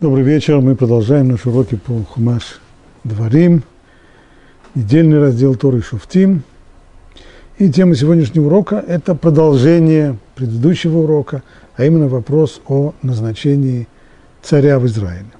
Добрый 0.00 0.24
вечер. 0.24 0.60
Мы 0.60 0.74
продолжаем 0.74 1.28
наши 1.28 1.48
уроки 1.48 1.76
по 1.76 2.02
Хумаш 2.02 2.60
Дворим, 3.04 3.62
недельный 4.74 5.20
раздел 5.20 5.54
Торы 5.54 5.82
Шуфтим. 5.82 6.42
И 7.58 7.70
тема 7.70 7.94
сегодняшнего 7.94 8.46
урока– 8.46 8.84
это 8.88 9.14
продолжение 9.14 10.18
предыдущего 10.34 10.98
урока, 10.98 11.44
а 11.76 11.84
именно 11.84 12.08
вопрос 12.08 12.60
о 12.66 12.92
назначении 13.02 13.86
царя 14.42 14.80
в 14.80 14.86
Израиле. 14.86 15.30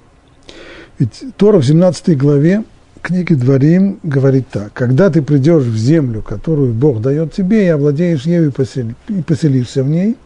Ведь 0.99 1.25
Тора 1.35 1.57
в 1.57 1.65
17 1.65 2.17
главе 2.17 2.63
книги 3.01 3.33
Дворим 3.33 3.99
говорит 4.03 4.47
так. 4.47 4.71
«Когда 4.71 5.09
ты 5.09 5.21
придешь 5.21 5.65
в 5.65 5.75
землю, 5.75 6.21
которую 6.21 6.73
Бог 6.73 7.01
дает 7.01 7.33
тебе, 7.33 7.65
и 7.65 7.69
овладеешь 7.69 8.23
ею 8.23 8.53
и 8.53 9.21
поселишься 9.21 9.83
в 9.83 9.89
ней– 9.89 10.15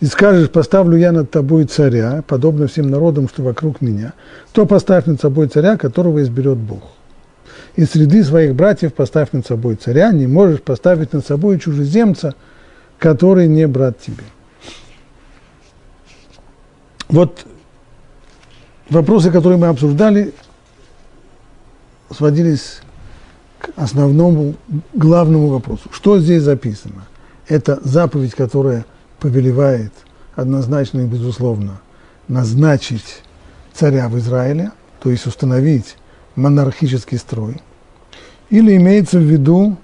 и 0.00 0.06
скажешь, 0.06 0.50
поставлю 0.50 0.96
я 0.98 1.12
над 1.12 1.30
тобой 1.30 1.64
царя, 1.64 2.22
подобно 2.26 2.66
всем 2.66 2.88
народам, 2.88 3.28
что 3.28 3.42
вокруг 3.42 3.80
меня, 3.80 4.12
то 4.52 4.66
поставь 4.66 5.06
над 5.06 5.20
собой 5.20 5.48
царя, 5.48 5.76
которого 5.76 6.22
изберет 6.22 6.58
Бог. 6.58 6.82
И 7.76 7.84
среди 7.84 8.22
своих 8.22 8.54
братьев 8.54 8.94
поставь 8.94 9.32
над 9.32 9.46
собой 9.46 9.76
царя, 9.76 10.10
не 10.12 10.26
можешь 10.26 10.60
поставить 10.60 11.12
над 11.12 11.26
собой 11.26 11.58
чужеземца, 11.58 12.34
который 12.98 13.48
не 13.48 13.66
брат 13.66 13.98
тебе. 14.00 14.24
Вот 17.08 17.46
вопросы, 18.90 19.30
которые 19.30 19.58
мы 19.58 19.68
обсуждали, 19.68 20.34
сводились 22.10 22.80
к 23.58 23.70
основному, 23.76 24.54
главному 24.92 25.48
вопросу. 25.48 25.88
Что 25.92 26.18
здесь 26.18 26.42
записано? 26.42 27.06
Это 27.48 27.78
заповедь, 27.82 28.34
которая– 28.34 28.84
повелевает 29.18 29.92
однозначно 30.34 31.00
и 31.00 31.06
безусловно 31.06 31.80
назначить 32.28 33.22
царя 33.72 34.08
в 34.08 34.18
Израиле, 34.18 34.72
то 35.00 35.10
есть 35.10 35.26
установить 35.26 35.96
монархический 36.34 37.18
строй, 37.18 37.60
или 38.50 38.76
имеется 38.76 39.18
в 39.18 39.22
виду 39.22 39.76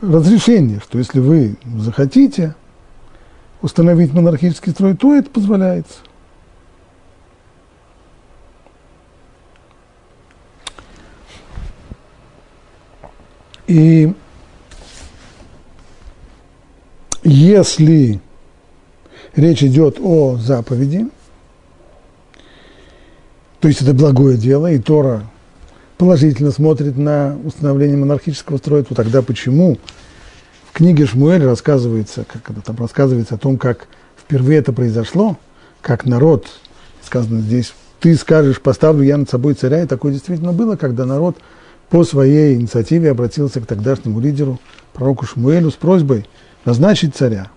разрешение, 0.00 0.80
что 0.80 0.98
если 0.98 1.20
вы 1.20 1.56
захотите 1.76 2.54
установить 3.60 4.12
монархический 4.12 4.72
строй, 4.72 4.96
то 4.96 5.14
это 5.14 5.30
позволяется. 5.30 5.98
И 13.66 14.14
если 17.22 18.20
речь 19.34 19.62
идет 19.62 19.98
о 20.00 20.36
заповеди, 20.36 21.06
то 23.60 23.68
есть 23.68 23.82
это 23.82 23.92
благое 23.92 24.36
дело, 24.36 24.70
и 24.70 24.78
Тора 24.78 25.24
положительно 25.96 26.52
смотрит 26.52 26.96
на 26.96 27.36
установление 27.44 27.96
монархического 27.96 28.58
строя, 28.58 28.84
то 28.84 28.94
тогда 28.94 29.20
почему 29.20 29.78
в 30.70 30.72
книге 30.72 31.06
Шмуэль 31.06 31.44
рассказывается, 31.44 32.24
как 32.24 32.50
это 32.50 32.60
там 32.60 32.76
рассказывается 32.76 33.34
о 33.34 33.38
том, 33.38 33.58
как 33.58 33.88
впервые 34.16 34.60
это 34.60 34.72
произошло, 34.72 35.36
как 35.82 36.04
народ, 36.04 36.46
сказано 37.02 37.40
здесь, 37.40 37.74
ты 38.00 38.14
скажешь, 38.14 38.60
поставлю 38.60 39.02
я 39.02 39.16
над 39.16 39.28
собой 39.28 39.54
царя, 39.54 39.82
и 39.82 39.86
такое 39.86 40.12
действительно 40.12 40.52
было, 40.52 40.76
когда 40.76 41.04
народ 41.04 41.36
по 41.90 42.04
своей 42.04 42.54
инициативе 42.54 43.10
обратился 43.10 43.60
к 43.60 43.66
тогдашнему 43.66 44.20
лидеру, 44.20 44.60
пророку 44.92 45.26
Шмуэлю, 45.26 45.70
с 45.70 45.74
просьбой 45.74 46.26
назначить 46.64 47.16
царя. 47.16 47.50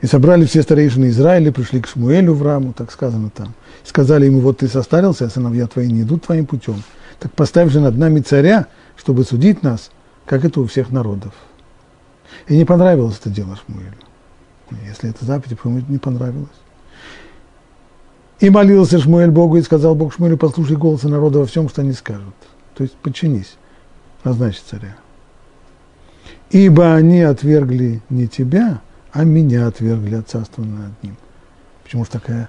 И 0.00 0.06
собрали 0.06 0.46
все 0.46 0.62
старейшины 0.62 1.08
Израиля, 1.08 1.52
пришли 1.52 1.80
к 1.80 1.86
Шмуэлю 1.86 2.32
в 2.32 2.42
раму, 2.42 2.72
так 2.72 2.90
сказано 2.90 3.30
там. 3.30 3.54
И 3.84 3.88
сказали 3.88 4.26
ему, 4.26 4.40
вот 4.40 4.58
ты 4.58 4.68
состарился, 4.68 5.26
а 5.26 5.30
сыновья 5.30 5.66
твои 5.66 5.90
не 5.90 6.02
идут 6.02 6.24
твоим 6.24 6.46
путем. 6.46 6.82
Так 7.18 7.32
поставь 7.32 7.70
же 7.70 7.80
над 7.80 7.98
нами 7.98 8.20
царя, 8.20 8.66
чтобы 8.96 9.24
судить 9.24 9.62
нас, 9.62 9.90
как 10.24 10.44
это 10.44 10.60
у 10.60 10.66
всех 10.66 10.90
народов. 10.90 11.34
И 12.48 12.56
не 12.56 12.64
понравилось 12.64 13.18
это 13.20 13.28
дело 13.28 13.58
Шмуэлю. 13.66 13.94
Если 14.86 15.10
это 15.10 15.24
заповедь, 15.24 15.58
почему 15.58 15.82
не 15.88 15.98
понравилось? 15.98 16.48
И 18.38 18.48
молился 18.48 18.98
Шмуэль 18.98 19.30
Богу, 19.30 19.58
и 19.58 19.62
сказал 19.62 19.94
Бог 19.94 20.14
Шмуэлю, 20.14 20.38
послушай 20.38 20.76
голоса 20.76 21.08
народа 21.08 21.40
во 21.40 21.46
всем, 21.46 21.68
что 21.68 21.82
они 21.82 21.92
скажут. 21.92 22.34
То 22.74 22.84
есть 22.84 22.94
подчинись, 22.94 23.56
назначь 24.24 24.60
царя. 24.60 24.96
Ибо 26.50 26.94
они 26.94 27.20
отвергли 27.20 28.00
не 28.08 28.28
тебя, 28.28 28.80
а 29.12 29.24
меня 29.24 29.66
отвергли 29.66 30.16
от 30.16 30.28
царства 30.28 30.62
над 30.62 31.02
ним. 31.02 31.16
Почему 31.82 32.04
же 32.04 32.10
такая 32.10 32.48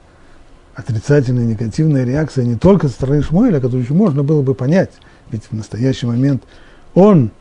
отрицательная, 0.76 1.46
негативная 1.46 2.04
реакция 2.04 2.46
не 2.46 2.56
только 2.56 2.88
со 2.88 2.94
стороны 2.94 3.22
Шмуэля, 3.22 3.60
которую 3.60 3.84
еще 3.84 3.94
можно 3.94 4.24
было 4.24 4.42
бы 4.42 4.54
понять, 4.54 4.92
ведь 5.32 5.44
в 5.50 5.54
настоящий 5.54 6.06
момент 6.06 6.44
он 6.94 7.32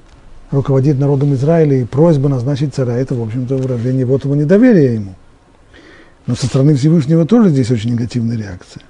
руководит 0.51 0.99
народом 0.99 1.35
Израиля, 1.35 1.77
и 1.77 1.85
просьба 1.85 2.29
назначить 2.29 2.75
царя– 2.75 2.97
это, 2.99 3.15
в 3.15 3.23
общем-то, 3.23 3.57
выражение 3.57 4.05
вот 4.05 4.25
его 4.25 4.35
недоверия 4.35 4.95
ему. 4.95 5.15
Но 6.27 6.35
со 6.35 6.47
стороны 6.47 6.75
Всевышнего 6.75 7.27
тоже 7.27 7.51
здесь 7.51 7.71
очень 7.71 7.93
негативная 7.93 8.37
реакция. 8.37 8.83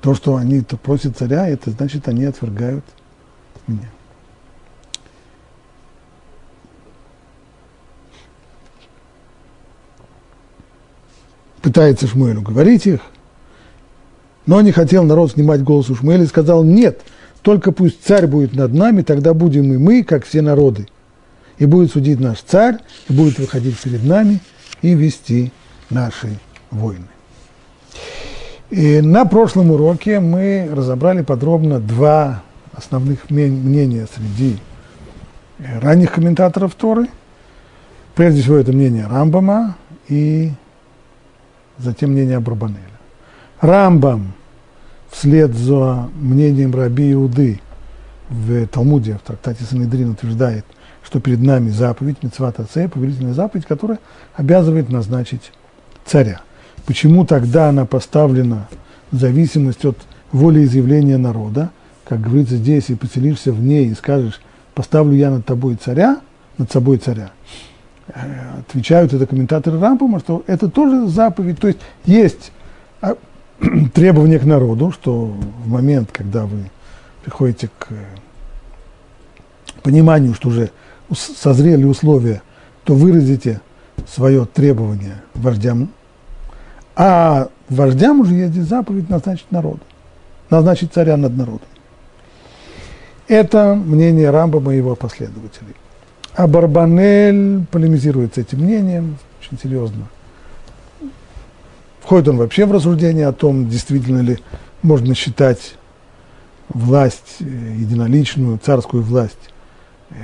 То, 0.00 0.14
что 0.14 0.36
они 0.36 0.60
-то 0.60 0.76
просят 0.76 1.16
царя, 1.16 1.48
это 1.48 1.70
значит, 1.70 2.08
они 2.08 2.24
отвергают 2.24 2.84
меня. 3.66 3.88
Пытается 11.60 12.06
Шмуэлю 12.06 12.42
говорить 12.42 12.86
их, 12.86 13.00
но 14.46 14.60
не 14.60 14.72
хотел 14.72 15.04
народ 15.04 15.32
снимать 15.32 15.62
голос 15.62 15.90
у 15.90 15.94
Шмуэля 15.94 16.24
и 16.24 16.26
сказал, 16.26 16.64
нет, 16.64 17.02
только 17.42 17.72
пусть 17.72 18.04
царь 18.04 18.26
будет 18.26 18.54
над 18.54 18.72
нами, 18.72 19.02
тогда 19.02 19.34
будем 19.34 19.72
и 19.72 19.76
мы, 19.76 20.02
как 20.02 20.24
все 20.24 20.42
народы. 20.42 20.88
И 21.58 21.66
будет 21.66 21.92
судить 21.92 22.20
наш 22.20 22.40
царь, 22.40 22.78
и 23.08 23.12
будет 23.12 23.38
выходить 23.38 23.78
перед 23.78 24.04
нами 24.04 24.40
и 24.80 24.94
вести 24.94 25.52
наши 25.90 26.38
войны. 26.70 27.08
И 28.70 29.00
на 29.00 29.24
прошлом 29.24 29.70
уроке 29.70 30.20
мы 30.20 30.68
разобрали 30.70 31.22
подробно 31.22 31.80
два 31.80 32.42
основных 32.72 33.30
мнения 33.30 34.06
среди 34.14 34.58
ранних 35.58 36.12
комментаторов 36.12 36.74
Торы. 36.74 37.08
Прежде 38.14 38.42
всего, 38.42 38.56
это 38.56 38.72
мнение 38.72 39.06
Рамбама 39.06 39.76
и 40.08 40.52
затем 41.78 42.10
мнение 42.12 42.36
Абрабанеля. 42.36 42.82
Рамбам 43.60 44.32
вслед 45.10 45.54
за 45.54 46.08
мнением 46.20 46.74
Раби 46.74 47.12
Иуды 47.12 47.60
в 48.28 48.66
Талмуде, 48.66 49.14
в 49.14 49.26
трактате 49.26 49.64
Санедрин 49.64 50.10
утверждает, 50.10 50.64
что 51.02 51.20
перед 51.20 51.40
нами 51.40 51.70
заповедь, 51.70 52.22
Мецват 52.22 52.60
Аце, 52.60 52.88
повелительная 52.88 53.32
заповедь, 53.32 53.66
которая 53.66 53.98
обязывает 54.34 54.90
назначить 54.90 55.52
царя. 56.04 56.40
Почему 56.86 57.24
тогда 57.24 57.68
она 57.70 57.86
поставлена 57.86 58.68
в 59.10 59.16
зависимость 59.16 59.84
от 59.84 59.96
волеизъявления 60.32 61.18
народа, 61.18 61.70
как 62.04 62.20
говорится 62.20 62.56
здесь, 62.56 62.90
и 62.90 62.94
поселишься 62.94 63.52
в 63.52 63.60
ней, 63.62 63.88
и 63.88 63.94
скажешь, 63.94 64.40
поставлю 64.74 65.14
я 65.14 65.30
над 65.30 65.46
тобой 65.46 65.76
царя, 65.76 66.20
над 66.58 66.70
собой 66.70 66.98
царя, 66.98 67.30
отвечают 68.58 69.12
это 69.12 69.26
комментаторы 69.26 69.78
Рампума, 69.78 70.20
что 70.20 70.42
это 70.46 70.68
тоже 70.68 71.06
заповедь. 71.06 71.60
То 71.60 71.68
есть 71.68 71.78
есть 72.04 72.52
а, 73.00 73.16
требование 73.94 74.38
к 74.38 74.44
народу, 74.44 74.90
что 74.92 75.26
в 75.26 75.68
момент, 75.68 76.10
когда 76.12 76.46
вы 76.46 76.70
приходите 77.22 77.68
к 77.78 77.88
пониманию, 79.82 80.34
что 80.34 80.48
уже 80.48 80.70
созрели 81.12 81.84
условия, 81.84 82.42
то 82.84 82.94
выразите 82.94 83.60
свое 84.06 84.46
требование 84.46 85.16
вождям. 85.34 85.90
А 86.96 87.48
вождям 87.68 88.20
уже 88.20 88.34
есть 88.34 88.54
заповедь 88.62 89.08
назначить 89.08 89.50
народу, 89.50 89.80
назначить 90.50 90.92
царя 90.92 91.16
над 91.16 91.36
народом. 91.36 91.68
Это 93.28 93.74
мнение 93.74 94.30
Рамбама 94.30 94.74
и 94.74 94.78
его 94.78 94.96
последователей. 94.96 95.74
А 96.38 96.46
Барбанель 96.46 97.66
полемизирует 97.72 98.36
с 98.36 98.38
этим 98.38 98.60
мнением 98.60 99.18
очень 99.40 99.58
серьезно. 99.60 100.06
Входит 102.00 102.28
он 102.28 102.36
вообще 102.36 102.64
в 102.64 102.70
рассуждение 102.70 103.26
о 103.26 103.32
том, 103.32 103.68
действительно 103.68 104.20
ли 104.20 104.38
можно 104.80 105.16
считать 105.16 105.74
власть 106.68 107.38
э, 107.40 107.44
единоличную, 107.44 108.56
царскую 108.64 109.02
власть 109.02 109.50
э, 110.10 110.14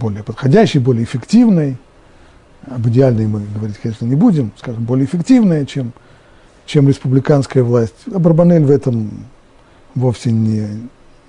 более 0.00 0.24
подходящей, 0.24 0.80
более 0.80 1.04
эффективной. 1.04 1.76
Об 2.66 2.88
идеальной 2.88 3.28
мы 3.28 3.46
говорить, 3.54 3.78
конечно, 3.78 4.06
не 4.06 4.16
будем, 4.16 4.50
скажем, 4.58 4.82
более 4.82 5.06
эффективная, 5.06 5.66
чем, 5.66 5.92
чем 6.66 6.88
республиканская 6.88 7.62
власть. 7.62 7.94
А 8.12 8.18
Барбанель 8.18 8.64
в 8.64 8.72
этом 8.72 9.24
вовсе 9.94 10.32
не, 10.32 10.66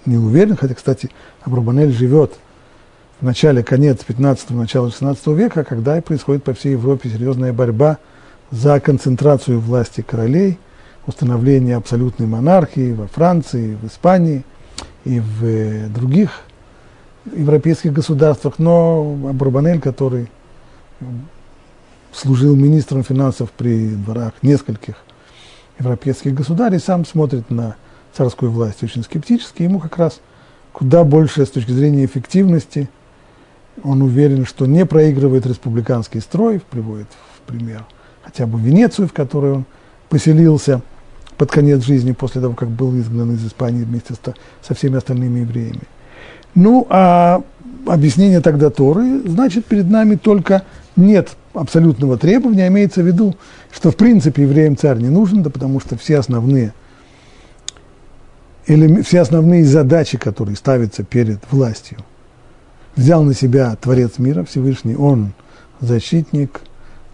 не 0.08 0.18
уверен, 0.18 0.56
хотя, 0.56 0.74
кстати, 0.74 1.12
Абрабанель 1.44 1.92
живет– 1.92 2.34
в 3.20 3.24
начале, 3.24 3.64
конец 3.64 4.00
15-го, 4.08 4.56
начало 4.56 4.92
16 4.92 5.28
века, 5.28 5.64
когда 5.64 5.98
и 5.98 6.02
происходит 6.02 6.44
по 6.44 6.54
всей 6.54 6.72
Европе 6.72 7.10
серьезная 7.10 7.52
борьба 7.52 7.98
за 8.50 8.80
концентрацию 8.80 9.60
власти 9.60 10.02
королей 10.02 10.58
установления 11.06 11.76
абсолютной 11.76 12.28
монархии 12.28 12.94
во 12.94 13.08
Франции, 13.08 13.76
в 13.76 13.88
Испании 13.88 14.46
и 15.04 15.20
в 15.20 15.44
э, 15.44 15.88
других 15.88 16.42
европейских 17.26 17.92
государствах, 17.92 18.58
но 18.58 19.04
Бурбанель, 19.34 19.82
который 19.82 20.30
служил 22.14 22.56
министром 22.56 23.04
финансов 23.04 23.52
при 23.52 23.90
дворах 23.90 24.34
нескольких 24.42 24.96
европейских 25.78 26.34
государей, 26.34 26.80
сам 26.80 27.06
смотрит 27.06 27.50
на 27.50 27.76
царскую 28.14 28.52
власть 28.52 28.82
очень 28.84 29.04
скептически. 29.04 29.64
Ему 29.64 29.80
как 29.80 29.98
раз 29.98 30.22
куда 30.72 31.04
больше 31.04 31.46
с 31.46 31.50
точки 31.50 31.72
зрения 31.72 32.06
эффективности. 32.06 32.90
Он 33.84 34.02
уверен, 34.02 34.46
что 34.46 34.66
не 34.66 34.86
проигрывает 34.86 35.46
республиканский 35.46 36.22
строй, 36.22 36.62
приводит 36.70 37.08
в 37.38 37.48
пример 37.48 37.86
хотя 38.30 38.46
бы 38.46 38.60
Венецию, 38.60 39.08
в 39.08 39.14
которой 39.14 39.54
он 39.54 39.66
поселился 40.08 40.82
под 41.38 41.52
конец 41.52 41.84
жизни, 41.84 42.12
после 42.12 42.42
того, 42.42 42.54
как 42.54 42.70
был 42.70 42.96
изгнан 43.00 43.34
из 43.34 43.46
Испании 43.46 43.84
вместе 43.84 44.14
со 44.62 44.74
всеми 44.74 44.98
остальными 44.98 45.40
евреями. 45.40 45.82
Ну, 46.54 46.86
а 46.90 47.42
объяснение 47.88 48.42
тогда 48.42 48.70
Торы, 48.70 49.22
значит, 49.26 49.66
перед 49.66 49.90
нами 49.90 50.16
только 50.16 50.64
нет 50.96 51.30
абсолютного 51.54 52.18
требования, 52.18 52.68
имеется 52.68 53.02
в 53.02 53.08
виду, 53.08 53.36
что 53.72 53.92
в 53.92 53.96
принципе 53.96 54.44
евреям 54.44 54.78
царь 54.78 54.98
не 54.98 55.10
нужен, 55.10 55.42
да 55.42 55.50
потому 55.50 55.80
что 55.80 55.98
все 55.98 56.20
основные, 56.20 56.74
или 58.68 59.02
все 59.02 59.22
основные 59.22 59.66
задачи, 59.66 60.18
которые 60.18 60.56
ставятся 60.56 61.04
перед 61.04 61.40
властью, 61.52 62.00
взял 63.00 63.24
на 63.24 63.34
себя 63.34 63.76
Творец 63.80 64.18
мира 64.18 64.44
Всевышний, 64.44 64.96
он 64.96 65.32
защитник, 65.80 66.62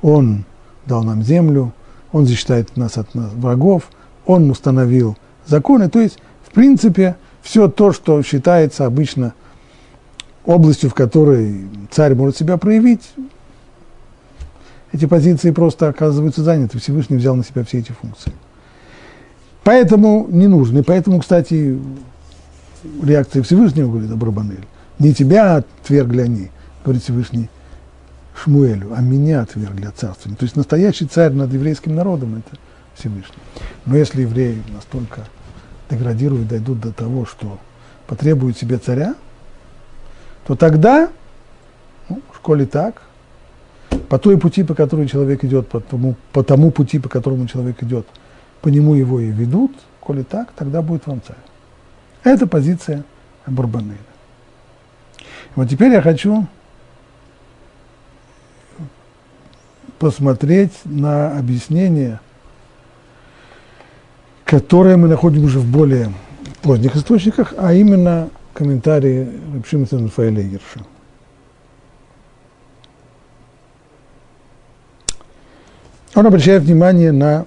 он 0.02 0.46
дал 0.88 1.04
нам 1.04 1.22
землю, 1.22 1.74
он 2.12 2.26
защищает 2.26 2.76
нас 2.76 2.98
от 2.98 3.08
врагов, 3.14 3.90
он 4.26 4.50
установил 4.50 5.16
законы, 5.46 5.88
то 5.90 6.00
есть, 6.00 6.18
в 6.44 6.52
принципе, 6.52 7.16
все 7.44 7.68
то, 7.68 7.92
что 7.92 8.22
считается 8.24 8.86
обычно 8.86 9.34
областью, 10.44 10.90
в 10.90 10.96
которой 10.96 11.68
царь 11.92 12.16
может 12.16 12.36
себя 12.36 12.58
проявить, 12.58 13.04
эти 14.92 15.06
позиции 15.06 15.52
просто 15.52 15.90
оказываются 15.90 16.42
заняты. 16.42 16.80
Всевышний 16.80 17.18
взял 17.18 17.36
на 17.36 17.44
себя 17.44 17.64
все 17.64 17.80
эти 17.80 17.92
функции. 17.92 18.32
Поэтому 19.64 20.26
не 20.30 20.48
нужны. 20.48 20.84
Поэтому, 20.84 21.20
кстати, 21.20 21.78
реакция 23.04 23.44
Всевышнего, 23.44 23.90
говорит 23.90 24.10
Абрабанель, 24.12 24.66
не 25.00 25.14
тебя 25.14 25.58
отвергли 25.58 26.22
они, 26.22 26.52
говорит 26.84 27.04
Всевышний 27.04 27.50
Шмуэлю, 28.36 28.94
а 28.96 29.02
меня 29.02 29.42
отвергли 29.42 29.86
от 29.86 29.98
царствования. 29.98 30.38
То 30.38 30.44
есть 30.44 30.56
настоящий 30.56 31.06
царь 31.06 31.32
над 31.32 31.52
еврейским 31.54 31.96
народом– 31.96 32.36
это 32.48 32.60
Всевышний. 32.96 33.42
Но 33.86 33.96
если 33.96 34.22
евреи 34.22 34.62
настолько 34.74 35.22
деградируют, 35.90 36.48
дойдут 36.48 36.80
до 36.80 36.92
того, 36.92 37.26
что 37.26 37.60
потребуют 38.08 38.58
себе 38.58 38.78
царя, 38.78 39.16
то 40.48 40.56
тогда, 40.56 41.10
ну, 42.10 42.22
в 42.32 42.36
школе 42.38 42.66
так, 42.66 43.02
по 44.10 44.20
той 44.20 44.38
пути, 44.38 44.64
по 44.64 44.76
которой 44.76 45.08
человек 45.08 45.44
идет, 45.44 45.68
по 45.68 45.80
тому, 45.80 46.16
по 46.32 46.44
тому 46.44 46.72
пути, 46.72 47.00
по 47.00 47.10
которому 47.10 47.48
человек 47.48 47.82
идет, 47.84 48.06
по 48.62 48.70
нему 48.70 48.96
его 48.96 49.20
и 49.20 49.28
ведут, 49.28 49.72
коли 50.00 50.24
так, 50.24 50.52
тогда 50.54 50.82
будет 50.82 51.08
вам 51.08 51.22
царь. 51.26 51.38
Это 52.24 52.48
позиция 52.48 53.04
Бурбанеля. 53.48 53.98
Вот 55.56 55.70
теперь 55.70 55.92
я 55.92 56.02
хочу 56.02 56.48
посмотреть 59.98 60.74
на 60.84 61.38
объяснение 61.38 62.20
которые 64.46 64.96
мы 64.96 65.08
находим 65.08 65.44
уже 65.44 65.60
в 65.60 65.66
более 65.66 66.14
поздних 66.62 66.96
источниках, 66.96 67.54
а 67.58 67.74
именно 67.74 68.30
комментарии 68.54 69.28
Рабшимица 69.54 70.00
Рафаэля 70.00 70.44
Герша. 70.44 70.86
Он 76.14 76.26
обращает 76.26 76.64
внимание 76.64 77.12
на 77.12 77.46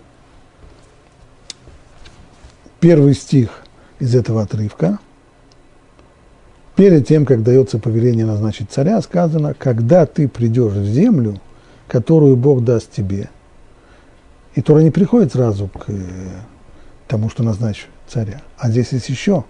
первый 2.81 3.15
стих 3.15 3.63
из 4.01 4.15
этого 4.15 4.43
отрывка. 4.43 4.99
Перед 6.79 7.09
тем, 7.09 7.27
как 7.27 7.43
дается 7.43 7.81
повеление 7.81 8.25
назначить 8.25 8.71
царя, 8.71 9.03
сказано, 9.03 9.53
когда 9.53 10.07
ты 10.07 10.29
придешь 10.29 10.75
в 10.75 10.85
землю, 10.85 11.41
которую 11.89 12.37
Бог 12.37 12.63
даст 12.63 12.93
тебе. 12.93 13.31
И 14.55 14.63
Тора 14.63 14.79
не 14.83 14.93
приходит 14.93 15.33
сразу 15.33 15.67
к 15.67 15.87
тому, 17.09 17.31
что 17.31 17.43
назначу 17.43 17.89
царя. 18.07 18.43
А 18.59 18.71
здесь 18.71 18.93
есть 18.93 19.09
еще 19.09 19.43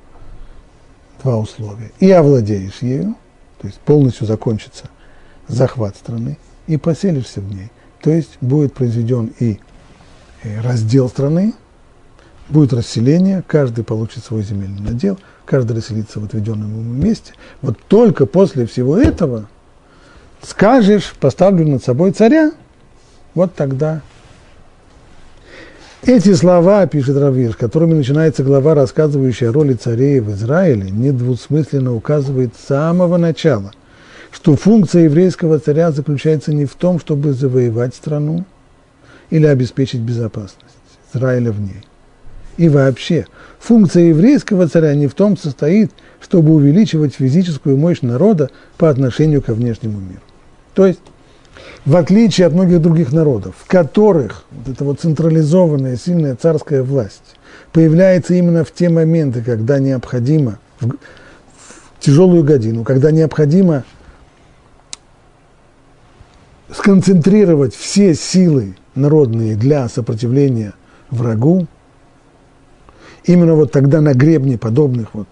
два 1.22 1.36
условия. 1.36 1.90
И 2.00 2.10
овладеешь 2.10 2.78
ею, 2.80 3.14
то 3.60 3.66
есть 3.66 3.78
полностью 3.80 4.26
закончится 4.26 4.84
захват 5.48 5.96
страны, 5.96 6.38
и 6.66 6.78
поселишься 6.78 7.42
в 7.42 7.54
ней. 7.54 7.70
То 8.00 8.08
есть 8.08 8.38
будет 8.40 8.72
произведен 8.72 9.34
и 9.38 9.60
раздел 10.62 11.10
страны, 11.10 11.52
будет 12.48 12.72
расселение, 12.72 13.44
каждый 13.46 13.84
получит 13.84 14.25
свой 14.25 14.42
земельный 14.44 14.80
надел, 14.80 15.19
каждый 15.49 15.77
расселится 15.77 16.21
в 16.21 16.25
отведенном 16.25 16.71
ему 16.71 16.93
месте. 16.93 17.33
Вот 17.62 17.79
только 17.89 18.27
после 18.27 18.67
всего 18.67 18.99
этого 18.99 19.49
скажешь, 20.43 21.15
поставлю 21.19 21.67
над 21.67 21.83
собой 21.83 22.12
царя, 22.12 22.53
вот 23.35 23.55
тогда 23.55 24.03
эти 26.03 26.35
слова, 26.35 26.87
пишет 26.87 27.17
Равиш, 27.17 27.56
которыми 27.56 27.95
начинается 27.95 28.45
глава, 28.45 28.75
рассказывающая 28.75 29.49
о 29.49 29.53
роли 29.53 29.73
царей 29.73 30.21
в 30.21 30.31
Израиле, 30.31 30.91
недвусмысленно 30.91 31.95
указывает 31.95 32.55
с 32.55 32.67
самого 32.67 33.17
начала, 33.17 33.73
что 34.31 34.55
функция 34.55 35.05
еврейского 35.05 35.59
царя 35.59 35.91
заключается 35.91 36.53
не 36.53 36.67
в 36.67 36.75
том, 36.75 37.00
чтобы 37.00 37.33
завоевать 37.33 37.95
страну 37.95 38.45
или 39.31 39.47
обеспечить 39.47 40.00
безопасность 40.00 40.65
Израиля 41.12 41.50
в 41.53 41.61
ней. 41.61 41.88
И 42.58 42.69
вообще, 42.69 43.26
функция 43.60 44.08
еврейского 44.08 44.69
царя 44.69 44.94
не 44.94 45.06
в 45.06 45.14
том 45.14 45.37
состоит, 45.37 45.93
чтобы 46.20 46.52
увеличивать 46.52 47.14
физическую 47.14 47.76
мощь 47.76 48.02
народа 48.02 48.50
по 48.76 48.90
отношению 48.90 49.43
ко 49.43 49.55
внешнему 49.55 50.00
миру. 50.00 50.20
То 50.75 50.84
есть, 50.84 51.00
в 51.84 51.94
отличие 51.96 52.49
от 52.49 52.52
многих 52.52 52.82
других 52.82 53.12
народов, 53.12 53.55
в 53.58 53.69
которых 53.69 54.44
вот 54.50 54.75
эта 54.75 54.84
вот 54.84 55.00
централизованная, 55.00 55.96
сильная 55.96 56.34
царская 56.34 56.83
власть 56.83 57.37
появляется 57.73 58.35
именно 58.35 58.64
в 58.64 58.73
те 58.73 58.88
моменты, 58.88 59.40
когда 59.42 59.78
необходимо, 59.78 60.59
в, 60.80 60.88
в 60.88 62.00
тяжелую 62.00 62.42
годину, 62.42 62.83
когда 62.83 63.12
необходимо 63.12 63.85
сконцентрировать 66.73 67.75
все 67.75 68.14
силы 68.14 68.75
народные 68.97 69.54
для 69.54 69.88
сопротивления 69.88 70.75
врагу, 71.11 71.68
именно 73.28 73.54
вот 73.54 73.70
тогда 73.70 74.00
на 74.00 74.14
гребне 74.14 74.58
подобных 74.58 75.14
вот 75.14 75.28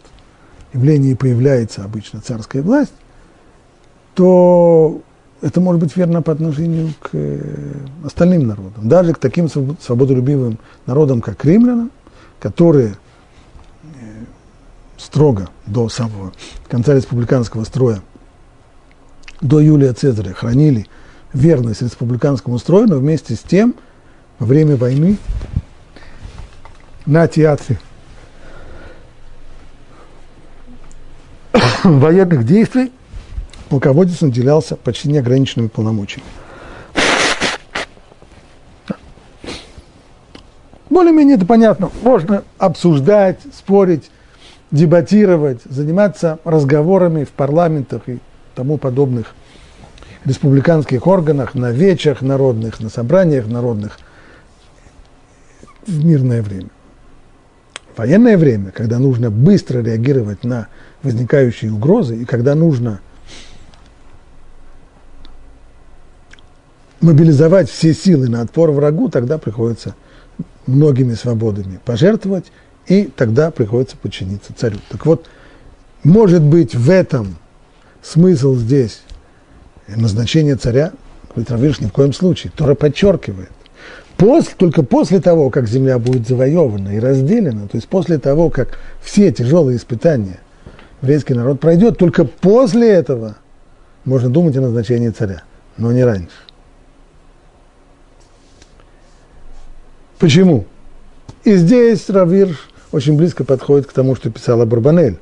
явлений 0.73 1.15
появляется 1.15 1.83
обычно 1.83 2.21
царская 2.21 2.63
власть, 2.63 2.93
то 4.15 5.01
это 5.41 5.61
может 5.61 5.81
быть 5.81 5.97
верно 5.97 6.23
по 6.23 6.33
отношению 6.33 6.93
к 7.01 7.11
э, 7.13 7.41
остальным 8.05 8.47
народам, 8.47 8.89
даже 8.89 9.15
к 9.15 9.19
таким 9.19 9.49
свободолюбивым 9.49 10.59
народам, 10.87 11.21
как 11.21 11.45
римлянам, 11.45 11.91
которые 12.39 12.95
э, 13.83 13.97
строго 14.99 15.49
до 15.67 15.89
самого 15.89 16.33
конца 16.69 16.95
республиканского 16.95 17.65
строя, 17.65 18.03
до 19.41 19.61
Юлия 19.61 19.93
Цезаря 19.93 20.33
хранили 20.33 20.87
верность 21.33 21.83
республиканскому 21.83 22.59
строю, 22.59 22.89
но 22.89 22.97
вместе 22.97 23.37
с 23.37 23.41
тем 23.41 23.75
во 24.39 24.47
время 24.47 24.77
войны 24.77 25.19
на 27.05 27.29
театре 27.29 27.79
военных 31.85 32.45
действий 32.45 32.93
полководец 33.69 34.21
наделялся 34.21 34.77
почти 34.77 35.09
неограниченными 35.09 35.69
полномочиями. 35.69 36.27
Более-менее 40.89 41.37
это 41.37 41.47
понятно. 41.47 41.91
Можно 42.03 42.45
обсуждать, 42.59 43.39
спорить, 43.55 44.11
дебатировать, 44.71 45.61
заниматься 45.65 46.39
разговорами 46.45 47.25
в 47.25 47.31
парламентах 47.31 48.03
и 48.07 48.19
тому 48.55 48.79
подобных 48.79 49.35
республиканских 50.25 51.07
органах, 51.07 51.55
на 51.55 51.71
вечах 51.71 52.23
народных, 52.23 52.81
на 52.81 52.89
собраниях 52.89 53.47
народных 53.47 53.99
в 55.87 56.05
мирное 56.05 56.43
время. 56.43 56.71
В 57.95 57.99
военное 57.99 58.37
время, 58.37 58.71
когда 58.73 58.99
нужно 58.99 59.31
быстро 59.31 59.81
реагировать 59.81 60.45
на 60.45 60.69
возникающие 61.03 61.73
угрозы 61.73 62.17
и 62.17 62.25
когда 62.25 62.55
нужно 62.55 63.01
мобилизовать 67.01 67.71
все 67.71 67.95
силы 67.95 68.29
на 68.29 68.41
отпор 68.41 68.71
врагу, 68.71 69.09
тогда 69.09 69.39
приходится 69.39 69.95
многими 70.67 71.15
свободами 71.15 71.79
пожертвовать, 71.85 72.47
и 72.87 73.05
тогда 73.05 73.51
приходится 73.51 73.97
подчиниться 73.97 74.53
царю. 74.55 74.79
Так 74.89 75.07
вот, 75.07 75.27
может 76.03 76.43
быть, 76.43 76.75
в 76.75 76.91
этом 76.91 77.37
смысл 78.03 78.55
здесь 78.57 79.03
назначение 79.89 80.57
царя, 80.57 80.93
говорит 81.29 81.51
Равиш, 81.51 81.81
ни 81.81 81.87
в 81.87 81.93
коем 81.93 82.13
случае. 82.13 82.53
Тора 82.57 82.75
подчеркивает. 82.75 83.51
После, 84.17 84.55
только 84.57 84.83
после 84.83 85.21
того, 85.21 85.51
как 85.51 85.69
земля 85.69 85.99
будет 85.99 86.27
завоевана 86.27 86.97
и 86.97 86.99
разделена, 86.99 87.69
то 87.69 87.77
есть 87.77 87.87
после 87.87 88.19
того, 88.19 88.49
как 88.49 88.79
все 89.03 89.31
тяжелые 89.31 89.77
испытания 89.77 90.41
еврейский 91.07 91.35
народ 91.35 91.61
пройдет, 91.61 91.99
только 91.99 92.25
после 92.25 92.91
этого 92.91 93.37
можно 94.05 94.29
думать 94.29 94.57
о 94.57 94.61
назначении 94.61 95.11
царя, 95.11 95.43
но 95.77 95.93
не 95.93 96.05
раньше. 96.05 96.37
Почему? 100.19 100.67
И 101.45 101.55
здесь 101.55 102.09
Равир 102.11 102.59
очень 102.91 103.17
близко 103.17 103.45
подходит 103.45 103.87
к 103.87 103.93
тому, 103.93 104.17
что 104.17 104.31
писала 104.31 104.65
Барбанель. 104.65 105.19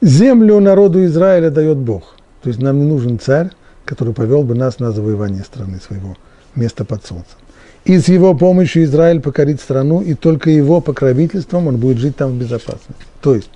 Землю 0.00 0.60
народу 0.60 1.04
Израиля 1.04 1.50
дает 1.50 1.78
Бог. 1.78 2.16
То 2.42 2.48
есть 2.48 2.60
нам 2.60 2.78
не 2.78 2.86
нужен 2.86 3.18
царь, 3.18 3.50
который 3.84 4.14
повел 4.14 4.42
бы 4.42 4.54
нас 4.54 4.78
на 4.78 4.92
завоевание 4.92 5.42
страны 5.42 5.80
своего, 5.80 6.16
места 6.54 6.84
под 6.84 7.04
солнцем. 7.04 7.38
И 7.84 7.98
с 7.98 8.08
его 8.08 8.34
помощью 8.34 8.84
Израиль 8.84 9.20
покорит 9.20 9.60
страну, 9.60 10.00
и 10.00 10.14
только 10.14 10.50
его 10.50 10.80
покровительством 10.80 11.66
он 11.68 11.76
будет 11.76 11.98
жить 11.98 12.16
там 12.16 12.32
в 12.32 12.34
безопасности. 12.38 13.04
То 13.20 13.34
есть 13.34 13.50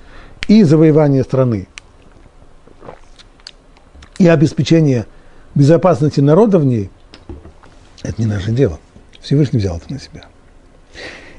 и 0.49 0.63
завоевание 0.63 1.23
страны, 1.23 1.67
и 4.19 4.27
обеспечение 4.29 5.07
безопасности 5.55 6.21
народа 6.21 6.59
в 6.59 6.65
ней– 6.65 6.91
это 8.03 8.21
не 8.21 8.27
наше 8.27 8.53
дело. 8.53 8.79
Всевышний 9.21 9.59
взял 9.59 9.79
это 9.79 9.93
на 9.93 9.99
себя. 9.99 10.25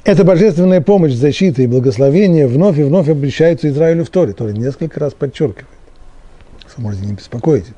Эта 0.04 0.24
божественная 0.24 0.80
помощь, 0.80 1.12
защита 1.12 1.62
и 1.62 1.66
благословение 1.66 2.46
вновь 2.46 2.78
и 2.78 2.82
вновь 2.82 3.08
обещаются 3.08 3.68
Израилю 3.68 4.04
в 4.04 4.10
Торе. 4.10 4.32
Торе 4.32 4.54
несколько 4.54 4.98
раз 4.98 5.12
подчеркивает. 5.12 5.68
Вы 6.76 6.82
можете 6.82 7.06
не 7.06 7.12
беспокойтесь. 7.12 7.72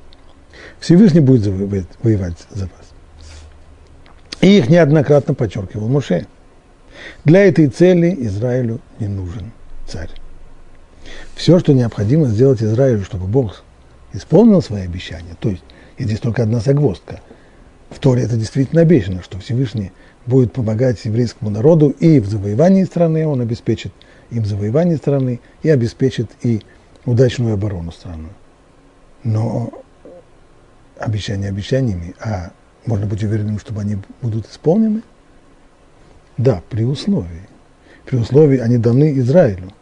Всевышний 0.78 1.20
будет 1.20 1.46
воевать 2.02 2.36
за 2.50 2.64
вас. 2.64 2.81
И 4.42 4.58
их 4.58 4.68
неоднократно 4.68 5.34
подчеркивал 5.34 5.88
Муше. 5.88 6.26
Для 7.24 7.46
этой 7.46 7.68
цели 7.68 8.14
Израилю 8.26 8.80
не 8.98 9.08
нужен 9.08 9.52
царь. 9.86 10.10
Все, 11.34 11.58
что 11.58 11.72
необходимо 11.72 12.26
сделать 12.26 12.62
Израилю, 12.62 13.04
чтобы 13.04 13.26
Бог 13.26 13.62
исполнил 14.12 14.60
свои 14.60 14.82
обещания, 14.82 15.36
то 15.40 15.48
есть, 15.48 15.62
и 15.96 16.04
здесь 16.04 16.20
только 16.20 16.42
одна 16.42 16.60
загвоздка, 16.60 17.20
в 17.88 17.98
Торе 17.98 18.22
это 18.22 18.36
действительно 18.36 18.82
обещано, 18.82 19.22
что 19.22 19.38
Всевышний 19.38 19.92
будет 20.26 20.52
помогать 20.52 21.04
еврейскому 21.04 21.50
народу 21.50 21.90
и 21.90 22.20
в 22.20 22.26
завоевании 22.26 22.84
страны, 22.84 23.26
он 23.26 23.40
обеспечит 23.40 23.92
им 24.30 24.44
завоевание 24.44 24.96
страны 24.96 25.40
и 25.62 25.70
обеспечит 25.70 26.30
и 26.42 26.62
удачную 27.04 27.54
оборону 27.54 27.92
страны. 27.92 28.28
Но 29.24 29.70
обещания 30.98 31.48
обещаниями, 31.48 32.14
а 32.20 32.52
можно 32.86 33.06
быть 33.06 33.22
уверенным, 33.22 33.58
чтобы 33.58 33.80
они 33.80 33.98
будут 34.20 34.48
исполнены? 34.48 35.02
Да, 36.36 36.62
при 36.70 36.84
условии. 36.84 37.48
При 38.06 38.16
условии 38.16 38.58
они 38.58 38.78
даны 38.78 39.18
Израилю. 39.18 39.72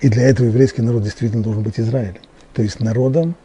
И 0.00 0.08
для 0.08 0.24
этого 0.24 0.46
еврейский 0.46 0.82
народ 0.82 1.04
действительно 1.04 1.42
должен 1.42 1.62
быть 1.62 1.78
Израилем. 1.78 2.22
То 2.54 2.62
есть 2.62 2.80
народом, 2.80 3.36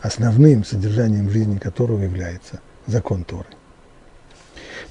основным 0.00 0.64
содержанием 0.64 1.30
жизни 1.30 1.58
которого 1.58 2.02
является 2.02 2.60
закон 2.86 3.24
Торы 3.24 3.48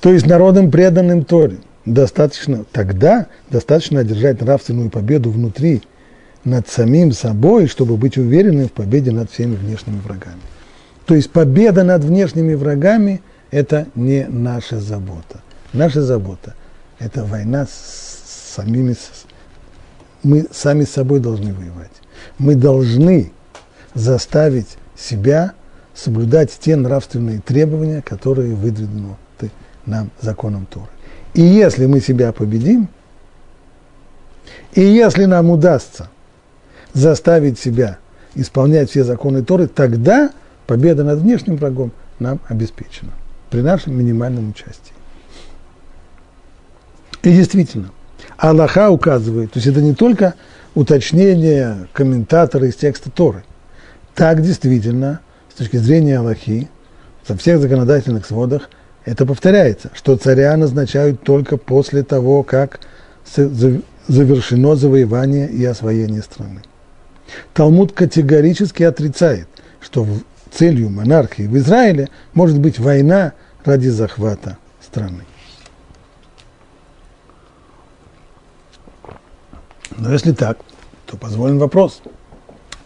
то 0.02 0.12
есть 0.12 0.26
народом, 0.26 0.72
преданным 0.72 1.24
Торе. 1.24 1.58
Достаточно, 1.86 2.66
тогда 2.72 3.28
достаточно 3.50 4.02
одержать 4.02 4.42
нравственную 4.42 4.90
победу 4.90 5.32
внутри 5.32 5.82
над 6.44 6.68
самим 6.68 7.14
собой, 7.14 7.68
чтобы 7.68 7.98
быть 7.98 8.18
уверенным 8.18 8.68
в 8.68 8.74
победе 8.74 9.12
над 9.12 9.32
всеми 9.32 9.56
внешними 9.56 10.00
врагами. 10.00 10.42
То 11.08 11.16
есть 11.16 11.32
победа 11.32 11.84
над 11.84 12.04
внешними 12.04 12.54
врагами– 12.54 13.22
это 13.52 13.88
не 13.96 14.26
наша 14.28 14.82
забота. 14.82 15.40
Наша 15.72 16.02
забота– 16.02 16.54
это 17.00 17.24
война 17.24 17.66
с 17.66 18.54
самими, 18.56 18.94
мы 20.22 20.48
сами 20.52 20.84
с 20.84 20.92
собой 20.92 21.22
должны 21.22 21.54
воевать. 21.54 21.92
Мы 22.38 22.56
должны 22.56 23.32
заставить 23.94 24.78
себя 24.98 25.54
соблюдать 25.96 26.52
те 26.60 26.76
нравственные 26.76 27.40
требования, 27.40 28.02
которые 28.02 28.54
выдвинуты 28.54 29.52
нам 29.86 30.12
законом 30.20 30.66
Торы. 30.66 30.90
И 31.34 31.42
если 31.42 31.86
мы 31.86 32.02
себя 32.02 32.34
победим, 32.34 32.90
и 34.74 34.82
если 34.82 35.24
нам 35.24 35.52
удастся 35.52 36.10
заставить 36.92 37.58
себя 37.58 37.98
исполнять 38.36 38.90
все 38.90 39.06
законы 39.06 39.42
Торы, 39.42 39.68
тогда 39.68 40.32
победа 40.68 41.04
над 41.04 41.20
внешним 41.20 41.58
врагом 41.58 41.92
нам 42.20 42.40
обеспечена 42.48 43.12
при 43.50 43.62
нашем 43.62 43.98
минимальном 43.98 44.50
участии. 44.50 44.94
И 47.24 47.32
действительно, 47.32 47.90
Аллаха 48.38 48.90
указывает, 48.92 49.54
то 49.54 49.58
есть 49.58 49.68
это 49.68 49.82
не 49.82 49.96
только 49.96 50.36
уточнение 50.76 51.88
комментатора 51.94 52.68
из 52.68 52.76
текста 52.76 53.10
Торы. 53.10 53.44
Так 54.14 54.42
действительно, 54.42 55.22
с 55.50 55.56
точки 55.56 55.78
зрения 55.78 56.20
Аллахи, 56.20 56.70
во 57.28 57.36
всех 57.36 57.60
законодательных 57.60 58.26
сводах 58.26 58.70
это 59.06 59.26
повторяется, 59.26 59.90
что 59.94 60.18
царя 60.18 60.56
назначают 60.58 61.24
только 61.24 61.58
после 61.58 62.04
того, 62.04 62.44
как 62.44 62.80
завершено 64.08 64.76
завоевание 64.76 65.50
и 65.50 65.64
освоение 65.66 66.22
страны. 66.22 66.62
Талмуд 67.54 67.92
категорически 67.92 68.84
отрицает, 68.84 69.48
что 69.82 70.06
целью 70.58 70.90
монархии 70.90 71.44
в 71.44 71.56
Израиле 71.58 72.10
может 72.34 72.60
быть 72.60 72.80
война 72.80 73.34
ради 73.64 73.90
захвата 73.90 74.58
страны. 74.82 75.24
Но 79.98 80.12
если 80.12 80.32
так, 80.32 80.58
то 81.06 81.18
позволен 81.18 81.60
вопрос. 81.60 82.02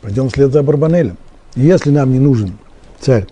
Пойдем 0.01 0.29
вслед 0.29 0.51
за 0.51 0.63
Барбанелем. 0.63 1.17
Если 1.55 1.91
нам 1.91 2.11
не 2.11 2.19
нужен 2.19 2.57
царь 2.99 3.27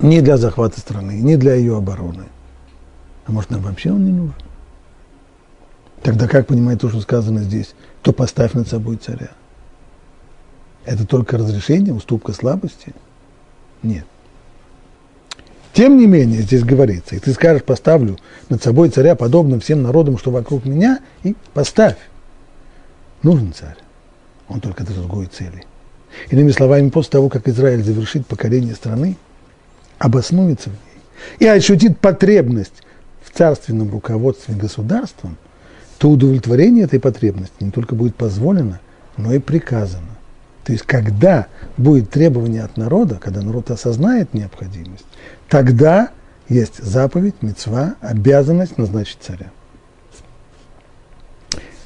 ни 0.00 0.20
для 0.20 0.36
захвата 0.36 0.80
страны, 0.80 1.12
ни 1.20 1.36
для 1.36 1.54
ее 1.54 1.76
обороны. 1.76 2.24
А 3.26 3.32
может, 3.32 3.50
нам 3.50 3.62
вообще 3.62 3.90
он 3.90 4.04
не 4.04 4.12
нужен? 4.12 4.34
Тогда 6.02 6.28
как 6.28 6.48
понимать 6.48 6.80
то, 6.80 6.88
что 6.88 7.00
сказано 7.00 7.42
здесь? 7.42 7.74
То 8.02 8.12
поставь 8.12 8.52
над 8.52 8.68
собой 8.68 8.96
царя. 8.96 9.30
Это 10.84 11.06
только 11.06 11.38
разрешение, 11.38 11.94
уступка 11.94 12.32
слабости? 12.32 12.92
Нет. 13.82 14.04
Тем 15.72 15.98
не 15.98 16.06
менее, 16.06 16.42
здесь 16.42 16.62
говорится, 16.62 17.16
и 17.16 17.18
ты 17.18 17.32
скажешь, 17.32 17.64
поставлю 17.64 18.16
над 18.48 18.62
собой 18.62 18.90
царя, 18.90 19.16
подобным 19.16 19.60
всем 19.60 19.82
народам, 19.82 20.18
что 20.18 20.30
вокруг 20.30 20.64
меня, 20.64 21.00
и 21.24 21.34
поставь. 21.52 21.96
Нужен 23.22 23.52
царь. 23.52 23.76
Он 24.48 24.60
только 24.60 24.84
для 24.84 24.94
другой 24.94 25.26
цели. 25.26 25.64
Иными 26.30 26.52
словами, 26.52 26.90
после 26.90 27.12
того, 27.12 27.28
как 27.28 27.48
Израиль 27.48 27.82
завершит 27.82 28.26
покорение 28.26 28.74
страны, 28.74 29.16
обоснуется 29.98 30.70
в 30.70 30.72
ней 30.74 30.94
и 31.40 31.46
ощутит 31.46 31.98
потребность 31.98 32.82
в 33.22 33.36
царственном 33.36 33.90
руководстве 33.90 34.54
государством, 34.54 35.36
то 35.98 36.10
удовлетворение 36.10 36.84
этой 36.84 37.00
потребности 37.00 37.54
не 37.60 37.70
только 37.70 37.94
будет 37.94 38.14
позволено, 38.14 38.80
но 39.16 39.32
и 39.32 39.38
приказано. 39.38 40.13
То 40.64 40.72
есть, 40.72 40.84
когда 40.84 41.46
будет 41.76 42.10
требование 42.10 42.64
от 42.64 42.76
народа, 42.76 43.16
когда 43.16 43.42
народ 43.42 43.70
осознает 43.70 44.32
необходимость, 44.32 45.04
тогда 45.48 46.10
есть 46.48 46.82
заповедь, 46.82 47.34
мецва, 47.42 47.96
обязанность 48.00 48.78
назначить 48.78 49.18
царя. 49.20 49.50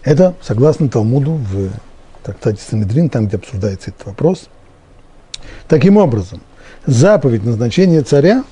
Это 0.04 0.34
согласно 0.40 0.88
Талмуду 0.88 1.32
в 1.32 1.70
трактате 2.22 2.62
Санедрин, 2.62 3.10
там, 3.10 3.26
где 3.26 3.36
обсуждается 3.36 3.90
этот 3.90 4.06
вопрос. 4.06 4.48
Таким 5.66 5.96
образом, 5.96 6.40
заповедь 6.86 7.44
назначения 7.44 8.02
царя 8.02 8.44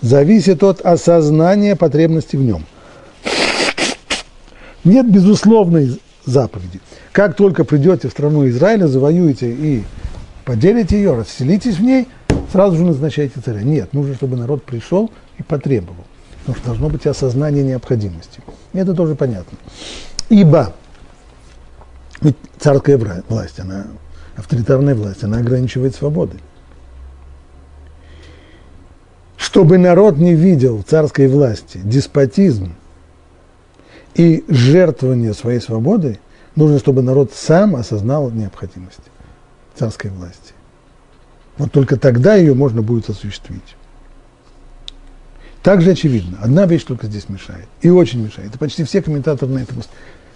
зависит 0.00 0.62
от 0.62 0.80
осознания 0.80 1.76
потребности 1.76 2.36
в 2.36 2.42
нем. 2.42 2.64
Нет 4.84 5.10
безусловной 5.10 6.00
заповеди. 6.26 6.80
Как 7.12 7.36
только 7.36 7.64
придете 7.64 8.08
в 8.08 8.10
страну 8.10 8.46
Израиля, 8.48 8.86
завоюете 8.86 9.50
и 9.50 9.84
поделите 10.44 10.96
ее, 10.96 11.14
расселитесь 11.14 11.76
в 11.76 11.82
ней, 11.82 12.08
сразу 12.52 12.76
же 12.76 12.84
назначайте 12.84 13.40
царя. 13.40 13.62
Нет, 13.62 13.94
нужно, 13.94 14.14
чтобы 14.14 14.36
народ 14.36 14.64
пришел 14.64 15.10
и 15.38 15.42
потребовал. 15.42 16.04
Потому 16.40 16.56
что 16.58 16.66
должно 16.66 16.88
быть 16.90 17.06
осознание 17.06 17.64
необходимости. 17.64 18.40
И 18.72 18.78
это 18.78 18.94
тоже 18.94 19.14
понятно. 19.14 19.56
Ибо 20.28 20.74
ведь 22.20 22.36
царская 22.58 22.98
власть, 23.28 23.60
она 23.60 23.86
авторитарная 24.36 24.94
власть, 24.94 25.24
она 25.24 25.38
ограничивает 25.38 25.94
свободы. 25.94 26.38
Чтобы 29.36 29.78
народ 29.78 30.16
не 30.16 30.34
видел 30.34 30.78
в 30.78 30.84
царской 30.84 31.28
власти 31.28 31.80
деспотизм 31.82 32.74
и 34.16 34.44
жертвование 34.48 35.34
своей 35.34 35.60
свободы, 35.60 36.18
нужно, 36.54 36.78
чтобы 36.78 37.02
народ 37.02 37.32
сам 37.34 37.76
осознал 37.76 38.30
необходимость 38.30 39.00
царской 39.74 40.10
власти. 40.10 40.54
Вот 41.58 41.70
только 41.70 41.96
тогда 41.98 42.34
ее 42.34 42.54
можно 42.54 42.82
будет 42.82 43.10
осуществить. 43.10 43.76
Также 45.62 45.90
очевидно, 45.90 46.38
одна 46.40 46.64
вещь 46.66 46.84
только 46.84 47.08
здесь 47.08 47.28
мешает, 47.28 47.66
и 47.82 47.90
очень 47.90 48.24
мешает. 48.24 48.54
И 48.54 48.58
почти 48.58 48.84
все 48.84 49.02
комментаторы 49.02 49.52
на 49.52 49.58
этом 49.58 49.82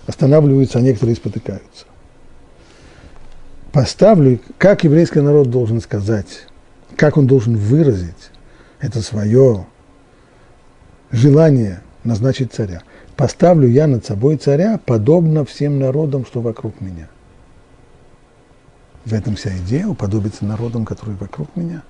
останавливаются, 0.06 0.78
а 0.78 0.82
некоторые 0.82 1.16
спотыкаются. 1.16 1.86
Поставлю, 3.72 4.40
как 4.58 4.84
еврейский 4.84 5.20
народ 5.20 5.48
должен 5.48 5.80
сказать, 5.80 6.46
как 6.96 7.16
он 7.16 7.26
должен 7.26 7.56
выразить 7.56 8.30
это 8.80 9.00
свое 9.00 9.66
желание 11.12 11.82
назначить 12.02 12.52
царя. 12.52 12.82
Поставлю 13.20 13.68
я 13.68 13.86
над 13.86 14.06
собой 14.06 14.38
царя, 14.38 14.80
подобно 14.86 15.44
всем 15.44 15.78
народам, 15.78 16.24
что 16.24 16.40
вокруг 16.40 16.80
меня. 16.80 17.06
В 19.04 19.12
этом 19.12 19.36
вся 19.36 19.54
идея 19.58 19.88
уподобиться 19.88 20.46
народам, 20.46 20.86
которые 20.86 21.18
вокруг 21.18 21.54
меня. 21.54 21.82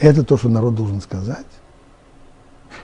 Это 0.00 0.24
то, 0.24 0.36
что 0.36 0.48
народ 0.48 0.74
должен 0.74 1.00
сказать. 1.00 1.46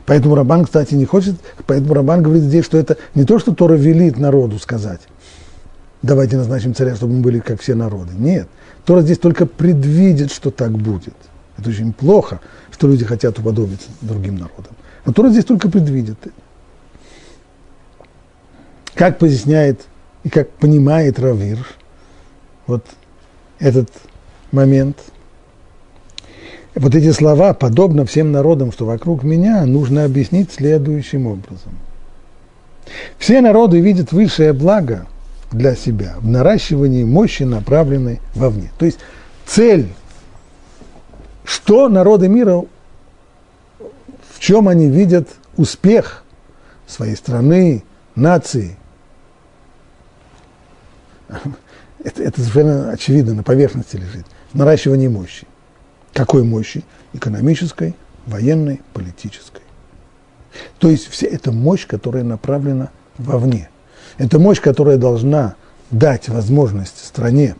Поэтому 0.06 0.36
Рабан, 0.36 0.64
кстати, 0.64 0.94
не 0.94 1.06
хочет, 1.06 1.34
поэтому 1.66 1.94
Рабан 1.94 2.22
говорит 2.22 2.44
здесь, 2.44 2.64
что 2.64 2.78
это 2.78 2.96
не 3.16 3.24
то, 3.24 3.40
что 3.40 3.52
Тора 3.52 3.74
велит 3.74 4.16
народу 4.16 4.60
сказать, 4.60 5.00
давайте 6.02 6.36
назначим 6.36 6.72
царя, 6.76 6.94
чтобы 6.94 7.14
мы 7.14 7.20
были 7.20 7.40
как 7.40 7.60
все 7.60 7.74
народы. 7.74 8.12
Нет. 8.16 8.46
Тора 8.84 9.00
здесь 9.00 9.18
только 9.18 9.44
предвидит, 9.44 10.30
что 10.30 10.52
так 10.52 10.70
будет. 10.70 11.16
Это 11.58 11.68
очень 11.68 11.92
плохо, 11.92 12.40
что 12.70 12.86
люди 12.86 13.04
хотят 13.04 13.40
уподобиться 13.40 13.88
другим 14.02 14.36
народам. 14.36 14.76
Но 15.04 15.12
Тора 15.12 15.28
здесь 15.30 15.44
только 15.44 15.68
предвидит. 15.68 16.18
Как 18.94 19.18
поясняет 19.18 19.82
и 20.22 20.28
как 20.28 20.50
понимает 20.50 21.18
Равир 21.18 21.58
вот 22.66 22.84
этот 23.58 23.90
момент– 24.50 24.96
вот 26.74 26.94
эти 26.94 27.12
слова, 27.12 27.54
подобно 27.54 28.04
всем 28.04 28.32
народам, 28.32 28.72
что 28.72 28.84
вокруг 28.84 29.22
меня, 29.22 29.64
нужно 29.64 30.04
объяснить 30.04 30.52
следующим 30.52 31.26
образом. 31.26 31.72
Все 33.18 33.40
народы 33.40 33.80
видят 33.80 34.12
высшее 34.12 34.52
благо 34.52 35.06
для 35.52 35.76
себя 35.76 36.14
в 36.18 36.26
наращивании 36.26 37.04
мощи, 37.04 37.44
направленной 37.44 38.20
вовне. 38.34 38.70
То 38.78 38.86
есть 38.86 38.98
цель, 39.46 39.86
что 41.44 41.88
народы 41.88 42.28
мира, 42.28 42.62
в 44.34 44.40
чем 44.40 44.68
они 44.68 44.88
видят 44.88 45.28
успех 45.56 46.24
своей 46.86 47.16
страны, 47.16 47.84
нации. 48.16 48.76
Это, 52.04 52.22
это 52.22 52.38
совершенно 52.42 52.90
очевидно, 52.90 53.32
на 53.32 53.42
поверхности 53.42 53.96
лежит. 53.96 54.26
В 54.52 54.58
наращивании 54.58 55.08
мощи. 55.08 55.46
Какой 56.12 56.42
мощи? 56.42 56.84
Экономической, 57.14 57.96
военной, 58.26 58.82
политической. 58.92 59.62
То 60.78 60.90
есть 60.90 61.08
вся 61.08 61.26
эта 61.26 61.50
мощь, 61.50 61.86
которая 61.86 62.24
направлена 62.24 62.90
вовне. 63.16 63.70
Это 64.18 64.38
мощь, 64.38 64.60
которая 64.60 64.98
должна 64.98 65.54
дать 65.90 66.28
возможность 66.28 67.02
стране 67.02 67.56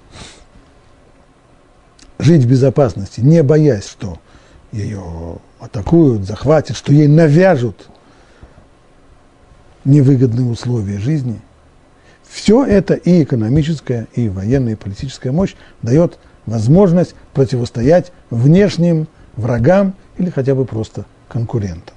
жить 2.19 2.43
в 2.43 2.49
безопасности, 2.51 3.21
не 3.21 3.43
боясь, 3.43 3.87
что 3.87 4.19
ее 4.75 5.39
атакуют, 5.61 6.27
захватят, 6.27 6.77
что 6.77 6.93
ей 6.93 7.07
навяжут 7.07 7.89
невыгодные 9.85 10.51
условия 10.51 10.99
жизни. 10.99 11.41
Все 12.29 12.65
это 12.65 12.95
и 12.95 13.23
экономическая, 13.23 14.09
и 14.15 14.29
военная, 14.29 14.73
и 14.73 14.77
политическая 14.77 15.31
мощь 15.31 15.55
дает 15.83 16.19
возможность 16.47 17.15
противостоять 17.33 18.13
внешним 18.31 19.07
врагам 19.37 19.95
или 20.19 20.31
хотя 20.31 20.55
бы 20.55 20.65
просто 20.65 21.05
конкурентам. 21.29 21.95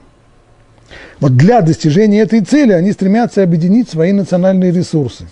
Вот 1.19 1.35
для 1.35 1.61
достижения 1.61 2.21
этой 2.21 2.41
цели 2.41 2.71
они 2.71 2.91
стремятся 2.91 3.41
объединить 3.41 3.89
свои 3.89 4.11
национальные 4.11 4.71
ресурсы. 4.71 5.27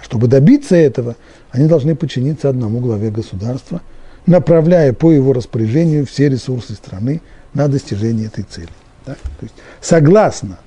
Чтобы 0.00 0.28
добиться 0.28 0.76
этого, 0.76 1.16
они 1.50 1.66
должны 1.66 1.96
подчиниться 1.96 2.48
одному 2.48 2.78
главе 2.78 3.10
государства, 3.10 3.82
направляя 4.28 4.92
по 4.92 5.10
его 5.10 5.32
распоряжению 5.32 6.06
все 6.06 6.28
ресурсы 6.28 6.74
страны 6.74 7.20
на 7.54 7.68
достижение 7.68 8.26
этой 8.26 8.44
цели. 8.44 8.68
Да? 9.04 9.14
То 9.14 9.42
есть, 9.42 9.54
согласно, 9.80 10.58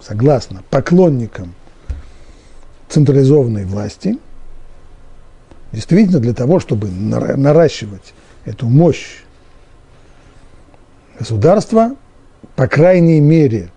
согласно 0.00 0.62
поклонникам 0.70 1.54
централизованной 2.88 3.64
власти– 3.64 4.18
Действительно, 5.74 6.20
для 6.20 6.34
того, 6.34 6.60
чтобы 6.60 6.88
наращивать 6.88 8.14
эту 8.44 8.68
мощь 8.68 9.24
государства, 11.18 11.96
по 12.54 12.68
крайней 12.68 13.18
мере, 13.18 13.70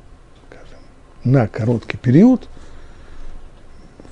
скажем, 0.48 0.80
на 1.24 1.48
короткий 1.48 1.98
период, 1.98 2.48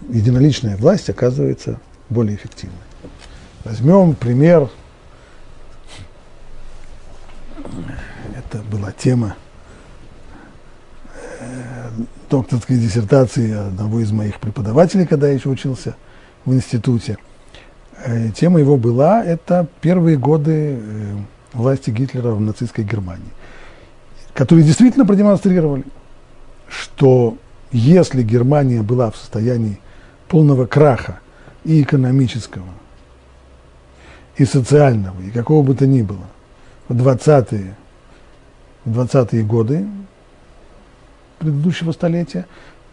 единоличная 0.10 0.78
власть 0.78 1.12
оказывается 1.12 1.80
более 2.10 2.38
эффективной. 2.38 2.76
Возьмем 3.64 4.16
пример, 4.16 4.72
это 8.36 8.64
была 8.64 8.92
тема 8.92 9.36
э, 11.40 11.90
докторской 12.30 12.78
диссертации 12.78 13.52
одного 13.54 14.00
из 14.00 14.12
моих 14.12 14.40
преподавателей, 14.40 15.06
когда 15.06 15.28
я 15.28 15.34
еще 15.34 15.50
учился 15.50 15.96
в 16.46 16.54
институте– 16.54 17.18
Э, 18.06 18.30
тема 18.30 18.60
его 18.60 18.78
была– 18.78 19.24
это 19.26 19.68
первые 19.82 20.18
годы 20.18 20.80
э, 20.80 21.16
власти 21.54 21.90
Гитлера 21.90 22.32
в 22.32 22.42
нацистской 22.42 22.84
Германии, 22.84 23.32
которые 24.34 24.66
действительно 24.66 25.06
продемонстрировали, 25.06 25.86
что 26.68 27.38
если 27.72 28.22
Германия 28.22 28.84
была 28.84 29.10
в 29.10 29.18
состоянии 29.18 29.80
полного 30.28 30.68
краха 30.68 31.20
и 31.64 31.82
экономического, 31.82 32.68
и 34.38 34.46
социального, 34.46 35.20
и 35.22 35.32
какого 35.32 35.66
бы 35.66 35.74
то 35.74 35.88
ни 35.88 36.04
было, 36.04 36.26
в 36.88 36.96
20-е, 36.96 37.76
20 38.86 39.48
годы 39.48 39.88
предыдущего 41.40 41.92
столетия, 41.92 42.46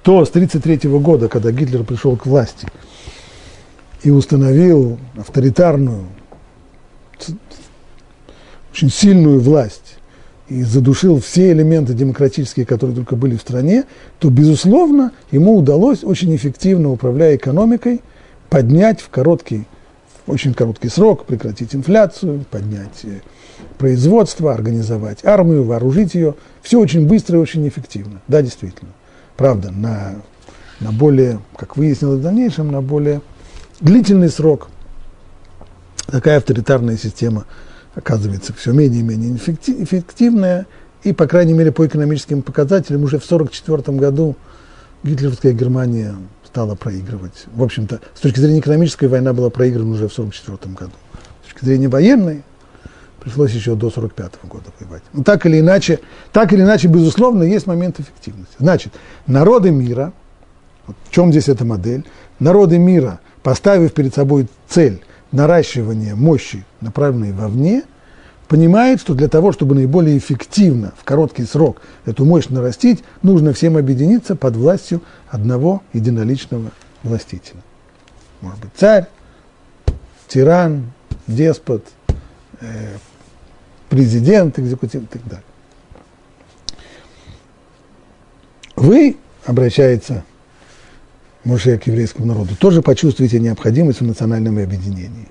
то 0.03 0.25
с 0.25 0.31
1933 0.31 0.91
года, 0.99 1.29
когда 1.29 1.53
Гитлер 1.53 1.85
пришел 1.85 2.17
к 2.17 2.27
власти– 2.27 2.69
и 4.03 4.11
установил 4.11 4.99
авторитарную, 5.17 6.07
очень 8.73 8.91
сильную 8.91 9.41
власть 9.41 9.99
и 10.49 10.63
задушил 10.63 11.21
все 11.21 11.53
элементы 11.53 11.95
демократические, 11.95 12.67
которые 12.67 12.97
только 12.97 13.17
были 13.17 13.37
в 13.37 13.41
стране, 13.41 13.85
то, 14.19 14.29
безусловно, 14.29 15.13
ему 15.31 15.57
удалось 15.57 16.03
очень 16.03 16.35
эффективно, 16.35 16.91
управляя 16.91 17.37
экономикой, 17.37 18.03
поднять 18.51 19.01
в 19.01 19.09
короткий, 19.09 19.67
в 20.27 20.33
очень 20.33 20.53
короткий 20.53 20.89
срок, 20.89 21.27
прекратить 21.27 21.75
инфляцию, 21.75 22.45
поднять 22.51 23.05
э, 23.05 23.21
производство, 23.79 24.53
организовать 24.53 25.25
армию, 25.25 25.65
вооружить 25.65 26.15
ее. 26.15 26.35
Все 26.63 26.79
очень 26.79 27.07
быстро 27.07 27.39
и 27.39 27.43
очень 27.43 27.67
эффективно. 27.67 28.21
Да, 28.29 28.43
действительно. 28.43 28.91
Правда, 29.37 29.71
на, 29.71 30.15
на 30.81 30.93
более, 30.93 31.41
как 31.57 31.77
выяснилось 31.77 32.21
в 32.21 32.23
дальнейшем, 32.23 32.71
на 32.71 32.83
более 32.83 33.21
длительный 33.81 34.29
срок 34.29 34.69
такая 36.07 36.39
авторитарная 36.39 36.97
система 36.97 37.47
оказывается 37.95 38.53
все 38.55 38.73
менее 38.73 39.01
и 39.01 39.03
менее 39.03 39.37
эффективная, 39.37 40.67
и, 41.03 41.13
по 41.13 41.27
крайней 41.27 41.53
мере, 41.53 41.73
по 41.73 41.87
экономическим 41.87 42.43
показателям, 42.43 43.03
уже 43.03 43.19
в 43.19 43.25
1944 43.25 43.99
году 43.99 44.37
гитлеровская 45.03 45.53
Германия 45.53 46.15
стала 46.47 46.75
проигрывать. 46.75 47.47
В 47.55 47.63
общем-то, 47.63 48.01
с 48.15 48.21
точки 48.21 48.39
зрения 48.39 48.61
экономической, 48.61 49.07
война 49.07 49.33
была 49.33 49.51
проиграна 49.51 49.91
уже 49.91 50.09
в 50.09 50.13
1944 50.13 50.75
году. 50.75 50.93
С 51.43 51.53
точки 51.53 51.65
зрения 51.65 51.89
военной, 51.89 52.43
пришлось 53.23 53.53
еще 53.53 53.75
до 53.75 53.89
1945 53.89 54.33
года 54.51 54.65
воевать. 54.79 55.03
Но 55.13 55.23
так 55.23 55.47
или 55.47 55.61
иначе, 55.61 56.01
так 56.33 56.53
или 56.53 56.63
иначе, 56.63 56.89
безусловно, 56.89 57.43
есть 57.43 57.67
момент 57.67 58.01
эффективности. 58.01 58.55
Значит, 58.59 58.93
народы 59.27 59.71
мира, 59.71 60.13
вот 60.87 60.97
в 61.05 61.11
чем 61.13 61.31
здесь 61.31 61.49
эта 61.49 61.65
модель, 61.65 62.05
народы 62.39 62.79
мира– 62.79 63.21
поставив 63.43 63.93
перед 63.93 64.15
собой 64.15 64.47
цель 64.69 65.03
наращивания 65.31 66.15
мощи, 66.15 66.65
направленной 66.81 67.33
вовне, 67.33 67.83
понимает, 68.49 69.01
что 69.01 69.15
для 69.15 69.29
того, 69.29 69.53
чтобы 69.53 69.75
наиболее 69.75 70.19
эффективно 70.19 70.93
в 70.99 71.05
короткий 71.05 71.45
срок 71.45 71.81
эту 72.05 72.25
мощь 72.25 72.49
нарастить, 72.49 73.03
нужно 73.23 73.53
всем 73.53 73.77
объединиться 73.77 74.37
под 74.37 74.57
властью 74.57 75.03
одного 75.29 75.83
единоличного 75.93 76.71
властителя. 77.03 77.61
Может 78.41 78.61
быть, 78.61 78.71
царь, 78.77 79.07
тиран, 80.29 80.93
деспот, 81.27 81.85
э, 82.61 82.97
президент, 83.93 84.59
экзекутив 84.59 85.03
и 85.03 85.07
так 85.07 85.23
далее. 85.27 85.45
Вы, 88.75 89.19
обращается 89.45 90.25
Моше 91.45 91.77
к 91.77 91.87
еврейскому 91.87 92.27
народу, 92.27 92.57
тоже 92.57 92.81
почувствуете 92.81 93.39
необходимость 93.39 94.01
в 94.01 94.07
национальном 94.07 94.57
объединении. 94.57 95.29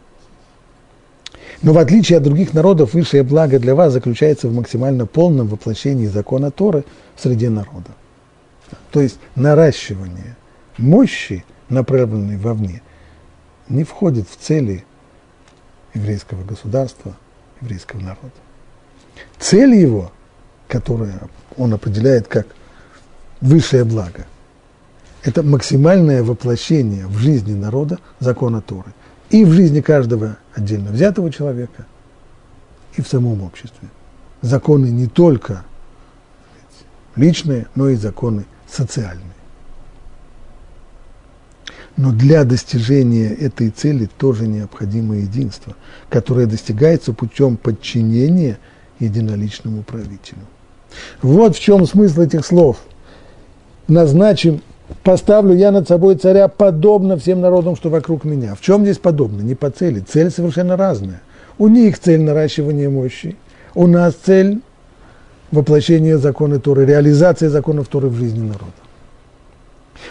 Но 1.64 1.74
в 1.74 1.80
отличие 1.80 2.18
от 2.18 2.24
других 2.24 2.54
народов, 2.54 2.94
высшее 2.94 3.24
благо 3.24 3.58
для 3.58 3.74
вас 3.74 3.94
заключается 3.94 4.48
в 4.48 4.54
максимально 4.54 5.08
полном 5.08 5.48
воплощении 5.48 6.06
закона 6.06 6.52
Торы 6.52 6.86
в 7.16 7.22
среде 7.22 7.50
народа. 7.50 7.90
То 8.92 9.02
есть 9.02 9.18
наращивание 9.34 10.38
мощи, 10.78 11.44
направленной 11.70 12.38
вовне, 12.38 12.84
не 13.70 13.84
входит 13.84 14.30
в 14.30 14.36
цели 14.36 14.86
еврейского 15.96 16.44
государства, 16.44 17.18
еврейского 17.60 18.02
народа. 18.02 18.41
Цель 19.40 19.76
его, 19.76 20.12
которую 20.68 21.14
он 21.58 21.74
определяет 21.74 22.28
как 22.28 22.48
высшее 23.42 23.84
благо, 23.84 24.26
это 25.24 25.44
максимальное 25.44 26.24
воплощение 26.24 27.08
в 27.08 27.18
жизни 27.18 27.54
народа 27.54 28.00
закона 28.20 28.62
Торы. 28.62 28.94
И 29.30 29.46
в 29.46 29.52
жизни 29.52 29.82
каждого 29.82 30.38
отдельно 30.54 30.92
взятого 30.92 31.32
человека, 31.32 31.86
и 32.96 33.02
в 33.02 33.08
самом 33.08 33.42
обществе. 33.44 33.88
Законы 34.42 34.88
не 34.88 35.08
только 35.08 35.64
личные, 37.16 37.68
но 37.76 37.90
и 37.90 37.96
законы 37.96 38.46
социальные. 38.68 39.26
Но 41.98 42.12
для 42.12 42.44
достижения 42.44 43.30
этой 43.30 43.70
цели 43.70 44.10
тоже 44.18 44.48
необходимо 44.48 45.18
единство, 45.18 45.76
которое 46.10 46.48
достигается 46.48 47.14
путем 47.14 47.58
подчинения 47.58 48.60
единоличному 49.02 49.84
правителю. 49.84 50.42
Вот 51.22 51.56
в 51.56 51.60
чем 51.60 51.86
смысл 51.86 52.22
этих 52.22 52.46
слов. 52.46 52.78
Назначим, 53.88 54.62
поставлю 55.04 55.56
я 55.56 55.72
над 55.72 55.88
собой 55.88 56.16
царя 56.16 56.48
подобно 56.48 57.18
всем 57.18 57.42
народам, 57.42 57.76
что 57.76 57.90
вокруг 57.90 58.24
меня. 58.24 58.56
В 58.56 58.62
чем 58.62 58.84
здесь 58.84 58.98
подобно? 58.98 59.42
Не 59.42 59.56
по 59.56 59.70
цели. 59.70 60.00
Цель 60.00 60.32
совершенно 60.32 60.78
разная. 60.78 61.22
У 61.58 61.68
них 61.68 62.00
цель 62.00 62.22
наращивания 62.22 62.90
мощи, 62.90 63.36
у 63.76 63.88
нас 63.88 64.16
цель 64.16 64.62
воплощения 65.52 66.18
закона 66.18 66.60
Торы, 66.60 66.86
реализация 66.86 67.50
законов 67.50 67.88
Торы 67.88 68.08
в 68.08 68.16
жизни 68.16 68.40
народа. 68.40 68.72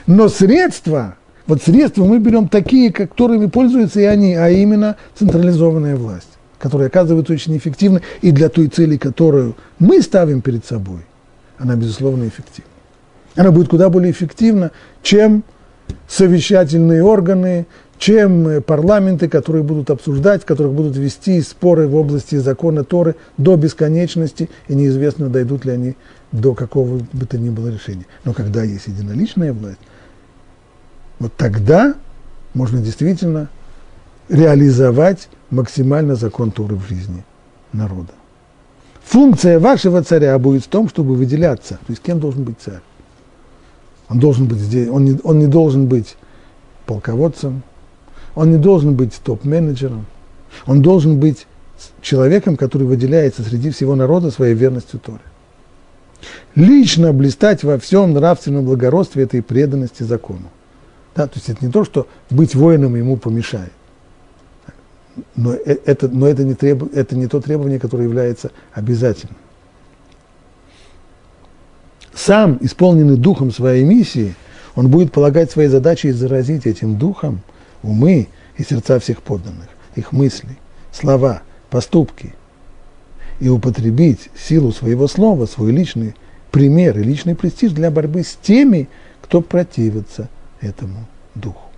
Но 0.06 0.28
средства 0.28 1.16
вот 1.50 1.62
средства 1.62 2.04
мы 2.04 2.20
берем 2.20 2.48
такие, 2.48 2.92
которыми 2.92 3.46
пользуются 3.46 4.00
и 4.00 4.04
они, 4.04 4.36
а 4.36 4.50
именно 4.50 4.96
централизованная 5.18 5.96
власть, 5.96 6.38
которая 6.60 6.88
оказывается 6.88 7.32
очень 7.32 7.56
эффективной 7.56 8.02
и 8.20 8.30
для 8.30 8.48
той 8.50 8.68
цели, 8.68 8.96
которую 8.96 9.56
мы 9.78 10.02
ставим 10.02 10.42
перед 10.42 10.64
собой, 10.64 11.00
она, 11.58 11.74
безусловно, 11.74 12.28
эффективна. 12.28 12.70
Она 13.34 13.50
будет 13.50 13.68
куда 13.68 13.88
более 13.88 14.12
эффективна, 14.12 14.70
чем 15.02 15.42
совещательные 16.06 17.02
органы, 17.02 17.66
чем 17.98 18.62
парламенты, 18.62 19.28
которые 19.28 19.62
будут 19.62 19.90
обсуждать, 19.90 20.44
которых 20.44 20.72
будут 20.72 20.96
вести 20.96 21.40
споры 21.42 21.88
в 21.88 21.96
области 21.96 22.36
закона 22.36 22.84
Торы 22.84 23.16
до 23.36 23.56
бесконечности, 23.56 24.50
и 24.68 24.74
неизвестно, 24.74 25.28
дойдут 25.28 25.64
ли 25.64 25.72
они 25.72 25.96
до 26.32 26.54
какого 26.54 27.00
бы 27.12 27.26
то 27.26 27.38
ни 27.38 27.50
было 27.50 27.68
решения. 27.68 28.06
Но 28.24 28.32
когда 28.34 28.62
есть 28.62 28.86
единоличная 28.86 29.52
власть, 29.52 29.78
вот 31.18 31.32
тогда 31.36 31.94
можно 32.54 32.80
действительно 32.80 33.48
реализовать 34.30 35.28
максимально 35.50 36.14
закон 36.14 36.50
Туры 36.50 36.76
в 36.76 36.88
жизни 36.88 37.24
народа. 37.72 38.12
Функция 39.02 39.58
вашего 39.58 40.02
царя 40.02 40.38
будет 40.38 40.64
в 40.64 40.68
том, 40.68 40.88
чтобы 40.88 41.14
выделяться. 41.14 41.74
То 41.86 41.90
есть 41.90 42.00
кем 42.00 42.20
должен 42.20 42.44
быть 42.44 42.56
царь? 42.60 42.80
Он 44.08 44.18
должен 44.18 44.46
быть 44.46 44.58
здесь, 44.58 44.88
он 44.88 45.04
не, 45.04 45.20
он 45.22 45.38
не 45.38 45.46
должен 45.46 45.86
быть 45.86 46.16
полководцем, 46.86 47.62
он 48.34 48.50
не 48.50 48.56
должен 48.56 48.94
быть 48.94 49.14
топ-менеджером, 49.22 50.06
он 50.66 50.82
должен 50.82 51.18
быть 51.18 51.46
человеком, 52.02 52.56
который 52.56 52.86
выделяется 52.86 53.42
среди 53.42 53.70
всего 53.70 53.94
народа 53.94 54.30
своей 54.30 54.54
верностью 54.54 55.00
Торе. 55.00 55.20
Лично 56.54 57.12
блистать 57.12 57.64
во 57.64 57.78
всем 57.78 58.12
нравственном 58.12 58.64
благородстве 58.64 59.24
этой 59.24 59.42
преданности 59.42 60.02
закону. 60.02 60.50
Да, 61.14 61.26
то 61.26 61.36
есть 61.36 61.48
это 61.48 61.64
не 61.64 61.72
то, 61.72 61.84
что 61.84 62.06
быть 62.30 62.54
воином 62.54 62.96
ему 62.96 63.16
помешает. 63.16 63.72
Но 65.36 65.54
э, 65.54 65.76
это, 65.84 66.08
но 66.08 66.26
это, 66.26 66.44
не, 66.44 66.54
треб, 66.54 66.94
это 66.94 67.16
не 67.16 67.26
то 67.26 67.40
требование, 67.40 67.78
которое 67.78 68.04
является 68.04 68.50
обязательным. 68.72 69.36
Сам, 72.14 72.58
исполненный 72.60 73.16
духом 73.16 73.50
своей 73.50 73.84
миссии, 73.84 74.34
он 74.74 74.88
будет 74.88 75.12
полагать 75.12 75.50
своей 75.50 75.68
задачей 75.68 76.10
заразить 76.10 76.66
этим 76.66 76.96
духом 76.96 77.40
умы 77.82 78.28
и 78.56 78.62
сердца 78.62 78.98
всех 78.98 79.22
подданных, 79.22 79.68
их 79.96 80.12
мысли, 80.12 80.58
слова, 80.92 81.42
поступки, 81.70 82.34
и 83.40 83.48
употребить 83.48 84.28
силу 84.36 84.70
своего 84.70 85.08
слова, 85.08 85.46
свой 85.46 85.72
личный 85.72 86.14
пример 86.50 86.98
и 86.98 87.02
личный 87.02 87.34
престиж 87.34 87.72
для 87.72 87.90
борьбы 87.90 88.22
с 88.22 88.36
теми, 88.42 88.88
кто 89.22 89.40
противится– 89.40 90.28
этому 90.60 91.06
духу. 91.34 91.69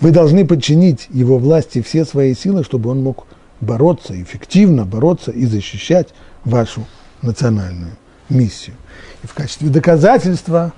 Вы 0.00 0.10
должны 0.10 0.46
подчинить 0.46 1.06
его 1.10 1.38
власти 1.38 1.82
все 1.82 2.04
свои 2.04 2.34
силы, 2.34 2.64
чтобы 2.64 2.90
он 2.90 3.02
мог 3.02 3.26
бороться, 3.60 4.20
эффективно 4.20 4.84
бороться 4.84 5.30
и 5.30 5.44
защищать 5.46 6.08
вашу 6.44 6.86
национальную 7.22 7.92
миссию. 8.28 8.76
И 9.22 9.26
в 9.26 9.34
качестве 9.34 9.68
доказательства 9.68 10.72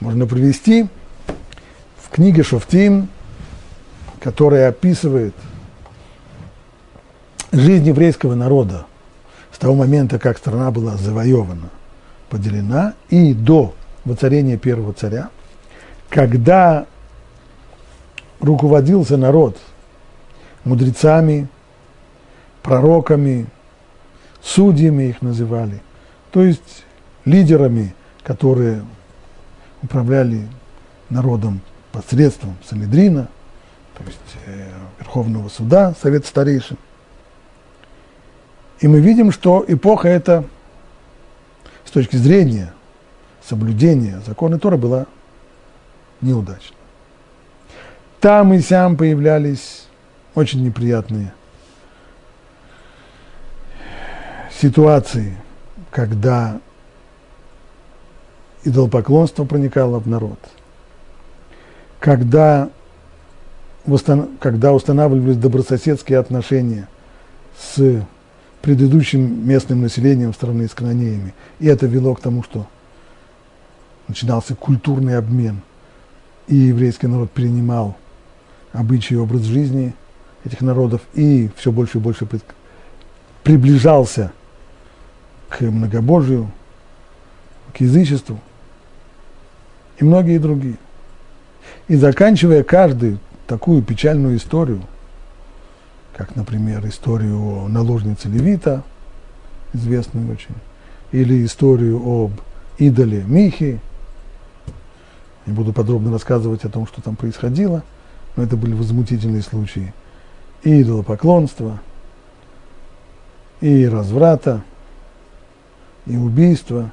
можно 0.00 0.26
привести 0.26 0.86
в 2.02 2.10
книге 2.10 2.42
Шофтим, 2.42 3.08
которая 4.20 4.68
описывает 4.68 5.34
жизнь 7.52 7.86
еврейского 7.86 8.34
народа 8.34 8.86
с 9.52 9.58
того 9.58 9.74
момента, 9.74 10.18
как 10.18 10.38
страна 10.38 10.70
была 10.70 10.96
завоевана, 10.96 11.70
поделена, 12.28 12.94
и 13.10 13.32
до 13.34 13.74
воцарения 14.04 14.56
первого 14.56 14.92
царя– 14.92 15.30
когда 16.14 16.86
руководился 18.44 19.16
народ 19.16 19.58
мудрецами, 20.64 21.48
пророками, 22.62 23.46
судьями 24.42 25.04
их 25.04 25.22
называли, 25.22 25.80
то 26.30 26.42
есть 26.42 26.84
лидерами, 27.24 27.94
которые 28.22 28.84
управляли 29.82 30.46
народом 31.10 31.60
посредством 31.92 32.56
Санедрина, 32.64 33.28
то 33.96 34.04
есть 34.04 34.18
э, 34.46 34.68
Верховного 34.98 35.48
суда, 35.48 35.94
Совет 36.00 36.26
старейшин. 36.26 36.76
И 38.80 38.88
мы 38.88 39.00
видим, 39.00 39.30
что 39.30 39.64
эпоха 39.66 40.08
эта 40.08 40.44
с 41.84 41.90
точки 41.90 42.16
зрения 42.16 42.72
соблюдения 43.46 44.20
закона 44.26 44.58
Тора 44.58 44.76
была 44.76 45.06
неудачно. 46.20 46.76
Там 48.24 48.54
и 48.54 48.60
сям 48.60 48.96
появлялись 48.96 49.84
очень 50.34 50.64
неприятные 50.64 51.34
ситуации, 54.50 55.36
когда 55.90 56.58
идолопоклонство 58.64 59.44
проникало 59.44 59.98
в 60.00 60.08
народ, 60.08 60.38
когда, 62.00 62.70
когда 64.40 64.72
устанавливались 64.72 65.36
добрососедские 65.36 66.18
отношения 66.18 66.88
с 67.58 68.06
предыдущим 68.62 69.46
местным 69.46 69.82
населением 69.82 70.32
страны, 70.32 70.66
с 70.66 70.72
канонеями. 70.72 71.34
И 71.58 71.66
это 71.66 71.84
вело 71.84 72.14
к 72.14 72.22
тому, 72.22 72.42
что 72.42 72.66
начинался 74.08 74.54
культурный 74.54 75.18
обмен– 75.18 75.60
и 76.46 76.56
еврейский 76.56 77.06
народ 77.06 77.30
перенимал 77.30 77.96
обычаи 78.74 79.14
и 79.14 79.18
образ 79.18 79.42
жизни 79.42 79.94
этих 80.44 80.60
народов 80.60 81.00
и 81.14 81.48
все 81.56 81.72
больше 81.72 81.98
и 81.98 82.00
больше 82.00 82.28
приближался 83.42 84.32
к 85.48 85.60
многобожию, 85.62 86.50
к 87.72 87.80
язычеству 87.80 88.38
и 89.98 90.04
многие 90.04 90.38
другие. 90.38 90.76
И 91.88 91.94
заканчивая 91.94 92.62
каждую 92.62 93.18
такую 93.46 93.82
печальную 93.82 94.36
историю, 94.36 94.82
как, 96.16 96.34
например, 96.36 96.86
историю 96.86 97.38
о 97.38 97.68
наложнице 97.68 98.28
Левита, 98.28 98.82
известную 99.72 100.30
очень, 100.32 100.54
или 101.12 101.44
историю 101.44 102.02
об 102.04 102.32
идоле 102.78 103.22
Михи, 103.26 103.80
не 105.46 105.52
буду 105.52 105.72
подробно 105.72 106.10
рассказывать 106.10 106.64
о 106.64 106.68
том, 106.68 106.86
что 106.86 107.00
там 107.02 107.16
происходило, 107.16 107.82
но 108.36 108.42
это 108.42 108.56
были 108.56 108.74
возмутительные 108.74 109.42
случаи 109.42 109.92
и 110.62 110.82
идолопоклонства, 110.82 111.80
и 113.60 113.86
разврата, 113.86 114.62
и 116.06 116.16
убийства. 116.16 116.90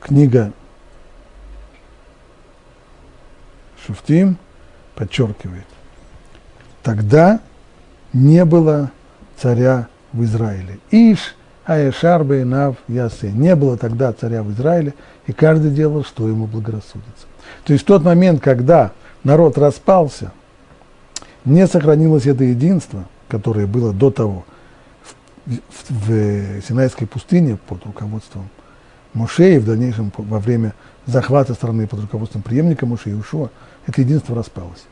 Книга 0.00 0.52
Шуфтим 3.84 4.38
подчеркивает, 4.94 5.66
тогда 6.82 7.40
не 8.12 8.44
было 8.44 8.90
царя 9.36 9.88
в 10.12 10.22
Израиле. 10.24 10.78
Иш 10.90 11.34
Аешар 11.64 12.22
Бейнав 12.22 12.76
Ясе. 12.86 13.32
Не 13.32 13.56
было 13.56 13.76
тогда 13.76 14.12
царя 14.12 14.42
в 14.44 14.52
Израиле, 14.52 14.94
и 15.26 15.32
каждый 15.32 15.72
делал, 15.72 16.04
что 16.04 16.28
ему 16.28 16.46
благорассудится. 16.46 17.26
То 17.64 17.72
есть 17.72 17.84
в 17.84 17.86
тот 17.86 18.02
момент, 18.04 18.42
когда 18.42 18.92
народ 19.24 19.58
распался, 19.58 20.32
не 21.44 21.66
сохранилось 21.66 22.26
это 22.26 22.44
единство, 22.44 23.04
которое 23.28 23.66
было 23.66 23.92
до 23.92 24.10
того 24.10 24.44
в, 25.02 25.14
в, 25.46 26.10
в 26.10 26.62
Синайской 26.62 27.06
пустыне 27.06 27.58
под 27.68 27.84
руководством 27.84 28.48
Моше 29.14 29.54
и 29.54 29.58
в 29.58 29.64
дальнейшем 29.64 30.12
во 30.16 30.38
время 30.38 30.74
захвата 31.06 31.54
страны 31.54 31.86
под 31.86 32.00
руководством 32.00 32.42
преемника 32.42 32.84
Моше 32.84 33.10
Иешуа, 33.10 33.50
это 33.86 34.00
единство 34.00 34.36
распалось. 34.36 34.84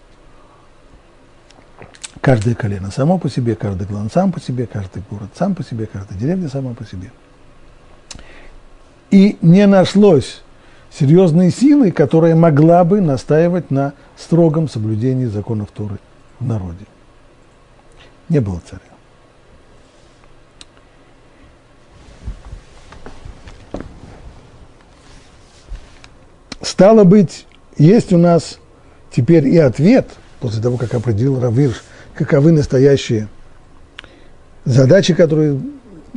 Каждое 2.21 2.55
колено 2.55 2.90
само 2.90 3.19
по 3.19 3.29
себе, 3.29 3.55
каждый 3.55 3.87
клан 3.87 4.11
сам 4.11 4.33
по 4.33 4.40
себе, 4.40 4.67
каждый 4.67 5.03
город 5.11 5.29
сам 5.35 5.55
по 5.55 5.62
себе, 5.62 5.87
каждая 5.87 6.19
деревня 6.19 6.49
сама 6.49 6.73
по 6.73 6.87
себе. 6.87 7.11
И 9.11 9.37
не 9.43 9.67
нашлось 9.67 10.43
серьезной 10.98 11.50
силы, 11.50 11.90
которая 11.90 12.37
могла 12.37 12.85
бы 12.85 13.00
настаивать 13.00 13.70
на 13.70 13.94
строгом 14.16 14.68
соблюдении 14.68 15.26
законов 15.26 15.70
Торы 15.72 15.98
в 16.38 16.46
народе. 16.46 16.87
Не 18.28 18.40
было 18.40 18.61
царя. 18.68 18.80
Стало 26.61 27.04
быть, 27.04 27.46
есть 27.76 28.12
у 28.12 28.18
нас 28.18 28.59
теперь 29.11 29.46
и 29.46 29.59
ответ, 29.59 30.09
после 30.40 30.62
того, 30.62 30.76
как 30.76 30.94
определил 30.94 31.40
Равирш, 31.40 31.85
каковы 32.14 32.52
настоящие 32.52 33.28
задачи, 34.64 35.14
которые 35.14 35.61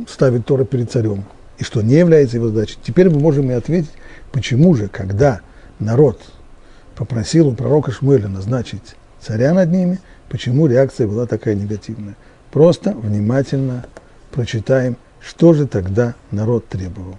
ставит 0.08 0.46
Тора 0.46 0.64
перед 0.64 0.90
царем, 0.90 1.24
и 1.58 1.64
что 1.64 1.82
не 1.82 1.94
является 1.94 2.36
его 2.36 2.48
задачей. 2.48 2.78
Теперь 2.82 3.10
мы 3.10 3.18
можем 3.20 3.50
и 3.50 3.54
ответить, 3.54 3.90
почему 4.32 4.74
же, 4.74 4.88
когда 4.88 5.40
народ 5.78 6.20
попросил 6.94 7.48
у 7.48 7.54
пророка 7.54 7.92
Шмуэля 7.92 8.28
назначить 8.28 8.96
царя 9.20 9.54
над 9.54 9.70
ними, 9.70 10.00
почему 10.28 10.66
реакция 10.66 11.06
была 11.06 11.26
такая 11.26 11.54
негативная. 11.54 12.16
Просто 12.50 12.92
внимательно 12.92 13.86
прочитаем, 14.32 14.96
что 15.20 15.52
же 15.52 15.66
тогда 15.66 16.14
народ 16.30 16.66
требовал. 16.68 17.18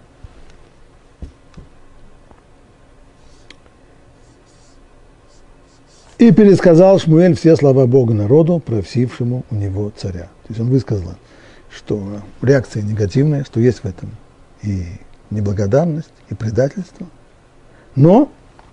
И 6.17 6.34
пересказал 6.34 7.00
Шмуэль 7.00 7.38
все 7.38 7.56
слова 7.56 7.88
Бога 7.88 8.13
народу, 8.13 8.60
просившему 8.60 9.45
у 9.50 9.56
него 9.56 9.91
царя. 9.95 10.24
То 10.43 10.50
есть 10.50 10.60
он 10.60 10.69
высказал, 10.69 11.13
что 11.74 12.22
реакция 12.41 12.84
негативная, 12.84 13.45
что 13.45 13.62
есть 13.62 13.80
в 13.80 13.86
этом 13.86 14.12
и 14.62 14.86
неблагодарность, 15.30 16.12
и 16.30 16.36
предательство. 16.36 17.08
Но, 17.96 18.32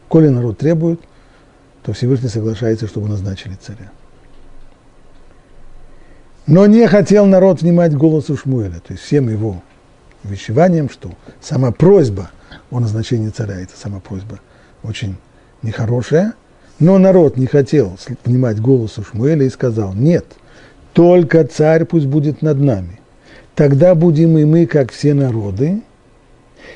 коли 0.08 0.28
народ 0.28 0.58
требует, 0.58 1.00
то 1.82 1.92
Всевышний 1.92 2.28
соглашается, 2.28 2.86
чтобы 2.86 3.08
назначили 3.08 3.54
царя. 3.54 3.90
Но 6.46 6.66
не 6.66 6.86
хотел 6.86 7.26
народ 7.26 7.62
внимать 7.62 7.94
голосу 7.94 8.36
Шмуэля, 8.36 8.80
то 8.80 8.92
есть 8.92 9.02
всем 9.02 9.28
его 9.28 9.62
вещеванием, 10.22 10.88
что 10.88 11.12
сама 11.40 11.72
просьба 11.72 12.30
о 12.70 12.80
назначении 12.80 13.30
царя, 13.30 13.60
это 13.60 13.76
сама 13.76 14.00
просьба 14.00 14.40
очень 14.82 15.16
нехорошая– 15.62 16.34
но 16.78 16.98
народ 16.98 17.38
не 17.38 17.46
хотел 17.46 17.96
внимать 18.24 18.60
голосу 18.60 19.02
Шмуэля 19.02 19.46
и 19.46 19.50
сказал, 19.50 19.94
нет, 19.94 20.26
только 20.92 21.44
царь 21.44 21.86
пусть 21.86 22.06
будет 22.06 22.42
над 22.42 22.60
нами. 22.60 23.00
Тогда 23.54 23.94
будем 23.94 24.36
и 24.36 24.44
мы, 24.44 24.66
как 24.66 24.92
все 24.92 25.14
народы, 25.14 25.80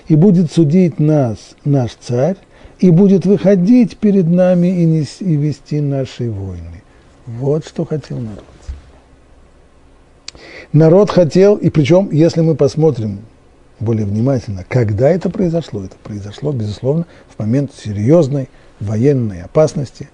и 0.09 0.17
будет 0.17 0.51
судить 0.53 0.99
нас 0.99 1.55
наш 1.65 1.95
царь, 2.01 2.37
и 2.79 2.91
будет 2.91 3.27
выходить 3.27 3.99
перед 3.99 4.27
нами 4.27 4.69
и, 4.69 4.85
нес, 4.85 5.17
и 5.21 5.37
вести 5.37 5.81
наши 5.81 6.31
войны. 6.31 6.83
Вот 7.27 7.67
что 7.67 7.85
хотел 7.85 8.19
народ. 8.19 8.45
Народ 10.73 11.11
хотел, 11.11 11.57
и 11.57 11.69
причем, 11.69 12.11
если 12.11 12.41
мы 12.41 12.55
посмотрим 12.55 13.21
более 13.81 14.07
внимательно, 14.07 14.65
когда 14.69 15.11
это 15.11 15.29
произошло, 15.31 15.85
это 15.85 15.97
произошло, 16.03 16.53
безусловно, 16.53 17.07
в 17.29 17.39
момент 17.39 17.73
серьезной 17.75 18.49
военной 18.79 19.43
опасности, 19.43 20.09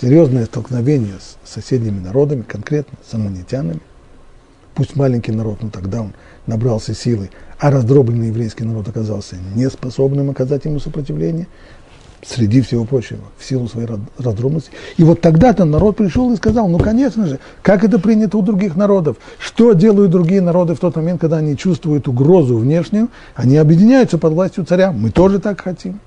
серьезное 0.00 0.44
столкновение 0.44 1.14
с 1.20 1.36
соседними 1.50 1.98
народами, 1.98 2.42
конкретно 2.42 2.98
с 3.08 3.14
аммонитянами. 3.14 3.80
Пусть 4.74 4.96
маленький 4.96 5.32
народ, 5.32 5.62
но 5.62 5.70
тогда 5.70 6.02
он 6.02 6.14
набрался 6.46 6.94
силы, 6.94 7.30
а 7.60 7.70
раздробленный 7.70 8.28
еврейский 8.28 8.64
народ 8.64 8.88
оказался 8.88 9.36
неспособным 9.54 10.30
оказать 10.30 10.64
ему 10.64 10.80
сопротивление, 10.80 11.46
среди 12.22 12.60
всего 12.62 12.84
прочего, 12.84 13.20
в 13.38 13.44
силу 13.44 13.68
своей 13.68 13.86
раздробности. 14.18 14.70
И 14.96 15.04
вот 15.04 15.20
тогда-то 15.20 15.64
народ 15.64 15.96
пришел 15.96 16.32
и 16.32 16.36
сказал, 16.36 16.68
ну, 16.68 16.78
конечно 16.78 17.26
же, 17.26 17.38
как 17.62 17.84
это 17.84 17.98
принято 17.98 18.38
у 18.38 18.42
других 18.42 18.76
народов, 18.76 19.16
что 19.38 19.72
делают 19.72 20.10
другие 20.10 20.40
народы 20.40 20.74
в 20.74 20.80
тот 20.80 20.96
момент, 20.96 21.20
когда 21.20 21.38
они 21.38 21.56
чувствуют 21.56 22.08
угрозу 22.08 22.56
внешнюю, 22.56 23.08
они 23.34 23.56
объединяются 23.56 24.18
под 24.18 24.32
властью 24.32 24.64
царя, 24.64 24.92
мы 24.92 25.10
тоже 25.10 25.38
так 25.38 25.60
хотим. 25.60 26.00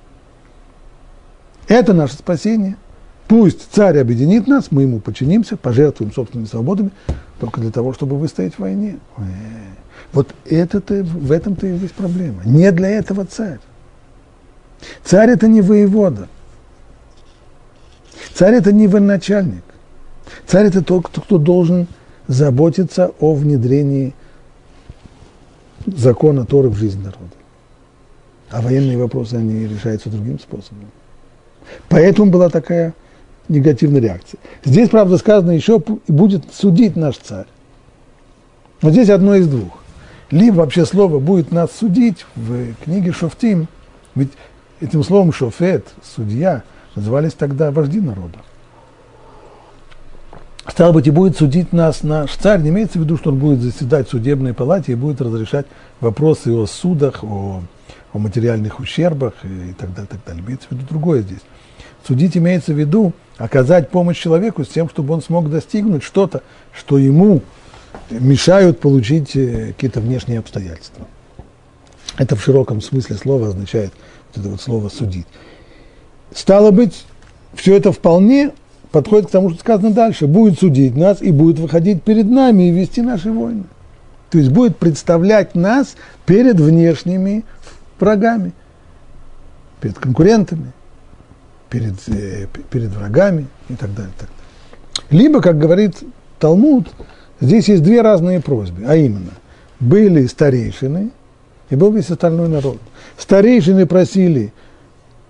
Это 1.68 1.94
наше 1.94 2.16
спасение. 2.16 2.78
Пусть 3.28 3.72
царь 3.72 4.00
объединит 4.00 4.48
нас, 4.48 4.68
мы 4.70 4.84
ему 4.84 5.00
подчинимся, 5.00 5.56
пожертвуем 5.56 6.12
собственными 6.12 6.48
свободами, 6.48 6.92
только 7.40 7.62
для 7.62 7.72
того, 7.72 7.94
чтобы 7.94 8.18
выстоять 8.18 8.56
в 8.56 8.60
войне. 8.60 8.98
Вот 10.14 10.34
это-то, 10.46 11.04
в 11.04 11.32
этом-то 11.32 11.68
и 11.68 11.78
есть 11.78 11.96
проблема. 11.96 12.44
Не 12.46 12.72
для 12.72 12.90
этого 12.90 13.26
царь. 13.26 13.60
Царь 15.04 15.32
это 15.32 15.48
не 15.48 15.62
воевода. 15.62 16.28
Царь 18.34 18.56
это 18.56 18.72
не 18.72 18.88
военачальник. 18.88 19.64
Царь 20.46 20.68
это 20.68 20.84
тот, 20.84 21.08
кто 21.10 21.38
должен 21.38 21.88
заботиться 22.28 23.12
о 23.20 23.34
внедрении 23.34 24.14
закона 25.86 26.46
Торы 26.46 26.70
в 26.70 26.76
жизнь 26.76 27.00
народа. 27.00 27.34
А 28.50 28.62
военные 28.62 28.98
вопросы, 28.98 29.36
они 29.36 29.68
решаются 29.68 30.10
другим 30.10 30.40
способом. 30.40 30.92
Поэтому 31.90 32.32
была 32.32 32.50
такая 32.50 32.94
негативная 33.50 34.00
реакция. 34.00 34.40
Здесь, 34.64 34.90
правда, 34.90 35.18
сказано 35.18 35.52
еще, 35.52 35.80
будет 36.08 36.54
судить 36.54 36.96
наш 36.96 37.18
царь. 37.18 37.48
Вот 38.82 38.92
здесь 38.92 39.10
одно 39.10 39.36
из 39.36 39.48
двух. 39.48 39.83
Либо 40.34 40.56
вообще 40.56 40.84
слово 40.84 41.20
будет 41.20 41.52
нас 41.52 41.70
судить 41.80 42.26
в 42.36 42.74
книге 42.84 43.12
Шофтим, 43.12 43.68
ведь 44.16 44.32
этим 44.82 45.04
словом 45.04 45.32
шофет, 45.32 45.86
судья, 46.04 46.64
назывались 46.96 47.34
тогда 47.34 47.70
вожди 47.70 48.02
народа. 48.02 48.40
Стало 50.68 50.92
быть, 50.92 51.06
и 51.06 51.12
будет 51.12 51.38
судить 51.38 51.72
нас 51.72 52.02
наш 52.02 52.32
царь, 52.32 52.62
не 52.62 52.70
имеется 52.70 52.98
в 52.98 53.04
виду, 53.04 53.16
что 53.18 53.30
он 53.30 53.38
будет 53.38 53.62
заседать 53.62 54.08
в 54.08 54.10
судебной 54.10 54.56
палате 54.56 54.94
и 54.94 54.96
будет 54.96 55.22
разрешать 55.22 55.68
вопросы 56.00 56.52
о 56.52 56.66
судах, 56.66 57.24
о, 57.24 57.62
о 58.12 58.18
материальных 58.18 58.80
ущербах 58.80 59.34
и 59.44 59.76
так 59.78 59.94
далее, 59.94 60.10
так 60.10 60.22
далее. 60.26 60.44
Имеется 60.44 60.68
в 60.68 60.72
виду 60.72 60.88
другое 60.90 61.22
здесь. 61.22 61.42
Судить 62.08 62.36
имеется 62.38 62.74
в 62.74 62.80
виду 62.80 63.14
оказать 63.38 63.92
помощь 63.92 64.20
человеку 64.20 64.66
с 64.66 64.70
тем, 64.70 64.90
чтобы 64.90 65.14
он 65.14 65.22
смог 65.22 65.52
достигнуть 65.52 66.02
что-то, 66.02 66.42
что 66.76 66.98
ему 66.98 67.44
мешают 68.10 68.80
получить 68.80 69.36
э, 69.36 69.68
какие-то 69.74 70.02
внешние 70.02 70.40
обстоятельства. 70.40 71.08
Это 72.18 72.36
в 72.36 72.44
широком 72.44 72.82
смысле 72.82 73.16
слова 73.16 73.50
означает 73.50 73.92
вот 74.34 74.42
это 74.42 74.50
вот 74.50 74.62
слово 74.62 74.90
«судить». 74.90 75.28
Стало 76.34 76.72
быть, 76.72 77.06
все 77.54 77.76
это 77.76 77.92
вполне 77.92 78.52
подходит 78.92 79.28
к 79.28 79.32
тому, 79.32 79.50
что 79.50 79.60
сказано 79.60 79.92
дальше. 79.92 80.28
Будет 80.28 80.60
судить 80.60 80.96
нас 80.96 81.22
и 81.22 81.32
будет 81.32 81.60
выходить 81.60 82.04
перед 82.04 82.26
нами 82.26 82.70
и 82.70 82.72
вести 82.72 83.02
наши 83.02 83.32
войны. 83.32 83.66
То 84.30 84.40
есть 84.40 84.52
будет 84.52 84.78
представлять 84.78 85.54
нас 85.54 85.96
перед 86.26 86.60
внешними 86.60 87.44
врагами, 88.00 88.54
перед 89.80 89.98
конкурентами– 90.00 90.72
перед, 91.74 92.08
э, 92.08 92.46
перед 92.70 92.92
врагами 92.92 93.48
и 93.68 93.74
так 93.74 93.94
далее, 93.96 94.14
так 94.20 94.30
далее. 94.30 95.24
Либо, 95.24 95.42
как 95.42 95.58
говорит 95.58 95.96
Талмуд, 96.38 96.88
здесь 97.44 97.68
есть 97.68 97.84
две 97.84 98.02
разные 98.02 98.40
просьбы, 98.40 98.84
а 98.88 98.96
именно, 98.96 99.32
были 99.80 100.26
старейшины 100.28 101.12
и 101.70 101.76
был 101.76 101.92
весь 101.92 102.10
остальной 102.10 102.48
народ. 102.48 102.80
Старейшины 103.18 103.86
просили, 103.86 104.54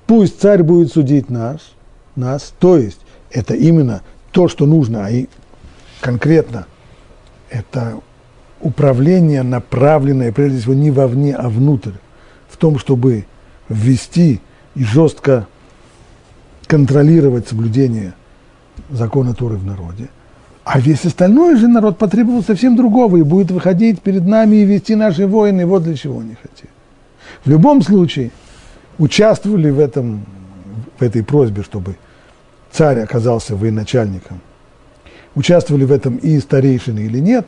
пусть 0.06 0.40
царь 0.40 0.64
будет 0.64 0.92
судить 0.94 1.30
нас, 1.30 1.74
нас, 2.16 2.54
то 2.60 2.78
есть 2.78 3.00
это 3.32 3.56
именно 3.56 4.04
то, 4.32 4.48
что 4.48 4.66
нужно, 4.66 5.06
а 5.06 5.10
и 5.10 5.28
конкретно 6.02 6.68
это 7.50 8.00
управление, 8.62 9.44
направленное, 9.44 10.32
прежде 10.32 10.60
всего, 10.60 10.74
не 10.74 10.92
вовне, 10.92 11.36
а 11.36 11.50
внутрь, 11.50 11.94
в 12.50 12.58
том, 12.58 12.78
чтобы 12.78 13.26
ввести 13.70 14.40
и 14.76 14.84
жестко 14.84 15.48
контролировать 16.68 17.48
соблюдение 17.48 18.14
закона 18.90 19.34
Торы 19.34 19.58
в 19.58 19.66
народе. 19.66 20.10
А 20.64 20.80
весь 20.80 21.06
остальной 21.06 21.58
же 21.58 21.68
народ 21.68 21.98
потребовал 21.98 22.42
совсем 22.42 22.76
другого 22.76 23.18
и 23.18 23.22
будет 23.22 23.52
выходить 23.52 24.02
перед 24.02 24.26
нами 24.26 24.58
и 24.58 24.66
вести 24.66 24.96
наши 24.96 25.28
войны. 25.28 25.66
Вот 25.66 25.84
для 25.84 25.96
чего 25.96 26.20
они 26.20 26.36
хотели. 26.36 26.72
В 27.44 27.50
любом 27.50 27.82
случае, 27.82 28.32
участвовали 28.98 29.70
в, 29.70 29.80
этом, 29.80 30.26
в 30.98 31.02
этой 31.02 31.24
просьбе, 31.24 31.64
чтобы 31.64 31.98
царь 32.72 33.00
оказался 33.00 33.56
военачальником, 33.56 34.40
участвовали 35.36 35.84
в 35.84 35.92
этом 35.92 36.16
и 36.18 36.40
старейшины 36.40 37.00
или 37.02 37.20
нет, 37.20 37.48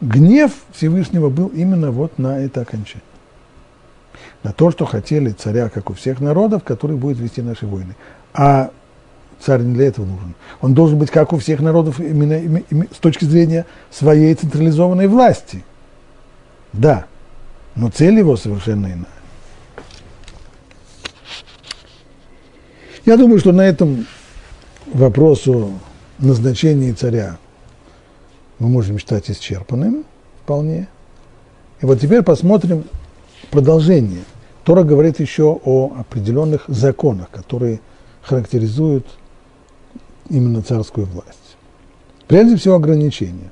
гнев 0.00 0.52
Всевышнего 0.72 1.30
был 1.30 1.48
именно 1.48 1.90
вот 1.90 2.18
на 2.18 2.38
это 2.38 2.60
окончание. 2.60 3.02
На 4.42 4.52
то, 4.52 4.70
что 4.70 4.84
хотели 4.84 5.30
царя, 5.30 5.68
как 5.68 5.88
у 5.88 5.94
всех 5.94 6.20
народов, 6.20 6.64
который 6.64 6.96
будет 6.96 7.18
вести 7.18 7.40
наши 7.40 7.66
войны. 7.66 7.94
А 8.34 8.70
царь 9.44 9.62
не 9.62 9.74
для 9.74 9.86
этого 9.86 10.06
нужен. 10.06 10.34
Он 10.60 10.74
должен 10.74 10.98
быть, 10.98 11.10
как 11.10 11.32
у 11.32 11.38
всех 11.38 11.60
народов, 11.60 12.00
именно, 12.00 12.62
с 12.92 12.98
точки 12.98 13.24
зрения 13.24 13.66
своей 13.90 14.34
централизованной 14.34 15.08
власти. 15.08 15.64
Да, 16.72 17.06
но 17.74 17.90
цель 17.90 18.18
его 18.18 18.36
совершенно 18.36 18.86
иная. 18.86 19.06
Я 23.04 23.16
думаю, 23.16 23.40
что 23.40 23.52
на 23.52 23.62
этом 23.62 24.06
вопросу 24.86 25.72
назначения 26.18 26.94
царя 26.94 27.36
мы 28.58 28.68
можем 28.68 28.98
считать 28.98 29.28
исчерпанным 29.28 30.04
вполне. 30.44 30.86
И 31.80 31.86
вот 31.86 32.00
теперь 32.00 32.22
посмотрим 32.22 32.84
продолжение. 33.50 34.22
Тора 34.62 34.84
говорит 34.84 35.18
еще 35.18 35.60
о 35.64 35.92
определенных 35.98 36.64
законах, 36.68 37.28
которые 37.30 37.80
характеризуют 38.22 39.06
именно 40.28 40.62
царскую 40.62 41.06
власть. 41.06 41.56
Прежде 42.26 42.56
всего 42.56 42.76
ограничения. 42.76 43.50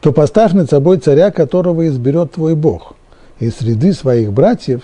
То 0.00 0.12
поставь 0.12 0.52
над 0.52 0.70
собой 0.70 0.98
царя, 0.98 1.30
которого 1.30 1.86
изберет 1.88 2.32
твой 2.32 2.54
Бог, 2.54 2.94
и 3.38 3.50
среди 3.50 3.92
своих 3.92 4.32
братьев 4.32 4.82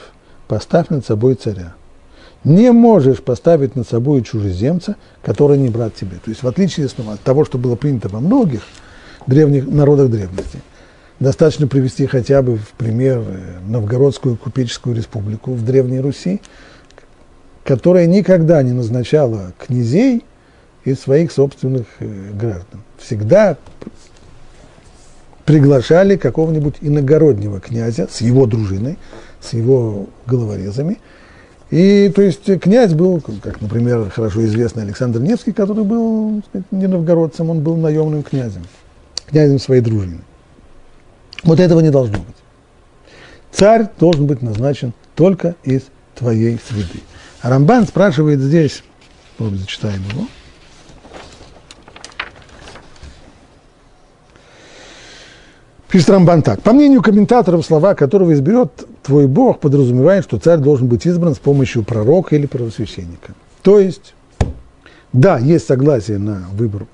поставь 0.49 0.89
над 0.91 1.05
собой 1.05 1.35
царя. 1.35 1.75
Не 2.45 2.71
можешь 2.71 3.23
поставить 3.23 3.75
над 3.75 3.89
собой 3.89 4.23
чужеземца, 4.23 4.97
который 5.23 5.59
не 5.59 5.69
брат 5.69 5.95
тебе. 5.95 6.19
То 6.25 6.31
есть, 6.31 6.43
в 6.43 6.49
отличие 6.49 6.87
от 6.87 7.21
того, 7.21 7.45
что 7.45 7.59
было 7.59 7.75
принято 7.75 8.09
во 8.09 8.21
многих 8.21 8.61
древних 9.27 9.67
народах 9.67 10.11
древности, 10.11 10.61
достаточно 11.19 11.67
привести 11.67 12.07
хотя 12.07 12.43
бы 12.43 12.57
в 12.57 12.69
пример 12.77 13.19
э, 13.27 13.59
Новгородскую 13.67 14.37
купеческую 14.37 14.95
республику 14.95 15.55
в 15.55 15.65
Древней 15.65 16.01
Руси, 16.01 16.41
которая 17.67 18.07
никогда 18.07 18.63
не 18.63 18.73
назначала 18.73 19.53
князей 19.59 20.25
из 20.85 21.01
своих 21.01 21.33
собственных 21.33 21.87
э, 21.99 22.31
граждан. 22.33 22.83
Всегда 22.97 23.57
приглашали 25.45 26.17
какого-нибудь 26.17 26.77
иногороднего 26.81 27.61
князя 27.61 28.07
с 28.09 28.21
его 28.21 28.47
дружиной, 28.47 28.99
с 29.41 29.53
его 29.53 30.07
головорезами. 30.27 31.01
И, 31.71 32.11
то 32.15 32.23
есть, 32.23 32.61
князь 32.61 32.95
был, 32.95 33.21
как, 33.21 33.61
например, 33.61 34.11
хорошо 34.11 34.45
известный 34.45 34.85
Александр 34.85 35.21
Невский, 35.21 35.53
который 35.53 35.83
был 35.83 36.43
сказать, 36.49 36.71
не 36.71 36.87
новгородцем, 36.87 37.51
он 37.51 37.61
был 37.61 37.77
наемным 37.77 38.23
князем, 38.23 38.63
князем 39.29 39.59
своей 39.59 39.83
дружины. 39.83 40.21
Вот 41.43 41.59
этого 41.59 41.81
не 41.81 41.91
должно 41.91 42.19
быть. 42.19 42.37
Царь 43.51 43.89
должен 43.99 44.27
быть 44.27 44.43
назначен 44.43 44.93
только 45.17 45.57
из 45.65 45.83
твоей 46.15 46.61
среды. 46.69 47.01
Рамбан 47.49 47.87
спрашивает 47.87 48.41
здесь, 48.41 48.83
может 49.39 49.61
зачитаем 49.61 50.03
его. 50.11 50.27
Пишет 55.89 56.11
Рамбан 56.11 56.43
так. 56.43 56.61
По 56.63 56.73
мнению 56.73 57.03
комментаторов, 57.03 57.65
слова 57.65 57.95
которого 57.95 58.35
изберет 58.35 58.87
твой 59.03 59.27
Бог, 59.29 59.61
подразумевает, 59.61 60.25
что 60.25 60.39
царь 60.39 60.59
должен 60.59 60.89
быть 60.89 61.07
избран 61.07 61.35
с 61.35 61.39
помощью 61.39 61.85
пророка 61.85 62.35
или 62.37 62.47
правосвященника. 62.47 63.35
То 63.63 63.79
есть, 63.79 64.15
да, 65.13 65.39
есть 65.39 65.67
согласие 65.67 66.19
на 66.19 66.49
выбор 66.53 66.87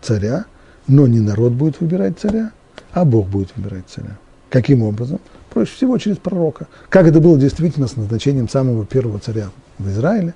царя, 0.00 0.46
но 0.88 1.06
не 1.06 1.20
народ 1.20 1.52
будет 1.52 1.80
выбирать 1.80 2.18
царя, 2.18 2.52
а 2.92 3.04
Бог 3.04 3.28
будет 3.28 3.50
выбирать 3.54 3.84
царя. 3.88 4.18
Каким 4.48 4.82
образом? 4.82 5.20
Проще 5.50 5.74
всего 5.74 5.98
через 5.98 6.16
пророка. 6.16 6.68
Как 6.88 7.06
это 7.06 7.20
было 7.20 7.38
действительно 7.38 7.88
с 7.88 7.96
назначением 7.96 8.48
самого 8.48 8.86
первого 8.86 9.18
царя 9.18 9.50
в 9.78 9.88
Израиле. 9.88 10.34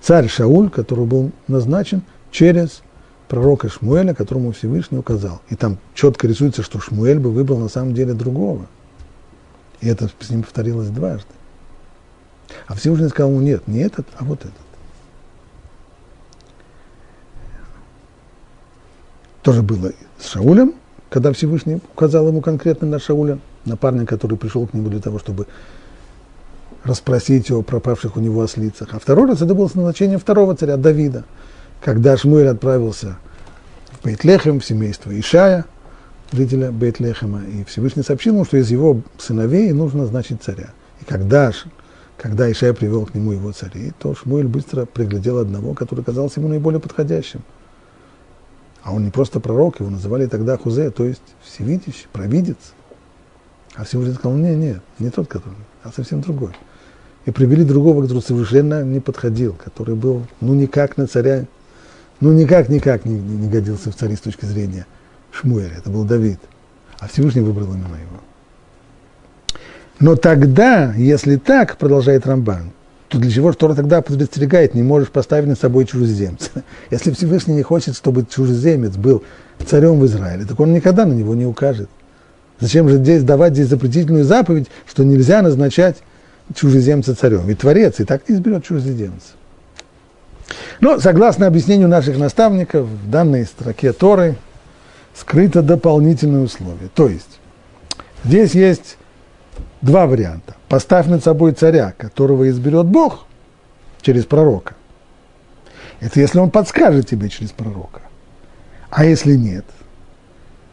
Царь 0.00 0.28
Шауль, 0.28 0.68
который 0.68 1.06
был 1.06 1.32
назначен 1.48 2.02
через 2.30 2.82
пророка 3.28 3.70
Шмуэля, 3.70 4.14
которому 4.14 4.52
Всевышний 4.52 4.98
указал. 4.98 5.40
И 5.48 5.56
там 5.56 5.78
четко 5.94 6.28
рисуется, 6.28 6.62
что 6.62 6.80
Шмуэль 6.80 7.18
бы 7.18 7.30
выбрал 7.30 7.58
на 7.58 7.68
самом 7.68 7.94
деле 7.94 8.12
другого. 8.12 8.66
И 9.80 9.88
это 9.88 10.10
с 10.20 10.28
ним 10.28 10.42
повторилось 10.42 10.88
дважды. 10.88 11.26
А 12.66 12.74
Всевышний 12.74 13.08
сказал 13.08 13.30
ему, 13.30 13.40
нет, 13.40 13.66
не 13.66 13.80
этот, 13.80 14.06
а 14.18 14.24
вот 14.24 14.40
этот. 14.40 14.52
Тоже 19.42 19.62
было 19.62 19.92
с 20.18 20.28
Шаулем, 20.28 20.74
когда 21.08 21.32
Всевышний 21.32 21.80
указал 21.94 22.28
ему 22.28 22.42
конкретно 22.42 22.86
на 22.86 22.98
Шауля, 22.98 23.38
на 23.64 23.76
парня, 23.76 24.06
который 24.06 24.36
пришел 24.36 24.66
к 24.66 24.74
нему 24.74 24.88
для 24.88 25.00
того, 25.00 25.18
чтобы 25.18 25.46
расспросить 26.84 27.50
о 27.50 27.62
пропавших 27.62 28.16
у 28.16 28.20
него 28.20 28.42
ослицах. 28.42 28.88
А 28.92 28.98
второй 28.98 29.28
раз 29.28 29.42
это 29.42 29.54
было 29.54 29.68
с 29.68 29.74
назначением 29.74 30.18
второго 30.18 30.56
царя, 30.56 30.76
Давида, 30.76 31.24
когда 31.80 32.16
Шмуэль 32.16 32.48
отправился 32.48 33.18
в 33.92 34.04
Бейтлехем, 34.04 34.60
в 34.60 34.64
семейство 34.64 35.18
Ишая, 35.18 35.64
жителя 36.32 36.72
Бейтлехема, 36.72 37.42
и 37.44 37.64
Всевышний 37.64 38.02
сообщил 38.02 38.34
ему, 38.34 38.44
что 38.44 38.56
из 38.56 38.70
его 38.70 39.00
сыновей 39.18 39.72
нужно 39.72 40.02
назначить 40.02 40.42
царя. 40.42 40.70
И 41.00 41.04
когда, 41.04 41.52
когда 42.16 42.50
Ишая 42.50 42.72
привел 42.72 43.06
к 43.06 43.14
нему 43.14 43.32
его 43.32 43.52
царей, 43.52 43.92
то 43.98 44.14
Шмуэль 44.14 44.48
быстро 44.48 44.86
приглядел 44.86 45.38
одного, 45.38 45.74
который 45.74 46.04
казался 46.04 46.40
ему 46.40 46.48
наиболее 46.48 46.80
подходящим– 46.80 47.42
а 48.82 48.92
он 48.92 49.04
не 49.04 49.10
просто 49.10 49.40
пророк, 49.40 49.80
его 49.80 49.90
называли 49.90 50.26
тогда 50.26 50.56
Хузе, 50.56 50.90
то 50.90 51.04
есть 51.04 51.22
всевидящий, 51.42 52.06
провидец. 52.12 52.56
А 53.74 53.84
Всевышний 53.84 54.14
сказал, 54.14 54.36
нет, 54.36 54.56
нет, 54.56 54.80
не 54.98 55.10
тот, 55.10 55.28
который, 55.28 55.56
а 55.82 55.90
совсем 55.90 56.20
другой. 56.20 56.52
И 57.24 57.30
привели 57.30 57.64
другого, 57.64 58.02
который 58.02 58.22
совершенно 58.22 58.82
не 58.82 59.00
подходил, 59.00 59.54
который 59.54 59.94
был, 59.94 60.26
ну, 60.40 60.54
никак 60.54 60.96
на 60.96 61.06
царя, 61.06 61.46
ну, 62.20 62.32
никак, 62.32 62.68
никак 62.68 63.04
не, 63.04 63.18
не 63.18 63.48
годился 63.48 63.90
в 63.90 63.96
царе 63.96 64.16
с 64.16 64.20
точки 64.20 64.44
зрения 64.44 64.86
Шмуэля. 65.32 65.74
Это 65.78 65.90
был 65.90 66.04
Давид. 66.04 66.38
А 66.98 67.08
Всевышний 67.08 67.40
выбрал 67.40 67.66
именно 67.68 67.96
его. 67.96 68.20
Но 69.98 70.16
тогда, 70.16 70.92
если 70.94 71.36
так, 71.36 71.78
продолжает 71.78 72.26
Рамбан, 72.26 72.72
то 73.08 73.18
для 73.18 73.30
чего 73.30 73.52
Тора 73.52 73.74
тогда 73.74 74.02
предостерегает, 74.02 74.74
не 74.74 74.82
можешь 74.82 75.10
поставить 75.10 75.48
на 75.48 75.54
собой 75.54 75.84
чужеземца? 75.84 76.50
Если 76.90 77.12
Всевышний 77.12 77.54
не 77.54 77.62
хочет, 77.62 77.96
чтобы 77.96 78.24
чужеземец 78.24 78.96
был 78.96 79.22
царем 79.66 80.00
в 80.00 80.06
Израиле, 80.06 80.44
так 80.44 80.58
он 80.60 80.72
никогда 80.72 81.06
на 81.06 81.12
него 81.12 81.34
не 81.34 81.46
укажет. 81.46 81.88
Зачем 82.62 82.88
же 82.88 82.98
здесь 82.98 83.24
давать 83.24 83.54
здесь 83.54 83.66
запретительную 83.66 84.22
заповедь, 84.22 84.68
что 84.86 85.02
нельзя 85.02 85.42
назначать 85.42 85.96
чужеземца 86.54 87.16
царем? 87.16 87.44
Ведь 87.44 87.58
Творец 87.58 87.98
и 87.98 88.04
так 88.04 88.28
не 88.28 88.36
изберет 88.36 88.64
чужеземца. 88.64 89.30
Но, 90.78 91.00
согласно 91.00 91.48
объяснению 91.48 91.88
наших 91.88 92.18
наставников, 92.18 92.86
в 92.86 93.10
данной 93.10 93.46
строке 93.46 93.92
Торы 93.92 94.36
скрыто 95.12 95.60
дополнительное 95.60 96.42
условие. 96.42 96.88
То 96.94 97.08
есть, 97.08 97.40
здесь 98.22 98.54
есть 98.54 98.96
два 99.80 100.06
варианта. 100.06 100.54
Поставь 100.68 101.08
над 101.08 101.24
собой 101.24 101.54
царя, 101.54 101.92
которого 101.98 102.48
изберет 102.48 102.86
Бог 102.86 103.26
через 104.02 104.24
пророка. 104.24 104.76
Это 105.98 106.20
если 106.20 106.38
он 106.38 106.52
подскажет 106.52 107.08
тебе 107.08 107.28
через 107.28 107.50
пророка. 107.50 108.02
А 108.88 109.04
если 109.04 109.34
нет? 109.34 109.64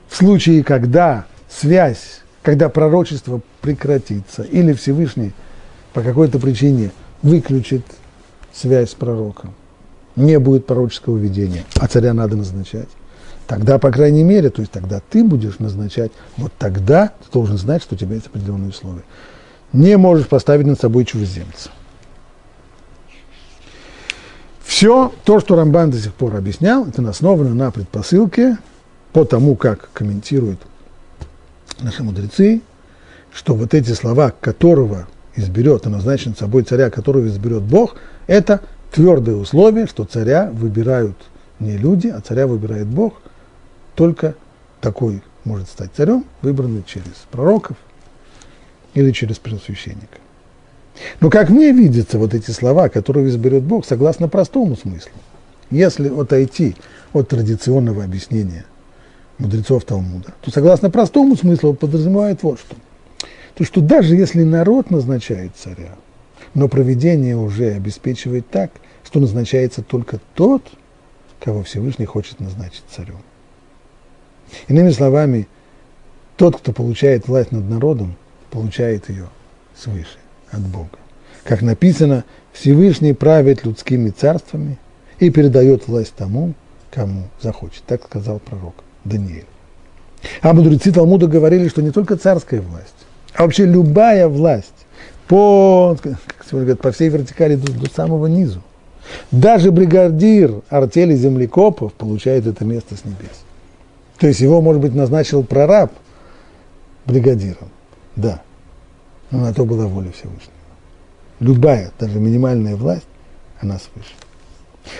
В 0.07 0.15
случае, 0.15 0.63
когда 0.63 1.25
связь, 1.49 2.21
когда 2.41 2.69
пророчество 2.69 3.41
прекратится, 3.61 4.43
или 4.43 4.73
Всевышний 4.73 5.33
по 5.93 6.01
какой-то 6.01 6.39
причине 6.39 6.91
выключит 7.21 7.83
связь 8.53 8.91
с 8.91 8.95
пророком, 8.95 9.53
не 10.15 10.39
будет 10.39 10.65
пророческого 10.65 11.17
видения, 11.17 11.65
а 11.79 11.87
царя 11.87 12.13
надо 12.13 12.35
назначать, 12.35 12.89
Тогда, 13.49 13.79
по 13.79 13.91
крайней 13.91 14.23
мере, 14.23 14.51
то 14.51 14.61
есть 14.61 14.71
тогда 14.71 15.01
ты 15.09 15.23
будешь 15.23 15.57
назначать, 15.57 16.11
вот 16.37 16.51
тогда 16.59 17.07
ты 17.07 17.31
должен 17.33 17.57
знать, 17.57 17.81
что 17.81 17.95
у 17.95 17.97
тебя 17.97 18.13
есть 18.13 18.27
определенные 18.27 18.69
условия. 18.69 19.01
Не 19.73 19.97
можешь 19.97 20.27
поставить 20.27 20.67
над 20.67 20.79
собой 20.79 21.03
чужеземца. 21.03 21.71
Все 24.63 25.11
то, 25.23 25.39
что 25.39 25.55
Рамбан 25.55 25.89
до 25.89 25.97
сих 25.97 26.13
пор 26.13 26.35
объяснял, 26.35 26.85
это 26.85 27.01
основано 27.09 27.55
на 27.55 27.71
предпосылке, 27.71 28.59
по 29.13 29.25
тому, 29.25 29.55
как 29.55 29.89
комментирует 29.93 30.59
наши 31.81 32.03
мудрецы, 32.03 32.61
что 33.33 33.53
вот 33.55 33.73
эти 33.73 33.91
слова, 33.91 34.33
которого 34.39 35.07
изберет 35.35 35.85
и 35.85 35.89
назначен 35.89 36.35
собой 36.35 36.63
царя, 36.63 36.89
которого 36.89 37.27
изберет 37.27 37.63
Бог, 37.63 37.95
это 38.27 38.61
твердое 38.91 39.35
условие, 39.35 39.87
что 39.87 40.05
царя 40.05 40.49
выбирают 40.51 41.15
не 41.59 41.77
люди, 41.77 42.07
а 42.07 42.21
царя 42.21 42.47
выбирает 42.47 42.87
Бог. 42.87 43.21
Только 43.95 44.35
такой 44.81 45.21
может 45.43 45.69
стать 45.69 45.91
царем, 45.95 46.25
выбранный 46.41 46.83
через 46.85 47.25
пророков 47.31 47.77
или 48.93 49.11
через 49.11 49.37
первосвященника. 49.39 50.19
Но 51.21 51.29
как 51.29 51.49
мне 51.49 51.71
видятся 51.71 52.17
вот 52.17 52.33
эти 52.33 52.51
слова, 52.51 52.89
которые 52.89 53.27
изберет 53.29 53.63
Бог, 53.63 53.85
согласно 53.85 54.27
простому 54.27 54.75
смыслу. 54.75 55.11
Если 55.71 56.09
отойти 56.09 56.75
от 57.13 57.29
традиционного 57.29 58.03
объяснения 58.03 58.65
мудрецов 59.39 59.85
Талмуда, 59.85 60.33
то 60.41 60.51
согласно 60.51 60.91
простому 60.91 61.35
смыслу 61.35 61.73
подразумевает 61.73 62.43
вот 62.43 62.59
что. 62.59 62.75
То, 63.55 63.63
что 63.63 63.81
даже 63.81 64.15
если 64.15 64.43
народ 64.43 64.91
назначает 64.91 65.51
царя, 65.55 65.95
но 66.53 66.67
проведение 66.67 67.35
уже 67.35 67.71
обеспечивает 67.71 68.49
так, 68.49 68.71
что 69.03 69.19
назначается 69.19 69.81
только 69.81 70.19
тот, 70.35 70.61
кого 71.39 71.63
Всевышний 71.63 72.05
хочет 72.05 72.39
назначить 72.39 72.83
царем. 72.89 73.17
Иными 74.67 74.91
словами, 74.91 75.47
тот, 76.37 76.57
кто 76.57 76.71
получает 76.73 77.27
власть 77.27 77.51
над 77.51 77.69
народом, 77.69 78.15
получает 78.51 79.09
ее 79.09 79.27
свыше, 79.75 80.17
от 80.51 80.61
Бога. 80.61 80.97
Как 81.43 81.61
написано, 81.61 82.25
Всевышний 82.51 83.13
правит 83.13 83.65
людскими 83.65 84.09
царствами 84.09 84.77
и 85.19 85.29
передает 85.29 85.87
власть 85.87 86.13
тому, 86.15 86.53
кому 86.91 87.29
захочет. 87.41 87.83
Так 87.85 88.03
сказал 88.05 88.39
пророк 88.39 88.83
Даниил. 89.03 89.45
А 90.41 90.53
мудрецы 90.53 90.91
Талмуда 90.91 91.27
говорили, 91.27 91.67
что 91.67 91.81
не 91.81 91.91
только 91.91 92.17
царская 92.17 92.61
власть, 92.61 92.95
а 93.33 93.43
вообще 93.43 93.65
любая 93.65 94.27
власть 94.27 94.73
по, 95.27 95.95
как 96.01 96.17
сегодня 96.45 96.65
говорят, 96.65 96.81
по 96.81 96.91
всей 96.91 97.09
вертикали 97.09 97.55
до, 97.55 97.71
до 97.71 97.89
самого 97.89 98.27
низу. 98.27 98.61
Даже 99.31 99.71
бригадир 99.71 100.61
артели 100.69 101.15
землекопов 101.15 101.93
получает 101.93 102.47
это 102.47 102.65
место 102.65 102.95
с 102.95 103.05
небес. 103.05 103.43
То 104.17 104.27
есть 104.27 104.39
его, 104.39 104.61
может 104.61 104.81
быть, 104.81 104.93
назначил 104.93 105.43
прораб 105.43 105.91
бригадиром. 107.05 107.69
Да. 108.15 108.41
Но 109.31 109.39
на 109.39 109.53
то 109.53 109.65
была 109.65 109.87
воля 109.87 110.11
Всевышнего. 110.11 110.53
Любая, 111.39 111.91
даже 111.99 112.19
минимальная 112.19 112.75
власть, 112.75 113.07
она 113.61 113.79
свыше. 113.79 114.13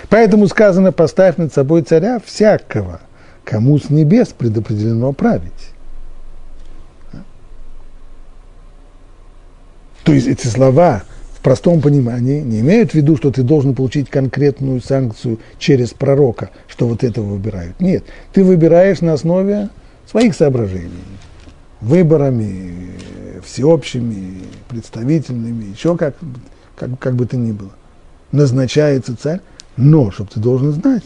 Поэтому 0.08 0.46
сказано, 0.46 0.92
поставь 0.92 1.36
над 1.36 1.52
собой 1.52 1.82
царя 1.82 2.20
всякого, 2.24 3.00
кому 3.44 3.78
с 3.78 3.90
небес 3.90 4.28
предопределено 4.28 5.12
править. 5.12 5.70
То 10.04 10.12
есть 10.12 10.26
эти 10.26 10.46
слова 10.46 11.04
в 11.34 11.42
простом 11.42 11.80
понимании 11.80 12.40
не 12.40 12.60
имеют 12.60 12.92
в 12.92 12.94
виду, 12.94 13.16
что 13.16 13.30
ты 13.30 13.42
должен 13.42 13.74
получить 13.74 14.10
конкретную 14.10 14.80
санкцию 14.80 15.38
через 15.58 15.90
пророка, 15.90 16.50
что 16.68 16.86
вот 16.86 17.04
этого 17.04 17.26
выбирают. 17.26 17.80
Нет, 17.80 18.04
ты 18.32 18.44
выбираешь 18.44 19.00
на 19.00 19.12
основе 19.12 19.68
своих 20.06 20.34
соображений, 20.34 20.90
выборами, 21.80 22.90
всеобщими, 23.44 24.42
представительными, 24.68 25.72
еще 25.72 25.96
как, 25.96 26.14
как, 26.76 26.98
как 26.98 27.14
бы 27.14 27.26
то 27.26 27.36
ни 27.36 27.52
было. 27.52 27.70
Назначается 28.32 29.16
царь, 29.16 29.40
но, 29.76 30.10
чтобы 30.10 30.30
ты 30.30 30.40
должен 30.40 30.72
знать, 30.72 31.04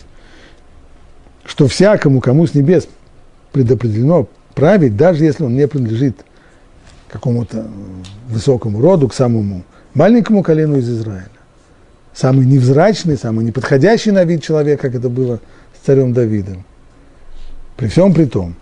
что 1.44 1.68
всякому, 1.68 2.20
кому 2.20 2.46
с 2.46 2.54
небес 2.54 2.88
предопределено 3.52 4.28
править, 4.54 4.96
даже 4.96 5.24
если 5.24 5.44
он 5.44 5.54
не 5.54 5.66
принадлежит 5.68 6.16
какому-то 7.08 7.66
высокому 8.28 8.80
роду, 8.80 9.08
к 9.08 9.14
самому 9.14 9.62
маленькому 9.94 10.42
колену 10.42 10.78
из 10.78 10.88
Израиля. 10.90 11.28
Самый 12.12 12.46
невзрачный, 12.46 13.16
самый 13.16 13.44
неподходящий 13.44 14.10
на 14.10 14.24
вид 14.24 14.42
человек, 14.42 14.80
как 14.80 14.94
это 14.94 15.08
было 15.08 15.40
с 15.80 15.86
царем 15.86 16.12
Давидом. 16.12 16.64
При 17.76 17.88
всем 17.88 18.14
при 18.14 18.24
том, 18.24 18.54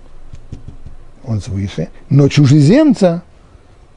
он 1.24 1.40
свыше, 1.40 1.88
но 2.08 2.28
чужеземца, 2.28 3.22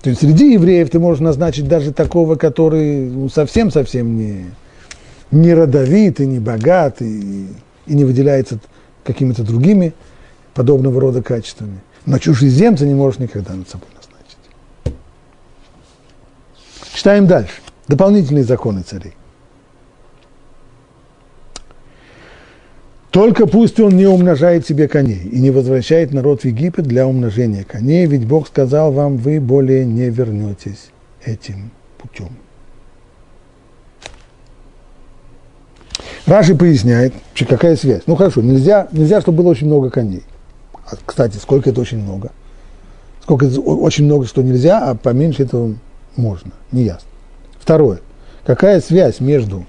то 0.01 0.09
есть 0.09 0.21
среди 0.21 0.53
евреев 0.53 0.89
ты 0.89 0.99
можешь 0.99 1.21
назначить 1.21 1.67
даже 1.67 1.91
такого, 1.91 2.35
который 2.35 3.09
ну, 3.09 3.29
совсем-совсем 3.29 4.17
не, 4.17 4.45
не 5.31 5.53
родовит 5.53 6.19
и 6.19 6.27
не 6.27 6.39
богат, 6.39 7.01
и, 7.01 7.47
и 7.87 7.93
не 7.93 8.03
выделяется 8.03 8.59
какими-то 9.05 9.43
другими 9.43 9.93
подобного 10.53 10.99
рода 10.99 11.21
качествами. 11.21 11.79
Но 12.05 12.19
чужеземца 12.19 12.85
не 12.85 12.93
можешь 12.93 13.19
никогда 13.19 13.53
над 13.53 13.69
собой 13.69 13.87
Читаем 17.05 17.27
дальше. 17.27 17.53
Дополнительные 17.87 18.43
законы 18.43 18.81
царей. 18.81 19.13
Только 23.11 23.45
пусть 23.45 23.79
он 23.79 23.95
не 23.95 24.07
умножает 24.07 24.65
себе 24.65 24.87
коней 24.87 25.21
и 25.21 25.39
не 25.39 25.51
возвращает 25.51 26.13
народ 26.13 26.41
в 26.41 26.45
Египет 26.45 26.85
для 26.85 27.05
умножения 27.05 27.63
коней, 27.63 28.07
ведь 28.07 28.25
Бог 28.25 28.47
сказал 28.47 28.91
вам, 28.91 29.17
вы 29.17 29.39
более 29.39 29.85
не 29.85 30.09
вернетесь 30.09 30.89
этим 31.23 31.69
путем. 31.99 32.29
Раши 36.25 36.55
поясняет, 36.55 37.13
какая 37.47 37.75
связь. 37.75 38.03
Ну 38.07 38.15
хорошо, 38.15 38.41
нельзя, 38.41 38.87
нельзя, 38.91 39.21
чтобы 39.21 39.43
было 39.43 39.51
очень 39.51 39.67
много 39.67 39.89
коней. 39.89 40.23
А, 40.85 40.95
кстати, 41.05 41.37
сколько 41.37 41.69
это 41.69 41.81
очень 41.81 41.99
много? 41.99 42.31
Сколько 43.21 43.45
это 43.45 43.59
очень 43.61 44.05
много, 44.05 44.25
что 44.25 44.41
нельзя, 44.41 44.89
а 44.89 44.95
поменьше 44.95 45.43
этого 45.43 45.75
можно, 46.15 46.51
не 46.71 46.83
ясно. 46.83 47.07
Второе. 47.59 47.99
Какая 48.45 48.81
связь 48.81 49.19
между 49.19 49.65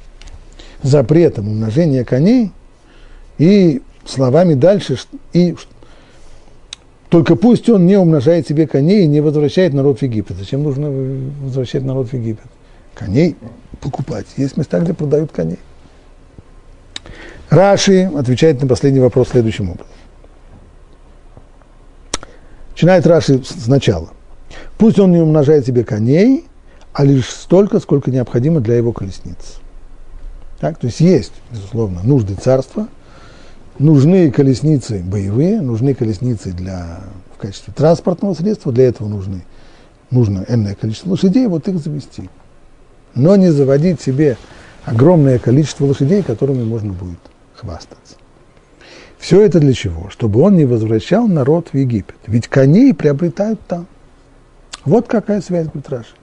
запретом 0.82 1.48
умножения 1.48 2.04
коней 2.04 2.52
и 3.38 3.82
словами 4.06 4.54
дальше, 4.54 4.98
и 5.32 5.56
только 7.08 7.36
пусть 7.36 7.68
он 7.68 7.86
не 7.86 7.96
умножает 7.96 8.48
себе 8.48 8.66
коней 8.66 9.04
и 9.04 9.06
не 9.06 9.20
возвращает 9.20 9.74
народ 9.74 9.98
в 9.98 10.02
Египет. 10.02 10.36
Зачем 10.36 10.62
нужно 10.62 10.90
возвращать 11.42 11.82
народ 11.82 12.08
в 12.08 12.12
Египет? 12.14 12.46
Коней 12.94 13.36
покупать. 13.80 14.26
Есть 14.36 14.56
места, 14.56 14.80
где 14.80 14.94
продают 14.94 15.32
коней. 15.32 15.58
Раши 17.50 18.10
отвечает 18.16 18.60
на 18.60 18.66
последний 18.66 19.00
вопрос 19.00 19.28
следующим 19.28 19.70
образом. 19.70 19.92
Начинает 22.72 23.06
Раши 23.06 23.42
сначала. 23.44 24.10
Пусть 24.78 24.98
он 24.98 25.12
не 25.12 25.18
умножает 25.18 25.64
себе 25.66 25.84
коней, 25.84 26.46
а 26.92 27.04
лишь 27.04 27.30
столько, 27.30 27.78
сколько 27.80 28.10
необходимо 28.10 28.60
для 28.60 28.76
его 28.76 28.92
колесниц. 28.92 29.60
Так, 30.58 30.78
то 30.78 30.86
есть 30.86 31.00
есть, 31.00 31.32
безусловно, 31.52 32.00
нужды 32.02 32.34
царства, 32.34 32.88
нужны 33.78 34.30
колесницы 34.30 35.02
боевые, 35.02 35.60
нужны 35.60 35.94
колесницы 35.94 36.52
для, 36.52 37.00
в 37.36 37.40
качестве 37.40 37.72
транспортного 37.74 38.34
средства, 38.34 38.72
для 38.72 38.88
этого 38.88 39.08
нужны, 39.08 39.44
нужно 40.10 40.44
энное 40.48 40.74
количество 40.74 41.10
лошадей, 41.10 41.46
вот 41.46 41.68
их 41.68 41.78
завести. 41.78 42.28
Но 43.14 43.36
не 43.36 43.50
заводить 43.50 44.00
себе 44.00 44.36
огромное 44.84 45.38
количество 45.38 45.84
лошадей, 45.84 46.22
которыми 46.22 46.64
можно 46.64 46.92
будет 46.92 47.18
хвастаться. 47.56 48.16
Все 49.18 49.40
это 49.40 49.60
для 49.60 49.72
чего? 49.72 50.10
Чтобы 50.10 50.40
он 50.40 50.56
не 50.56 50.64
возвращал 50.64 51.26
народ 51.26 51.68
в 51.72 51.76
Египет. 51.76 52.16
Ведь 52.26 52.48
коней 52.48 52.94
приобретают 52.94 53.60
там. 53.66 53.86
Вот 54.84 55.08
какая 55.08 55.40
связь, 55.40 55.66
говорит 55.66 55.88
Раши. 55.88 56.14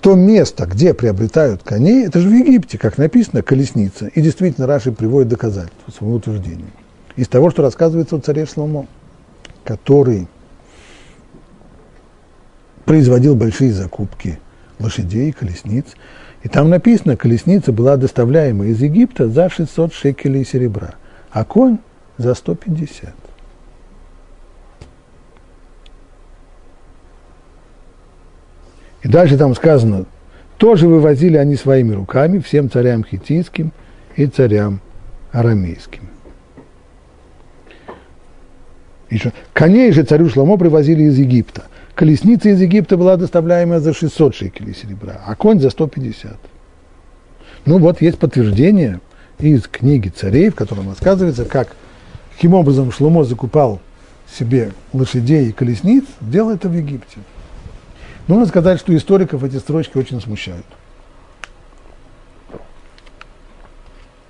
То 0.00 0.14
место, 0.14 0.66
где 0.66 0.94
приобретают 0.94 1.62
коней, 1.62 2.06
это 2.06 2.20
же 2.20 2.28
в 2.28 2.32
Египте, 2.32 2.78
как 2.78 2.96
написано, 2.96 3.42
колесница. 3.42 4.06
И 4.06 4.22
действительно 4.22 4.66
Раши 4.66 4.92
приводит 4.92 5.28
доказательства 5.28 5.90
своему 5.90 6.16
утверждению. 6.16 6.70
Из 7.16 7.28
того, 7.28 7.50
что 7.50 7.62
рассказывается 7.62 8.16
о 8.16 8.20
царе 8.20 8.46
Шломо, 8.46 8.86
который 9.64 10.26
производил 12.84 13.34
большие 13.34 13.72
закупки 13.72 14.38
лошадей, 14.78 15.32
колесниц. 15.32 15.86
И 16.44 16.48
там 16.48 16.68
написано, 16.68 17.16
колесница 17.16 17.72
была 17.72 17.96
доставляема 17.96 18.66
из 18.66 18.80
Египта 18.80 19.28
за 19.28 19.48
600 19.48 19.94
шекелей 19.94 20.44
серебра, 20.44 20.94
а 21.30 21.42
конь 21.42 21.78
за 22.18 22.34
150. 22.34 23.14
И 29.02 29.08
дальше 29.08 29.38
там 29.38 29.54
сказано, 29.54 30.04
тоже 30.58 30.86
вывозили 30.86 31.38
они 31.38 31.56
своими 31.56 31.94
руками 31.94 32.38
всем 32.38 32.70
царям 32.70 33.04
хитийским 33.04 33.72
и 34.14 34.26
царям 34.26 34.80
арамейским. 35.32 36.08
Еще. 39.08 39.32
Коней 39.54 39.92
же 39.92 40.02
царю 40.02 40.28
Шломо 40.28 40.58
привозили 40.58 41.04
из 41.04 41.16
Египта. 41.16 41.64
Колесница 41.94 42.48
из 42.48 42.60
Египта 42.60 42.96
была 42.96 43.16
доставляема 43.16 43.78
за 43.78 43.94
600 43.94 44.34
шекелей 44.34 44.74
серебра, 44.74 45.20
а 45.24 45.36
конь 45.36 45.60
за 45.60 45.70
150. 45.70 46.36
Ну 47.66 47.78
вот 47.78 48.02
есть 48.02 48.18
подтверждение 48.18 49.00
из 49.38 49.62
книги 49.68 50.08
царей, 50.08 50.50
в 50.50 50.56
котором 50.56 50.88
рассказывается, 50.88 51.44
как, 51.44 51.76
каким 52.34 52.54
образом 52.54 52.90
Шломо 52.90 53.22
закупал 53.22 53.80
себе 54.28 54.72
лошадей 54.92 55.50
и 55.50 55.52
колесниц, 55.52 56.04
делал 56.20 56.50
это 56.50 56.68
в 56.68 56.76
Египте. 56.76 57.18
Нужно 58.26 58.46
сказать, 58.46 58.80
что 58.80 58.96
историков 58.96 59.44
эти 59.44 59.56
строчки 59.56 59.96
очень 59.96 60.20
смущают. 60.20 60.66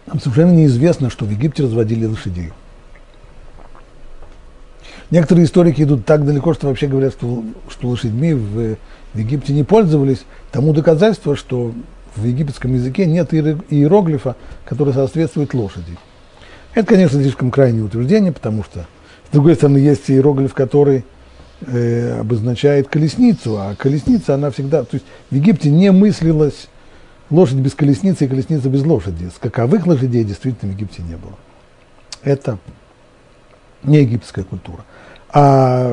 Нам 0.07 0.21
совершенно 0.21 0.53
неизвестно, 0.53 1.09
что 1.09 1.25
в 1.25 1.31
Египте 1.31 1.63
разводили 1.63 2.05
лошадей. 2.05 2.53
Некоторые 5.15 5.45
историки 5.45 5.81
идут 5.83 6.05
так 6.05 6.25
далеко, 6.25 6.55
что 6.55 6.67
вообще 6.67 6.89
говорят, 6.89 7.13
что, 7.13 7.45
что 7.69 7.87
лошадьми 7.87 8.35
в, 8.35 8.77
в 9.15 9.17
Египте 9.17 9.53
не 9.53 9.63
пользовались. 9.63 10.25
Тому 10.51 10.73
доказательство, 10.73 11.37
что 11.37 11.73
в 12.17 12.25
египетском 12.25 12.75
языке 12.75 13.07
нет 13.07 13.33
иероглифа, 13.33 14.35
который 14.65 14.93
соответствует 14.93 15.55
лошади. 15.55 15.97
Это, 16.75 16.89
конечно, 16.89 17.23
слишком 17.23 17.53
крайнее 17.53 17.85
утверждение, 17.85 18.33
потому 18.33 18.65
что, 18.65 18.87
с 19.29 19.33
другой 19.33 19.55
стороны, 19.55 19.79
есть 19.79 20.11
иероглиф, 20.11 20.53
который 20.53 21.05
э, 21.61 22.19
обозначает 22.19 22.89
колесницу, 22.89 23.57
а 23.61 23.77
колесница, 23.77 24.35
она 24.35 24.51
всегда, 24.51 24.83
то 24.83 24.97
есть 24.97 25.07
в 25.31 25.35
Египте 25.37 25.71
не 25.71 25.93
мыслилась 25.93 26.67
лошадь 27.31 27.59
без 27.59 27.75
колесницы 27.75 28.25
и 28.25 28.29
колесница 28.29 28.69
без 28.69 28.85
лошади. 28.85 29.31
Скаковых 29.37 29.87
лошадей 29.87 30.25
действительно 30.25 30.73
в 30.73 30.75
Египте 30.75 31.03
не 31.03 31.15
было. 31.15 31.35
Это 32.25 32.59
не 33.85 33.99
египетская 33.99 34.45
культура 34.45 34.85
а 35.37 35.93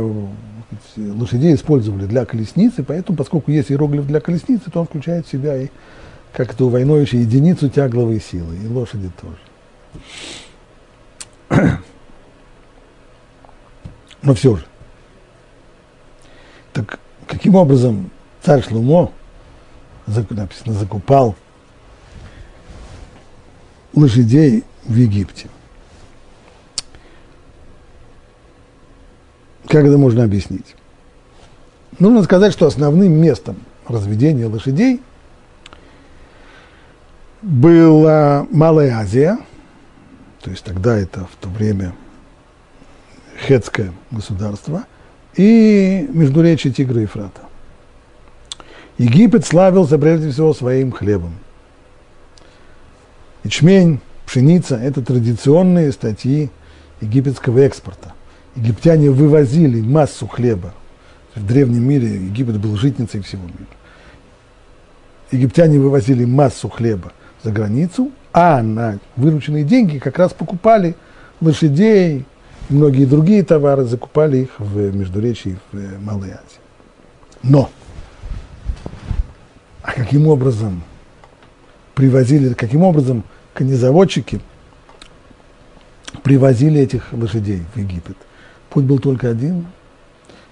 лошадей 0.96 1.56
использовали 1.56 2.06
для 2.06 2.26
колесницы, 2.26 2.84
поэтому, 2.84 3.18
поскольку 3.18 3.50
есть 3.50 3.72
иероглиф 3.72 4.06
для 4.06 4.20
колесницы, 4.20 4.70
то 4.70 4.82
он 4.82 4.86
включает 4.86 5.26
в 5.26 5.32
себя 5.32 5.58
и, 5.58 5.70
как 6.32 6.54
это 6.54 6.64
у 6.64 6.70
единицу 7.18 7.68
тягловой 7.68 8.22
силы, 8.22 8.56
и 8.56 8.68
лошади 8.68 9.10
тоже. 11.50 11.72
Но 14.22 14.36
все 14.36 14.58
же. 14.58 14.66
Так 16.72 17.00
каким 17.26 17.56
образом 17.56 18.12
царь 18.44 18.64
Шлумо, 18.64 19.12
написано, 20.36 20.74
закупал 20.74 21.36
лошадей 23.94 24.64
в 24.84 24.96
Египте? 24.96 25.48
Как 29.72 29.86
это 29.86 29.98
можно 29.98 30.26
объяснить? 30.26 30.76
Нужно 31.98 32.24
сказать, 32.24 32.52
что 32.52 32.66
основным 32.68 33.14
местом 33.14 33.56
разведения 33.88 34.46
лошадей 34.46 35.00
была 37.42 38.46
Малая 38.52 38.98
Азия, 38.98 39.38
то 40.42 40.52
есть 40.52 40.66
тогда 40.66 40.98
это 40.98 41.22
в 41.22 41.38
то 41.40 41.48
время 41.48 41.96
хетское 43.48 43.94
государство, 44.12 44.84
и 45.38 46.06
междуречие 46.12 46.74
Тигра 46.74 47.00
и 47.00 47.04
Ефрата. 47.04 47.44
Египет 48.98 49.46
славился 49.46 49.98
прежде 49.98 50.32
всего 50.32 50.54
своим 50.54 50.92
хлебом. 50.92 51.36
Ячмень, 53.46 54.02
пшеница– 54.26 54.76
это 54.84 55.02
традиционные 55.02 55.94
статьи 55.94 56.50
египетского 57.00 57.60
экспорта 57.60 58.14
египтяне 58.56 59.10
вывозили 59.10 59.82
массу 59.82 60.28
хлеба. 60.28 60.74
В 61.36 61.46
древнем 61.46 61.88
мире 61.88 62.16
Египет 62.16 62.60
был 62.60 62.76
житницей 62.76 63.22
всего 63.22 63.44
мира. 63.44 63.68
Египтяне 65.32 65.80
вывозили 65.80 66.26
массу 66.26 66.68
хлеба 66.68 67.14
за 67.42 67.52
границу, 67.52 68.12
а 68.34 68.62
на 68.62 69.00
вырученные 69.16 69.64
деньги 69.64 69.98
как 69.98 70.18
раз 70.18 70.34
покупали 70.34 70.96
лошадей, 71.40 72.26
многие 72.70 73.06
другие 73.06 73.44
товары, 73.44 73.86
закупали 73.86 74.40
их 74.40 74.60
в 74.60 74.94
Междуречии, 74.94 75.58
в 75.72 76.04
Малой 76.04 76.32
Азии. 76.32 76.60
Но, 77.44 77.70
а 79.82 79.94
каким 79.94 80.28
образом 80.28 80.84
привозили, 81.96 82.54
каким 82.54 82.84
образом 82.84 83.24
конезаводчики 83.54 84.42
привозили 86.24 86.82
этих 86.82 87.14
лошадей 87.14 87.64
в 87.74 87.80
Египет– 87.80 88.18
Путь 88.72 88.86
был 88.86 89.00
только 89.00 89.30
один, 89.30 89.68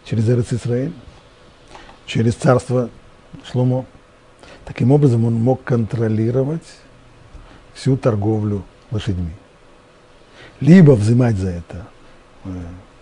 через 0.04 0.30
Эрец 0.30 0.52
Исраэль, 0.52 0.92
через 2.06 2.36
царство 2.36 2.90
Шломо. 3.50 3.86
Таким 4.66 4.92
образом 4.92 5.24
он 5.24 5.36
мог 5.36 5.64
контролировать 5.64 6.66
всю 7.74 7.96
торговлю 7.96 8.64
лошадьми. 8.92 9.32
Либо 10.60 10.92
взимать 10.92 11.38
за 11.38 11.50
это 11.50 11.88
э, 12.44 12.50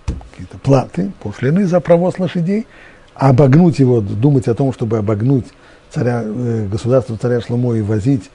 какие-то 0.06 0.60
платы, 0.60 1.12
пошлины 1.24 1.66
за 1.66 1.80
провоз 1.80 2.20
лошадей, 2.20 2.68
обогнуть 3.16 3.80
его, 3.80 4.02
думать 4.02 4.48
о 4.48 4.54
том, 4.54 4.72
чтобы 4.72 5.00
обогнуть 5.00 5.48
царя, 5.90 6.22
э, 6.24 6.68
государство 6.68 7.18
царя 7.18 7.42
Шломо 7.42 7.74
и 7.74 7.82
возить 7.82 8.30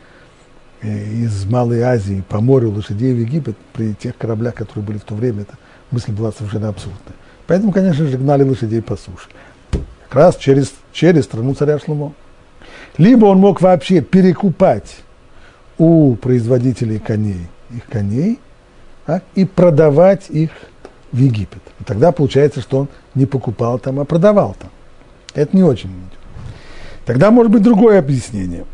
э, 0.80 0.88
из 0.88 1.44
Малой 1.44 1.82
Азии 1.82 2.24
по 2.28 2.40
морю 2.40 2.72
лошадей 2.72 3.14
в 3.14 3.18
Египет 3.18 3.56
при 3.72 3.94
тех 3.94 4.16
кораблях, 4.16 4.56
которые 4.56 4.84
были 4.84 4.98
в 4.98 5.04
то 5.04 5.14
время, 5.14 5.42
это 5.42 5.54
мысль 5.92 6.12
была 6.12 6.32
совершенно 6.32 6.68
абсурдная. 6.68 7.14
Поэтому, 7.46 7.72
конечно 7.72 8.06
же, 8.06 8.16
гнали 8.16 8.42
лошадей 8.42 8.82
по 8.82 8.96
суше. 8.96 9.28
Как 9.70 10.14
раз 10.14 10.36
через, 10.36 10.72
через 10.92 11.24
страну 11.24 11.54
царя 11.54 11.78
Шлумо. 11.78 12.12
Либо 12.98 13.26
он 13.26 13.38
мог 13.38 13.60
вообще 13.60 14.00
перекупать 14.00 14.96
у 15.78 16.14
производителей 16.16 16.98
коней 16.98 17.48
их 17.74 17.86
коней 17.86 18.38
так, 19.06 19.24
и 19.34 19.44
продавать 19.44 20.30
их 20.30 20.50
в 21.10 21.18
Египет. 21.18 21.62
И 21.80 21.84
тогда 21.84 22.12
получается, 22.12 22.60
что 22.60 22.80
он 22.80 22.88
не 23.14 23.26
покупал 23.26 23.78
там, 23.78 24.00
а 24.00 24.04
продавал 24.04 24.56
там. 24.58 24.70
Это 25.34 25.56
не 25.56 25.62
очень 25.62 25.90
идет. 25.90 26.18
Тогда 27.04 27.30
может 27.30 27.50
быть 27.50 27.62
другое 27.62 27.98
объяснение. 27.98 28.64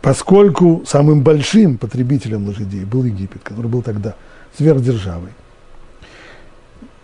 Поскольку 0.00 0.84
самым 0.86 1.22
большим 1.22 1.78
потребителем 1.78 2.46
лошадей 2.46 2.84
был 2.84 3.04
Египет, 3.04 3.42
который 3.42 3.66
был 3.66 3.82
тогда 3.82 4.14
сверхдержавой. 4.56 5.30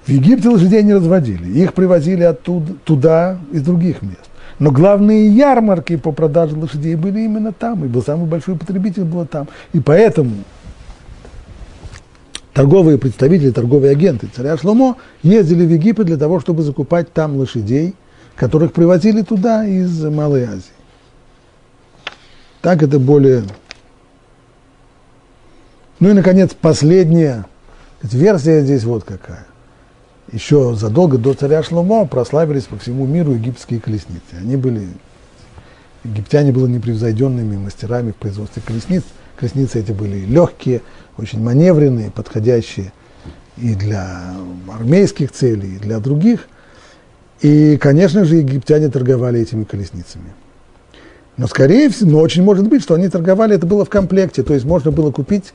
В 0.07 0.09
Египте 0.09 0.49
лошадей 0.49 0.83
не 0.83 0.95
разводили, 0.95 1.49
их 1.61 1.75
привозили 1.75 2.25
оттуда, 2.25 2.75
туда, 2.85 3.39
из 3.53 3.63
других 3.63 4.03
мест. 4.03 4.19
Но 4.59 4.71
главные 4.71 5.29
ярмарки 5.29 5.97
по 5.97 6.13
продаже 6.13 6.57
лошадей 6.57 6.97
были 6.97 7.21
именно 7.21 7.53
там, 7.53 7.85
и 7.85 7.89
был 7.89 8.03
самый 8.03 8.27
большой 8.27 8.57
потребитель 8.57 9.05
был 9.05 9.27
там. 9.27 9.49
И 9.73 9.81
поэтому 9.81 10.33
торговые 12.53 12.99
представители, 12.99 13.51
торговые 13.51 13.93
агенты 13.93 14.29
царя 14.35 14.57
Шломо 14.57 14.97
ездили 15.23 15.65
в 15.65 15.71
Египет 15.71 16.07
для 16.07 16.17
того, 16.17 16.41
чтобы 16.41 16.63
закупать 16.63 17.13
там 17.13 17.37
лошадей, 17.37 17.95
которых 18.35 18.73
привозили 18.73 19.23
туда 19.23 19.65
из 19.65 20.03
Малой 20.05 20.45
Азии. 20.45 20.63
Так 22.61 22.83
это 22.83 22.99
более 22.99 23.45
ну 26.03 26.11
и, 26.11 26.15
наконец, 26.15 26.51
последняя 26.61 27.47
версия 28.03 28.63
здесь 28.63 28.83
вот 28.83 29.05
какая. 29.05 29.47
Еще 30.33 30.75
задолго 30.75 31.17
до 31.17 31.33
царя 31.33 31.63
Шломо 31.63 32.07
прославились 32.07 32.65
по 32.65 32.77
всему 32.77 33.07
миру 33.07 33.35
египетские 33.35 33.79
колесницы. 33.79 34.35
Они 34.37 34.57
были, 34.57 34.89
египтяне 36.03 36.51
были 36.51 36.73
непревзойденными 36.73 37.57
мастерами 37.57 38.11
в 38.11 38.17
производстве 38.17 38.63
колесниц. 38.67 39.05
Колесницы 39.37 39.79
эти 39.79 39.93
были 39.93 40.27
легкие, 40.27 40.81
очень 41.19 41.41
маневренные, 41.41 42.11
подходящие 42.11 42.93
и 43.57 43.77
для 43.77 44.35
армейских 44.75 45.31
целей, 45.31 45.77
и 45.77 45.79
для 45.79 46.01
других. 46.01 46.49
И, 47.43 47.77
конечно 47.77 48.25
же, 48.25 48.39
египтяне 48.39 48.89
торговали 48.89 49.39
этими 49.39 49.63
колесницами. 49.63 50.33
Но, 51.37 51.47
скорее 51.47 51.91
всего, 51.91 52.11
но 52.11 52.19
очень 52.19 52.43
может 52.43 52.67
быть, 52.67 52.83
что 52.83 52.95
они 52.95 53.09
торговали, 53.09 53.55
это 53.55 53.67
было 53.67 53.85
в 53.85 53.89
комплекте, 53.89 54.43
то 54.43 54.53
есть 54.53 54.67
можно 54.67 54.91
было 54.91 55.13
купить 55.13 55.53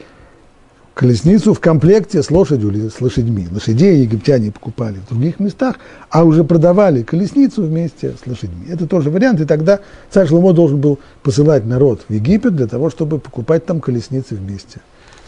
колесницу 0.97 1.53
в 1.53 1.59
комплекте 1.59 2.23
с 2.23 2.31
лошадью 2.31 2.71
или 2.71 2.89
с 2.89 2.99
лошадьми. 2.99 3.47
Лошадей 3.51 4.01
египтяне 4.01 4.51
покупали 4.51 4.95
в 4.95 5.09
других 5.09 5.39
местах, 5.39 5.75
а 6.09 6.23
уже 6.23 6.43
продавали 6.43 7.03
колесницу 7.03 7.61
вместе 7.61 8.15
с 8.21 8.25
лошадьми. 8.25 8.65
Это 8.67 8.87
тоже 8.87 9.11
вариант, 9.11 9.39
и 9.39 9.45
тогда 9.45 9.79
царь 10.09 10.27
Шломо 10.27 10.53
должен 10.53 10.81
был 10.81 10.97
посылать 11.21 11.65
народ 11.65 12.01
в 12.09 12.11
Египет 12.11 12.55
для 12.55 12.65
того, 12.65 12.89
чтобы 12.89 13.19
покупать 13.19 13.63
там 13.63 13.79
колесницы 13.79 14.33
вместе 14.33 14.79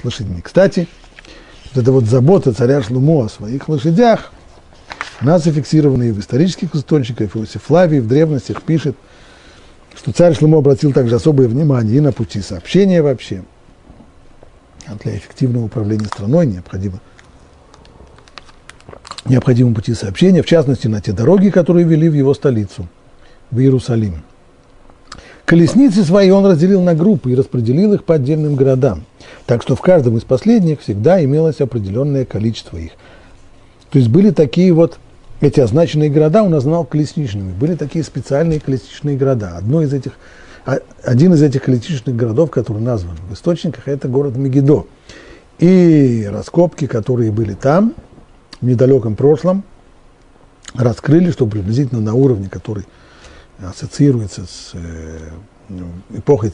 с 0.01 0.03
лошадьми. 0.03 0.41
Кстати, 0.41 0.87
вот 1.71 1.83
эта 1.83 1.91
вот 1.91 2.05
забота 2.05 2.51
царя 2.51 2.81
Шломо 2.81 3.25
о 3.25 3.29
своих 3.29 3.69
лошадях, 3.69 4.33
у 5.21 5.25
нас 5.25 5.43
зафиксирована 5.43 6.03
и 6.03 6.11
в 6.11 6.19
исторических 6.19 6.73
источниках, 6.73 7.35
Иосиф 7.35 7.61
Флавий 7.61 7.99
в 7.99 8.07
древностях 8.07 8.63
пишет, 8.63 8.95
что 9.95 10.13
царь 10.13 10.35
Шломо 10.35 10.57
обратил 10.57 10.93
также 10.93 11.15
особое 11.15 11.47
внимание 11.47 11.97
и 11.97 11.99
на 11.99 12.11
пути 12.11 12.41
сообщения 12.41 13.03
вообще– 13.03 13.43
а 14.89 14.95
для 14.95 15.15
эффективного 15.15 15.65
управления 15.65 16.05
страной 16.05 16.47
необходимо 16.47 16.99
необходимы 19.25 19.75
пути 19.75 19.93
сообщения, 19.93 20.41
в 20.41 20.47
частности, 20.47 20.87
на 20.87 21.01
те 21.01 21.11
дороги, 21.11 21.49
которые 21.49 21.85
вели 21.85 22.09
в 22.09 22.13
его 22.13 22.33
столицу, 22.33 22.87
в 23.51 23.59
Иерусалим. 23.59 24.23
Колесницы 25.45 26.03
свои 26.03 26.29
он 26.29 26.45
разделил 26.45 26.81
на 26.81 26.95
группы 26.95 27.31
и 27.31 27.35
распределил 27.35 27.93
их 27.93 28.03
по 28.03 28.15
отдельным 28.15 28.55
городам, 28.55 29.05
так 29.45 29.61
что 29.61 29.75
в 29.75 29.81
каждом 29.81 30.17
из 30.17 30.23
последних 30.23 30.81
всегда 30.81 31.23
имелось 31.23 31.59
определенное 31.59 32.25
количество 32.25 32.77
их. 32.77 32.91
То 33.91 33.97
есть 33.97 34.09
были 34.09 34.31
такие 34.31 34.71
вот, 34.73 34.99
эти 35.41 35.59
означенные 35.59 36.09
города 36.09 36.43
он 36.43 36.51
назвал 36.51 36.85
колесничными. 36.85 37.51
Были 37.51 37.75
такие 37.75 38.03
специальные 38.03 38.59
колесничные 38.59 39.17
города. 39.17 39.57
Одно 39.57 39.81
из 39.81 39.93
этих, 39.93 40.13
один 41.03 41.33
из 41.33 41.41
этих 41.41 41.63
колесничных 41.63 42.15
городов, 42.15 42.51
который 42.51 42.81
назван 42.81 43.17
в 43.29 43.33
источниках, 43.33 43.87
это 43.87 44.07
город 44.07 44.35
Мегидо. 44.35 44.85
И 45.57 46.27
раскопки, 46.31 46.87
которые 46.87 47.31
были 47.31 47.53
там, 47.53 47.93
в 48.61 48.65
недалеком 48.65 49.15
прошлом, 49.15 49.63
раскрыли, 50.73 51.31
что 51.31 51.47
приблизительно 51.47 52.01
на 52.01 52.13
уровне, 52.13 52.49
который 52.49 52.85
ассоциируется 53.59 54.45
с 54.45 54.71
э, 54.73 55.31
эпохой 56.11 56.53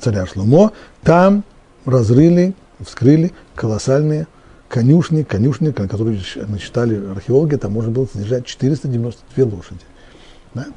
царя 0.00 0.26
Шломо, 0.26 0.72
там 1.02 1.44
разрыли, 1.84 2.54
вскрыли 2.80 3.32
колоссальные 3.54 4.26
конюшни, 4.68 5.22
конюшни, 5.22 5.70
которые 5.70 6.20
насчитали 6.46 7.10
археологи, 7.10 7.56
там 7.56 7.72
можно 7.72 7.90
было 7.90 8.06
содержать 8.12 8.46
492 8.46 9.44
лошади. 9.44 9.80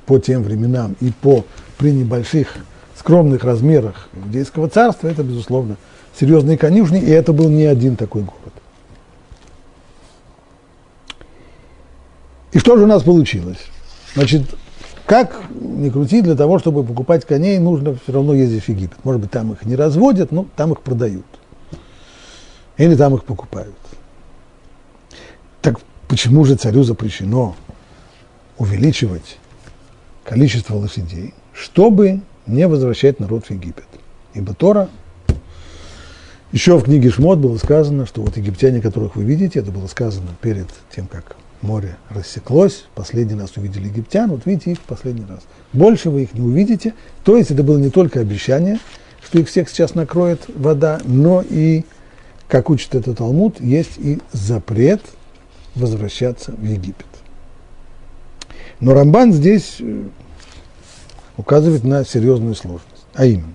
По 0.05 0.19
тем 0.19 0.43
временам 0.43 0.95
и 0.99 1.11
по 1.11 1.45
при 1.78 1.91
небольших 1.91 2.57
скромных 2.97 3.43
размерах 3.43 4.09
иудейского 4.13 4.69
царства, 4.69 5.07
это, 5.07 5.24
безусловно, 5.24 5.78
серьезные 6.19 6.57
конюшни, 6.57 6.99
и 6.99 7.09
это 7.09 7.34
был 7.34 7.49
не 7.49 7.65
один 7.65 7.95
такой 7.95 8.22
город. 8.22 8.53
И 12.51 12.59
что 12.59 12.78
же 12.78 12.84
у 12.84 12.88
нас 12.88 13.01
получилось? 13.01 13.59
Значит, 14.13 14.43
как 15.05 15.41
ни 15.59 15.89
крути, 15.89 16.22
для 16.22 16.36
того, 16.36 16.59
чтобы 16.59 16.84
покупать 16.84 17.26
коней, 17.26 17.57
нужно 17.59 17.95
все 17.95 18.13
равно 18.13 18.34
ездить 18.34 18.63
в 18.63 18.69
Египет. 18.69 19.03
Может 19.03 19.22
быть, 19.22 19.32
там 19.32 19.51
их 19.53 19.65
не 19.65 19.76
разводят, 19.76 20.32
но 20.32 20.45
там 20.55 20.74
их 20.74 20.82
продают. 20.82 21.26
Или 22.78 22.95
там 22.95 23.15
их 23.15 23.24
покупают. 23.24 23.76
Так 25.61 25.80
почему 26.07 26.45
же 26.45 26.55
царю 26.55 26.84
запрещено 26.84 27.55
увеличивать 28.57 29.38
количество 30.24 30.76
лошадей, 30.76 31.34
чтобы 31.53 32.22
не 32.47 32.67
возвращать 32.67 33.19
народ 33.19 33.45
в 33.45 33.51
Египет? 33.51 33.88
Ибо 34.34 34.53
Тора, 34.53 34.89
еще 36.51 36.78
в 36.78 36.84
книге 36.84 37.11
Шмот 37.11 37.39
было 37.39 37.57
сказано, 37.57 38.05
что 38.05 38.22
вот 38.22 38.36
египтяне, 38.36 38.82
которых 38.82 39.15
вы 39.15 39.24
видите, 39.24 39.59
это 39.59 39.72
было 39.72 39.88
сказано 39.88 40.28
перед 40.41 40.67
тем, 40.93 41.07
как 41.07 41.38
море 41.61 41.97
рассеклось, 42.09 42.86
последний 42.95 43.39
раз 43.39 43.55
увидели 43.55 43.88
египтян, 43.88 44.30
вот 44.30 44.45
видите 44.45 44.72
их 44.72 44.80
в 44.80 44.82
последний 44.82 45.26
раз. 45.30 45.41
Больше 45.74 46.09
вы 46.09 46.24
их 46.24 46.34
не 46.34 46.41
увидите. 46.41 46.93
То 47.24 47.38
есть 47.38 47.51
это 47.51 47.63
было 47.63 47.78
не 47.78 47.89
только 47.89 48.19
обещание, 48.19 48.80
что 49.24 49.39
их 49.39 49.47
всех 49.47 49.69
сейчас 49.69 49.95
накроет 49.95 50.41
вода, 50.53 50.99
но 51.05 51.43
и, 51.47 51.86
как 52.47 52.69
учит 52.69 52.95
этот 52.95 53.19
Талмуд, 53.19 53.61
есть 53.61 53.97
и 53.97 54.19
запрет 54.34 55.01
возвращаться 55.76 56.51
в 56.51 56.63
Египет. 56.65 57.05
Но 58.82 58.93
Рамбан 58.93 59.32
здесь 59.32 59.77
э, 59.79 60.03
указывает 61.38 61.84
на 61.84 62.03
серьезную 62.03 62.55
сложность, 62.55 63.05
а 63.13 63.25
именно, 63.25 63.53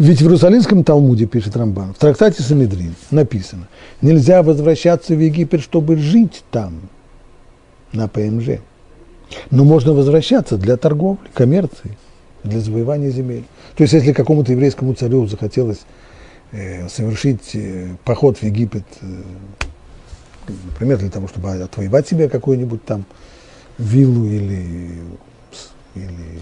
Ведь 0.00 0.20
в 0.20 0.22
Иерусалимском 0.22 0.82
Талмуде, 0.82 1.26
пишет 1.26 1.58
Рамбан, 1.58 1.92
в 1.92 1.98
трактате 1.98 2.42
Санедрин 2.42 2.94
написано, 3.10 3.68
нельзя 4.00 4.42
возвращаться 4.42 5.14
в 5.14 5.20
Египет, 5.20 5.60
чтобы 5.60 5.96
жить 5.96 6.42
там, 6.50 6.88
на 7.92 8.08
ПМЖ. 8.08 8.60
Но 9.50 9.64
можно 9.64 9.92
возвращаться 9.92 10.56
для 10.56 10.78
торговли, 10.78 11.28
коммерции, 11.34 11.98
для 12.44 12.60
завоевания 12.60 13.10
земель. 13.10 13.44
То 13.76 13.82
есть, 13.82 13.92
если 13.92 14.14
какому-то 14.14 14.52
еврейскому 14.52 14.94
царю 14.94 15.26
захотелось 15.26 15.80
э, 16.52 16.88
совершить 16.88 17.54
э, 17.54 17.88
поход 18.02 18.38
в 18.38 18.42
Египет, 18.42 18.86
э, 19.02 19.06
например, 20.66 20.98
для 20.98 21.10
того, 21.10 21.28
чтобы 21.28 21.50
отвоевать 21.50 22.08
себе 22.08 22.28
какую-нибудь 22.28 22.84
там 22.84 23.04
виллу 23.78 24.26
или, 24.26 24.90
или 25.94 26.40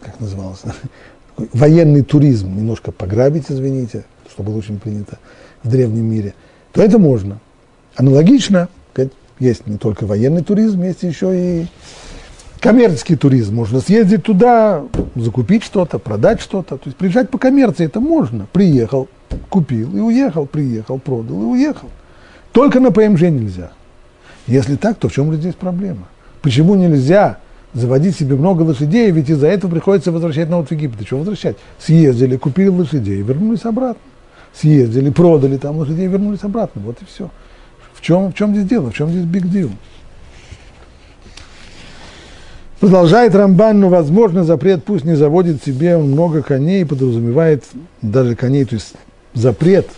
как 0.00 0.18
называлось, 0.20 0.62
военный 1.52 2.02
туризм 2.02 2.54
немножко 2.56 2.92
пограбить, 2.92 3.46
извините, 3.48 4.04
что 4.30 4.42
было 4.42 4.56
очень 4.56 4.78
принято 4.78 5.18
в 5.62 5.70
древнем 5.70 6.04
мире, 6.04 6.34
то 6.72 6.82
это 6.82 6.98
можно. 6.98 7.40
Аналогично, 7.96 8.68
есть 9.38 9.66
не 9.66 9.76
только 9.76 10.06
военный 10.06 10.42
туризм, 10.42 10.82
есть 10.82 11.02
еще 11.02 11.32
и 11.34 11.66
коммерческий 12.60 13.16
туризм. 13.16 13.54
Можно 13.54 13.80
съездить 13.80 14.22
туда, 14.22 14.84
закупить 15.14 15.62
что-то, 15.62 15.98
продать 15.98 16.40
что-то. 16.40 16.76
То 16.76 16.82
есть 16.86 16.96
приезжать 16.96 17.30
по 17.30 17.38
коммерции 17.38 17.84
это 17.84 18.00
можно. 18.00 18.46
Приехал, 18.52 19.08
купил 19.50 19.94
и 19.94 20.00
уехал, 20.00 20.46
приехал, 20.46 20.98
продал 20.98 21.42
и 21.42 21.44
уехал. 21.44 21.90
Только 22.56 22.80
на 22.80 22.90
ПМЖ 22.90 23.20
нельзя. 23.20 23.72
Если 24.46 24.76
так, 24.76 24.96
то 24.96 25.10
в 25.10 25.12
чем 25.12 25.30
же 25.30 25.36
здесь 25.36 25.54
проблема? 25.54 26.08
Почему 26.40 26.74
нельзя 26.74 27.36
заводить 27.74 28.16
себе 28.16 28.34
много 28.34 28.62
лошадей, 28.62 29.10
ведь 29.10 29.28
из-за 29.28 29.48
этого 29.48 29.70
приходится 29.70 30.10
возвращать 30.10 30.48
народ 30.48 30.68
в 30.68 30.70
Египет. 30.72 31.06
Что 31.06 31.18
возвращать? 31.18 31.58
Съездили, 31.78 32.38
купили 32.38 32.68
лошадей, 32.68 33.20
вернулись 33.20 33.66
обратно. 33.66 34.00
Съездили, 34.54 35.10
продали 35.10 35.58
там 35.58 35.76
лошадей, 35.76 36.06
вернулись 36.06 36.44
обратно. 36.44 36.80
Вот 36.80 36.96
и 37.02 37.04
все. 37.04 37.28
В 37.92 38.00
чем, 38.00 38.32
в 38.32 38.34
чем 38.34 38.54
здесь 38.54 38.64
дело? 38.66 38.90
В 38.90 38.94
чем 38.94 39.10
здесь 39.10 39.24
big 39.24 39.52
deal? 39.52 39.70
Продолжает 42.80 43.34
Рамбан, 43.34 43.80
но, 43.80 43.90
возможно, 43.90 44.44
запрет 44.44 44.82
пусть 44.82 45.04
не 45.04 45.14
заводит 45.14 45.62
себе 45.62 45.98
много 45.98 46.42
коней, 46.42 46.86
подразумевает 46.86 47.64
даже 48.00 48.34
коней, 48.34 48.64
то 48.64 48.76
есть 48.76 48.94
запрет 49.34 49.90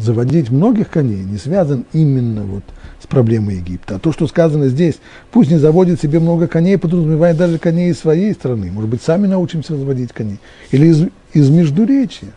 заводить 0.00 0.50
многих 0.50 0.90
коней 0.90 1.22
не 1.24 1.38
связан 1.38 1.84
именно 1.92 2.42
вот 2.42 2.62
с 3.02 3.06
проблемой 3.06 3.56
Египта. 3.56 3.96
А 3.96 3.98
то, 3.98 4.12
что 4.12 4.26
сказано 4.26 4.68
здесь, 4.68 4.96
пусть 5.30 5.50
не 5.50 5.58
заводит 5.58 6.00
себе 6.00 6.20
много 6.20 6.46
коней, 6.46 6.78
подразумевает 6.78 7.36
даже 7.36 7.58
коней 7.58 7.90
из 7.90 7.98
своей 7.98 8.32
страны. 8.32 8.70
Может 8.70 8.90
быть, 8.90 9.02
сами 9.02 9.26
научимся 9.26 9.74
разводить 9.74 10.12
коней. 10.12 10.40
Или 10.70 10.86
из, 10.88 11.06
из 11.32 11.50
Междуречия. 11.50 12.30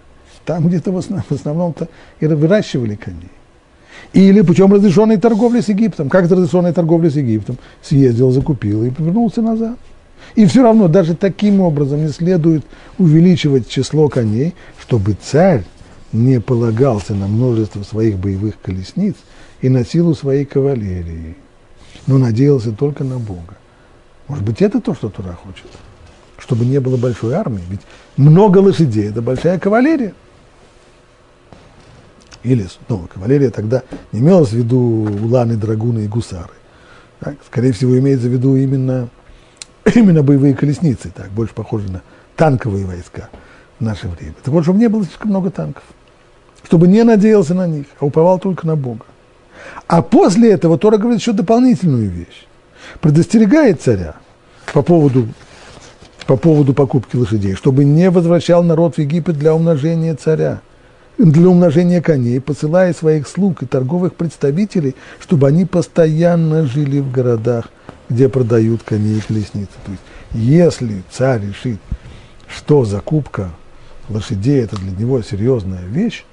Там 0.45 0.67
где-то 0.67 0.91
в, 0.91 0.97
основ, 0.97 1.23
в 1.27 1.31
основном-то 1.31 1.87
и 2.19 2.25
выращивали 2.25 2.95
коней. 2.95 3.31
Или 4.13 4.41
путем 4.41 4.73
разрешенной 4.73 5.17
торговли 5.17 5.61
с 5.61 5.69
Египтом. 5.69 6.09
Как 6.09 6.25
это 6.25 6.35
разрешенная 6.35 6.73
торговля 6.73 7.09
с 7.09 7.15
Египтом? 7.15 7.57
Съездил, 7.81 8.31
закупил 8.31 8.83
и 8.83 8.89
повернулся 8.89 9.41
назад. 9.41 9.77
И 10.35 10.45
все 10.45 10.63
равно 10.63 10.87
даже 10.87 11.15
таким 11.15 11.61
образом 11.61 12.05
не 12.05 12.11
следует 12.11 12.65
увеличивать 12.97 13.67
число 13.67 14.09
коней, 14.09 14.53
чтобы 14.79 15.15
царь 15.21 15.63
не 16.13 16.39
полагался 16.39 17.13
на 17.13 17.27
множество 17.27 17.83
своих 17.83 18.17
боевых 18.17 18.59
колесниц 18.61 19.15
и 19.61 19.69
на 19.69 19.85
силу 19.85 20.13
своей 20.13 20.45
кавалерии, 20.45 21.35
но 22.07 22.17
надеялся 22.17 22.71
только 22.71 23.03
на 23.03 23.19
Бога. 23.19 23.57
Может 24.27 24.43
быть, 24.43 24.61
это 24.61 24.81
то, 24.81 24.93
что 24.93 25.09
Тура 25.09 25.33
хочет? 25.33 25.67
Чтобы 26.37 26.65
не 26.65 26.79
было 26.79 26.97
большой 26.97 27.33
армии, 27.33 27.63
ведь 27.69 27.81
много 28.17 28.57
лошадей– 28.57 29.09
это 29.09 29.21
большая 29.21 29.59
кавалерия. 29.59 30.13
Или, 32.43 32.67
ну, 32.89 33.07
кавалерия 33.13 33.51
тогда 33.51 33.83
не 34.11 34.19
имелась 34.19 34.49
в 34.49 34.53
виду 34.53 34.79
уланы, 34.79 35.55
драгуны 35.55 36.05
и 36.05 36.07
гусары. 36.07 36.53
Так? 37.19 37.35
Скорее 37.45 37.71
всего, 37.71 37.97
имеется 37.99 38.27
в 38.27 38.31
виду 38.31 38.55
именно, 38.55 39.09
именно 39.93 40.23
боевые 40.23 40.55
колесницы, 40.55 41.11
так, 41.15 41.29
больше 41.29 41.53
похожи 41.53 41.89
на 41.91 42.01
танковые 42.35 42.85
войска 42.85 43.29
в 43.79 43.83
наше 43.83 44.07
время. 44.07 44.33
Так 44.43 44.51
вот, 44.51 44.63
чтобы 44.63 44.79
не 44.79 44.89
было 44.89 45.03
слишком 45.03 45.29
много 45.29 45.51
танков 45.51 45.83
чтобы 46.71 46.87
не 46.87 47.03
надеялся 47.03 47.53
на 47.53 47.67
них, 47.67 47.85
а 47.99 48.05
уповал 48.05 48.39
только 48.39 48.65
на 48.65 48.77
Бога. 48.77 49.03
А 49.87 50.01
после 50.01 50.53
этого 50.53 50.77
Тора 50.77 50.95
говорит 50.97 51.19
еще 51.19 51.33
дополнительную 51.33 52.09
вещь. 52.09 52.47
Предостерегает 53.01 53.81
царя 53.81 54.15
по 54.71 54.81
поводу, 54.81 55.27
по 56.27 56.37
поводу 56.37 56.73
покупки 56.73 57.17
лошадей, 57.17 57.55
чтобы 57.55 57.83
не 57.83 58.09
возвращал 58.09 58.63
народ 58.63 58.95
в 58.95 58.99
Египет 58.99 59.37
для 59.37 59.53
умножения 59.53 60.15
царя, 60.15 60.61
для 61.17 61.49
умножения 61.49 62.01
коней, 62.01 62.39
посылая 62.39 62.93
своих 62.93 63.27
слуг 63.27 63.63
и 63.63 63.65
торговых 63.65 64.15
представителей, 64.15 64.95
чтобы 65.19 65.49
они 65.49 65.65
постоянно 65.65 66.65
жили 66.65 67.01
в 67.01 67.11
городах, 67.11 67.67
где 68.07 68.29
продают 68.29 68.83
коней 68.83 69.17
и 69.17 69.19
колесницы. 69.21 69.73
То 69.85 69.91
есть, 69.91 70.03
если 70.31 71.03
царь 71.11 71.41
решит, 71.47 71.81
что 72.47 72.85
закупка 72.85 73.49
лошадей– 74.07 74.61
это 74.63 74.77
для 74.77 74.91
него 74.91 75.21
серьезная 75.21 75.83
вещь, 75.83 76.23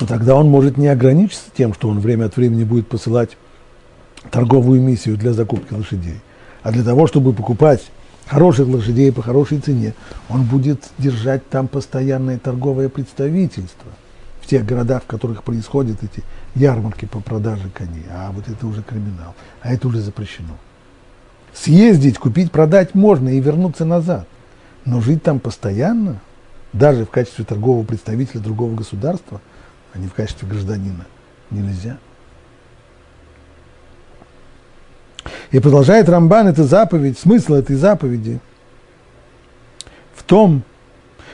то 0.00 0.06
тогда 0.06 0.34
он 0.34 0.48
может 0.48 0.78
не 0.78 0.88
ограничиться 0.88 1.50
тем, 1.54 1.74
что 1.74 1.90
он 1.90 2.00
время 2.00 2.24
от 2.24 2.36
времени 2.38 2.64
будет 2.64 2.88
посылать 2.88 3.36
торговую 4.30 4.80
миссию 4.80 5.18
для 5.18 5.34
закупки 5.34 5.74
лошадей, 5.74 6.22
а 6.62 6.72
для 6.72 6.82
того, 6.82 7.06
чтобы 7.06 7.34
покупать 7.34 7.82
хороших 8.26 8.66
лошадей 8.66 9.12
по 9.12 9.20
хорошей 9.20 9.60
цене, 9.60 9.92
он 10.30 10.44
будет 10.44 10.84
держать 10.96 11.46
там 11.50 11.68
постоянное 11.68 12.38
торговое 12.38 12.88
представительство 12.88 13.90
в 14.40 14.46
тех 14.46 14.64
городах, 14.64 15.02
в 15.02 15.06
которых 15.06 15.42
происходят 15.42 15.98
эти 16.02 16.24
ярмарки 16.54 17.04
по 17.04 17.20
продаже 17.20 17.68
коней. 17.74 18.06
А 18.10 18.32
вот 18.32 18.48
это 18.48 18.66
уже 18.66 18.82
криминал, 18.82 19.34
а 19.60 19.70
это 19.70 19.86
уже 19.86 20.00
запрещено. 20.00 20.56
Съездить, 21.52 22.16
купить, 22.16 22.50
продать 22.50 22.94
можно 22.94 23.28
и 23.28 23.38
вернуться 23.38 23.84
назад, 23.84 24.26
но 24.86 25.02
жить 25.02 25.22
там 25.22 25.40
постоянно 25.40 26.22
даже 26.72 27.04
в 27.04 27.10
качестве 27.10 27.44
торгового 27.44 27.84
представителя 27.84 28.40
другого 28.40 28.74
государства, 28.74 29.42
а 29.92 29.98
не 29.98 30.06
в 30.08 30.14
качестве 30.14 30.48
гражданина, 30.48 31.06
нельзя. 31.50 31.98
И 35.50 35.58
продолжает 35.58 36.08
Рамбан 36.08 36.48
эту 36.48 36.64
заповедь, 36.64 37.18
смысл 37.18 37.54
этой 37.54 37.76
заповеди 37.76 38.40
в 40.14 40.22
том, 40.22 40.62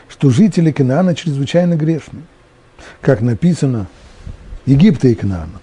что 0.09 0.30
жители 0.30 0.72
Канаана 0.72 1.14
чрезвычайно 1.14 1.74
грешны. 1.74 2.22
Как 3.00 3.20
написано, 3.20 3.86
Египта 4.64 5.09
и 5.09 5.14
Канаана, 5.14 5.61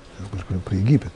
про 0.65 0.75
Египет, 0.75 1.11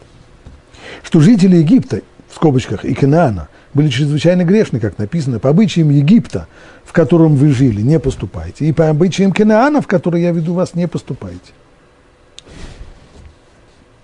что 1.03 1.19
жители 1.19 1.57
Египта, 1.57 2.01
в 2.29 2.35
скобочках, 2.35 2.85
и 2.85 2.93
Канаана, 2.93 3.49
были 3.73 3.89
чрезвычайно 3.89 4.43
грешны, 4.43 4.79
как 4.79 4.97
написано, 4.97 5.39
по 5.39 5.49
обычаям 5.49 5.89
Египта, 5.89 6.47
в 6.83 6.93
котором 6.93 7.35
вы 7.35 7.51
жили, 7.51 7.81
не 7.81 7.99
поступайте, 7.99 8.65
и 8.65 8.71
по 8.71 8.89
обычаям 8.89 9.31
Канаана, 9.31 9.81
в 9.81 9.87
который 9.87 10.21
я 10.21 10.31
веду 10.31 10.53
вас, 10.53 10.73
не 10.73 10.87
поступайте. 10.87 11.53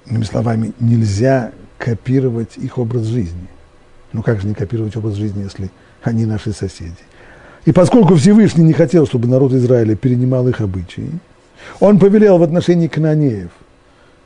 Иными 0.05 0.23
словами, 0.23 0.73
нельзя 0.79 1.51
копировать 1.77 2.57
их 2.57 2.77
образ 2.77 3.03
жизни. 3.03 3.47
Ну 4.11 4.21
как 4.21 4.41
же 4.41 4.47
не 4.47 4.53
копировать 4.53 4.95
образ 4.95 5.15
жизни, 5.15 5.43
если 5.43 5.71
они 6.01 6.25
наши 6.25 6.51
соседи? 6.51 6.93
И 7.65 7.71
поскольку 7.71 8.15
Всевышний 8.15 8.63
не 8.63 8.73
хотел, 8.73 9.07
чтобы 9.07 9.27
народ 9.27 9.53
Израиля 9.53 9.95
перенимал 9.95 10.47
их 10.47 10.61
обычаи, 10.61 11.09
он 11.79 11.97
повелел 11.97 12.37
в 12.37 12.43
отношении 12.43 12.87
кананеев 12.87 13.51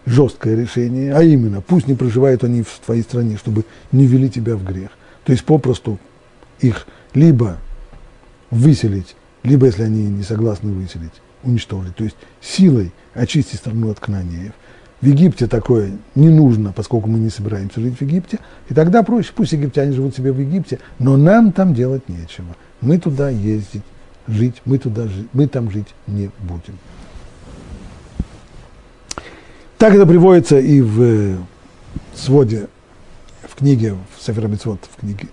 жесткое 0.05 0.55
решение, 0.55 1.13
а 1.13 1.21
именно, 1.21 1.61
пусть 1.61 1.87
не 1.87 1.93
проживают 1.93 2.43
они 2.43 2.63
в 2.63 2.79
твоей 2.83 3.03
стране, 3.03 3.37
чтобы 3.37 3.65
не 3.91 4.07
ввели 4.07 4.29
тебя 4.29 4.55
в 4.55 4.63
грех. 4.63 4.89
То 5.25 5.33
есть 5.33 5.43
попросту 5.43 5.99
их 6.59 6.87
либо 7.13 7.57
выселить, 8.49 9.15
либо, 9.43 9.67
если 9.67 9.83
они 9.83 10.05
не 10.05 10.23
согласны 10.23 10.71
выселить, 10.71 11.21
уничтожить. 11.43 11.95
То 11.95 12.05
есть 12.05 12.15
силой 12.41 12.91
очистить 13.13 13.59
страну 13.59 13.91
от 13.91 13.99
кананеев. 13.99 14.53
В 15.01 15.05
Египте 15.05 15.45
такое 15.45 15.91
не 16.15 16.29
нужно, 16.29 16.73
поскольку 16.73 17.07
мы 17.07 17.19
не 17.19 17.29
собираемся 17.29 17.79
жить 17.79 17.97
в 17.97 18.01
Египте. 18.01 18.39
И 18.69 18.73
тогда 18.73 19.03
проще, 19.03 19.31
пусть 19.35 19.51
египтяне 19.51 19.93
живут 19.93 20.15
себе 20.15 20.31
в 20.31 20.39
Египте, 20.39 20.79
но 20.97 21.17
нам 21.17 21.51
там 21.51 21.75
делать 21.75 22.09
нечего. 22.09 22.55
Мы 22.81 22.97
туда 22.97 23.29
ездить, 23.29 23.83
жить, 24.27 24.55
мы, 24.65 24.79
туда, 24.79 25.07
мы 25.33 25.47
там 25.47 25.69
жить 25.69 25.87
не 26.07 26.31
будем. 26.39 26.79
Так 29.77 29.93
это 29.93 30.07
приводится 30.07 30.57
и 30.57 30.81
в 30.81 31.01
э, 31.01 31.35
своде, 32.15 32.67
в 33.43 33.55
книге, 33.55 33.95
в 34.15 34.23
Сефер 34.23 34.47
в 34.47 34.99
книге 34.99 35.27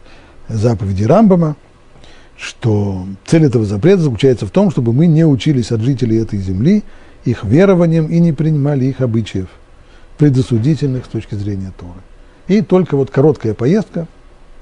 заповеди 0.48 1.04
Рамбама, 1.04 1.56
что 2.36 3.06
цель 3.24 3.44
этого 3.44 3.64
запрета 3.64 4.02
заключается 4.02 4.44
в 4.44 4.50
том, 4.50 4.70
чтобы 4.70 4.92
мы 4.92 5.06
не 5.06 5.24
учились 5.24 5.72
от 5.72 5.80
жителей 5.80 6.18
этой 6.18 6.38
земли 6.38 6.82
их 7.24 7.44
верованием 7.44 8.06
и 8.06 8.18
не 8.18 8.32
принимали 8.32 8.86
их 8.86 9.00
обычаев, 9.00 9.48
предосудительных 10.18 11.06
с 11.06 11.08
точки 11.08 11.34
зрения 11.34 11.72
Торы. 11.78 12.00
И 12.48 12.60
только 12.60 12.96
вот 12.96 13.10
короткая 13.10 13.54
поездка, 13.54 14.06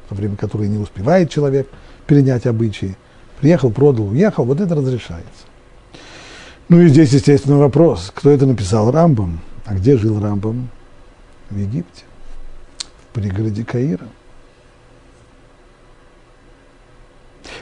во 0.08 0.16
время 0.16 0.36
которой 0.36 0.68
не 0.68 0.78
успевает 0.78 1.30
человек 1.30 1.68
перенять 2.06 2.46
обычаи, 2.46 2.96
приехал, 3.40 3.70
продал, 3.70 4.08
уехал, 4.08 4.44
вот 4.44 4.60
это 4.60 4.74
разрешается. 4.74 5.44
Ну 6.68 6.80
и 6.80 6.88
здесь, 6.88 7.12
естественно, 7.12 7.58
вопрос, 7.58 8.12
кто 8.14 8.30
это 8.30 8.46
написал 8.46 8.90
Рамбам– 8.90 9.40
а 9.64 9.74
где 9.74 9.96
жил 9.96 10.20
Рамбам? 10.20 10.68
В 11.50 11.56
Египте, 11.56 12.04
в 12.78 13.14
пригороде 13.14 13.64
Каира. 13.64 14.06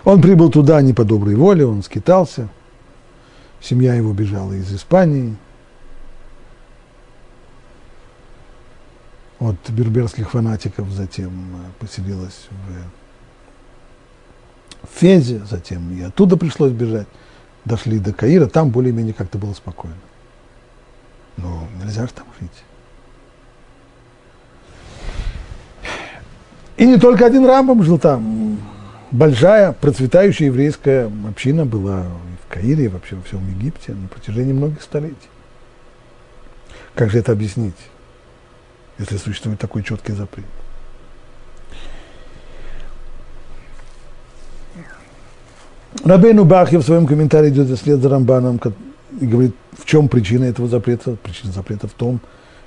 Он 0.04 0.22
прибыл 0.22 0.50
туда 0.50 0.80
не 0.80 0.92
по 0.92 1.04
доброй 1.04 1.34
воле, 1.34 1.66
он 1.66 1.82
скитался. 1.82 2.48
Семья 3.60 3.94
его 3.94 4.12
бежала 4.12 4.52
из 4.52 4.74
Испании. 4.74 5.36
От 9.38 9.70
берберских 9.70 10.30
фанатиков 10.30 10.90
затем 10.90 11.30
э, 11.30 11.70
поселилась 11.78 12.48
в 12.50 12.90
Фезе, 14.98 15.42
затем 15.50 15.92
и 15.92 16.02
оттуда 16.02 16.36
пришлось 16.36 16.72
бежать. 16.72 17.06
Дошли 17.64 17.98
до 17.98 18.12
Каира, 18.12 18.46
там 18.46 18.70
более-менее 18.70 19.14
как-то 19.14 19.38
было 19.38 19.52
спокойно. 19.52 19.96
Ну, 21.36 21.68
нельзя 21.82 22.06
же 22.06 22.12
там 22.12 22.26
жить. 22.40 22.50
И 26.76 26.86
не 26.86 26.98
только 26.98 27.26
один 27.26 27.44
Рамбам 27.44 27.82
жил 27.82 27.98
там. 27.98 28.58
Большая, 29.10 29.72
процветающая 29.72 30.46
еврейская 30.46 31.10
община 31.28 31.66
была 31.66 32.06
Каире, 32.50 32.84
и 32.84 32.88
вообще 32.88 33.16
во 33.16 33.22
всем 33.22 33.46
Египте 33.48 33.92
на 33.92 34.08
протяжении 34.08 34.52
многих 34.52 34.82
столетий. 34.82 35.16
Как 36.94 37.10
же 37.10 37.18
это 37.18 37.32
объяснить, 37.32 37.76
если 38.98 39.16
существует 39.16 39.58
такой 39.58 39.82
четкий 39.82 40.12
запрет? 40.12 40.46
Рабейну 46.04 46.44
Бахья 46.44 46.78
в 46.78 46.82
своем 46.82 47.06
комментарии 47.06 47.50
идет 47.50 47.76
вслед 47.78 48.00
за 48.00 48.08
Рамбаном, 48.08 48.60
и 49.20 49.26
говорит, 49.26 49.54
в 49.76 49.84
чем 49.84 50.08
причина 50.08 50.44
этого 50.44 50.68
запрета? 50.68 51.16
Причина 51.22 51.52
запрета 51.52 51.88
в 51.88 51.92
том, 51.92 52.20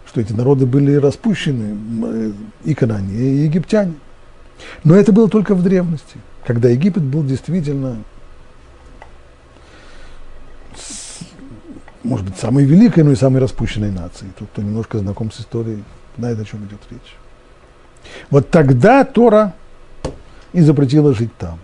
что 0.06 0.22
эти 0.22 0.34
народы 0.34 0.66
были 0.66 0.96
распущены, 0.96 1.78
э, 2.06 2.32
и 2.66 2.74
канане, 2.74 3.16
и 3.16 3.44
египтяне. 3.44 3.94
Но 4.84 4.96
это 4.96 5.12
было 5.12 5.30
только 5.30 5.56
в 5.56 5.64
древности, 5.64 6.18
когда 6.46 6.70
Египет 6.70 7.04
был 7.04 7.24
действительно, 7.24 8.04
может 12.04 12.26
быть, 12.26 12.38
самой 12.38 12.66
великой, 12.66 13.04
но 13.04 13.12
и 13.12 13.16
самой 13.16 13.42
распущенной 13.42 13.92
нацией. 13.92 14.32
Тот, 14.38 14.50
кто 14.52 14.62
немножко 14.62 15.00
знаком 15.00 15.32
с 15.32 15.40
историей, 15.40 15.84
знает, 16.18 16.40
о 16.40 16.46
чем 16.46 16.66
идет 16.66 16.80
речь. 16.92 17.16
Вот 18.30 18.50
тогда 18.50 19.04
Тора 19.04 19.54
и 20.52 20.62
запретила 20.62 21.14
жить 21.14 21.36
там. 21.38 21.60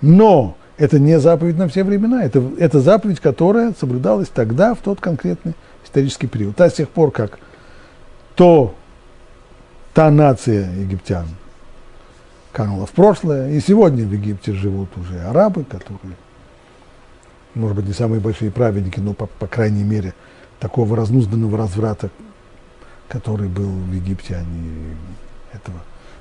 Но 0.00 0.56
это 0.76 0.98
не 0.98 1.18
заповедь 1.18 1.58
на 1.58 1.68
все 1.68 1.84
времена, 1.84 2.24
это, 2.24 2.42
это 2.58 2.80
заповедь, 2.80 3.20
которая 3.20 3.74
соблюдалась 3.78 4.28
тогда, 4.28 4.74
в 4.74 4.78
тот 4.78 5.00
конкретный 5.00 5.54
исторический 5.84 6.26
период. 6.26 6.60
А 6.60 6.70
с 6.70 6.74
тех 6.74 6.88
пор, 6.88 7.10
как 7.10 7.38
то 8.34 8.74
та 9.94 10.10
нация 10.10 10.72
египтян 10.72 11.26
канула 12.52 12.86
в 12.86 12.90
прошлое, 12.90 13.50
и 13.50 13.60
сегодня 13.60 14.04
в 14.04 14.12
Египте 14.12 14.52
живут 14.52 14.90
уже 14.96 15.20
арабы, 15.20 15.64
которые, 15.64 16.16
может 17.54 17.76
быть, 17.76 17.86
не 17.86 17.92
самые 17.92 18.20
большие 18.20 18.50
праведники, 18.50 19.00
но, 19.00 19.14
по, 19.14 19.26
по 19.26 19.46
крайней 19.46 19.84
мере, 19.84 20.14
такого 20.60 20.96
разнузданного 20.96 21.58
разврата, 21.58 22.10
который 23.08 23.48
был 23.48 23.68
в 23.68 23.92
Египте, 23.92 24.36
они 24.36 24.96
этого, 25.52 25.78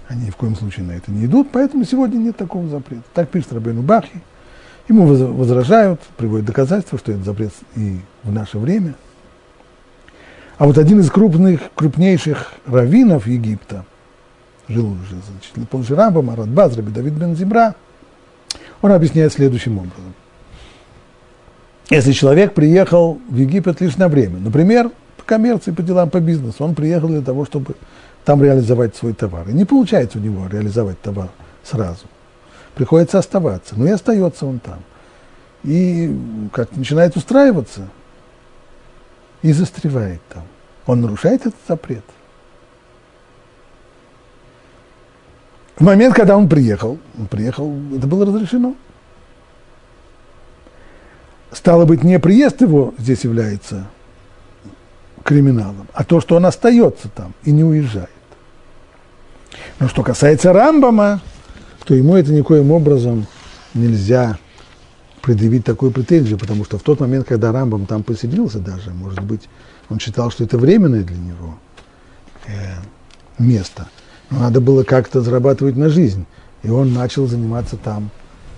они 0.08 0.26
ни 0.26 0.30
в 0.30 0.36
коем 0.36 0.56
случае 0.56 0.86
на 0.86 0.92
это 0.92 1.12
не 1.12 1.26
идут, 1.26 1.50
поэтому 1.52 1.86
сегодня 1.86 2.18
нет 2.18 2.38
такого 2.38 2.68
запрета. 2.68 3.04
Так 3.14 3.30
пишет 3.30 3.54
Рабейну 3.54 3.82
Бахи, 3.82 4.22
Ему 4.88 5.06
возражают, 5.06 6.02
приводят 6.18 6.48
доказательства, 6.48 6.98
что 6.98 7.12
это 7.12 7.24
запрет 7.24 7.54
и 7.76 8.00
в 8.24 8.32
наше 8.32 8.58
время. 8.58 8.96
А 10.58 10.66
вот 10.66 10.78
один 10.78 11.00
из 11.00 11.10
крупных, 11.10 11.62
крупнейших 11.76 12.54
раввинов 12.66 13.26
Египта, 13.26 13.86
жил 14.68 14.92
уже 14.92 15.16
значительно 15.32 15.66
позже 15.66 15.96
Рамбам, 15.96 16.30
Арат 16.30 16.50
Базраби, 16.50 16.90
Давид 16.90 17.14
бен 17.14 17.36
Зибра, 17.36 17.76
он 18.82 18.92
объясняет 18.92 19.32
следующим 19.32 19.78
образом. 19.78 20.14
Если 21.92 22.14
человек 22.14 22.54
приехал 22.56 23.20
в 23.30 23.36
Египет 23.36 23.82
лишь 23.82 23.98
на 23.98 24.08
время, 24.08 24.40
например, 24.40 24.90
по 25.18 25.24
коммерции, 25.24 25.72
по 25.72 25.84
делам, 25.84 26.10
по 26.10 26.20
бизнесу, 26.20 26.64
он 26.64 26.74
приехал 26.74 27.10
для 27.10 27.22
того, 27.22 27.46
чтобы 27.46 27.76
там 28.26 28.42
реализовать 28.42 28.96
свой 28.96 29.14
товар. 29.14 29.48
И 29.50 29.54
не 29.54 29.66
получается 29.66 30.18
у 30.18 30.22
него 30.22 30.48
реализовать 30.48 31.00
товар 31.02 31.30
сразу– 31.64 32.06
приходится 32.76 33.20
оставаться. 33.20 33.76
Но 33.78 33.86
и 33.86 33.92
остается 33.92 34.46
он 34.46 34.60
там. 34.60 34.80
И 35.64 36.16
как 36.54 36.76
начинает 36.76 37.16
устраиваться 37.16 37.88
и 39.42 39.52
застревает 39.52 40.22
там. 40.30 40.44
Он 40.86 41.02
нарушает 41.02 41.42
этот 41.42 41.56
запрет. 41.68 42.04
В 45.76 45.84
момент, 45.84 46.16
когда 46.16 46.38
он 46.38 46.48
приехал, 46.48 47.00
он 47.18 47.28
приехал, 47.28 47.74
это 47.96 48.08
было 48.08 48.26
разрешено. 48.26 48.76
Стало 51.52 51.86
быть, 51.86 52.04
не 52.04 52.20
приезд 52.20 52.62
его 52.62 52.94
здесь 52.98 53.24
является 53.24 53.88
криминалом, 55.24 55.88
а 55.94 56.04
то, 56.04 56.22
что 56.22 56.36
он 56.36 56.46
остается 56.46 57.10
там 57.10 57.34
и 57.44 57.52
не 57.52 57.64
уезжает. 57.64 58.10
Но 59.80 59.88
что 59.88 60.04
касается 60.04 60.54
Рамбама, 60.54 61.22
то 61.86 61.94
ему 61.94 62.16
это 62.16 62.32
никоим 62.32 62.72
образом 62.72 63.28
нельзя 63.74 64.38
предъявить 65.22 65.66
такую 65.66 65.92
претензию, 65.92 66.38
потому 66.38 66.66
что 66.66 66.78
в 66.78 66.84
тот 66.84 67.00
момент, 67.00 67.28
когда 67.28 67.52
Рамбам 67.52 67.86
там 67.86 68.04
поселился 68.04 68.60
даже, 68.60 68.92
может 68.92 69.22
быть, 69.22 69.48
он 69.90 70.00
считал, 70.00 70.32
что 70.32 70.44
это 70.44 70.58
временное 70.58 71.04
для 71.04 71.18
него 71.18 71.60
э, 72.48 72.52
место. 73.38 73.88
Но 74.30 74.40
надо 74.40 74.62
было 74.62 74.84
как-то 74.84 75.22
зарабатывать 75.22 75.76
на 75.76 75.90
жизнь. 75.90 76.26
И 76.64 76.70
он 76.70 76.94
начал 76.94 77.28
заниматься 77.28 77.76
там 77.76 78.10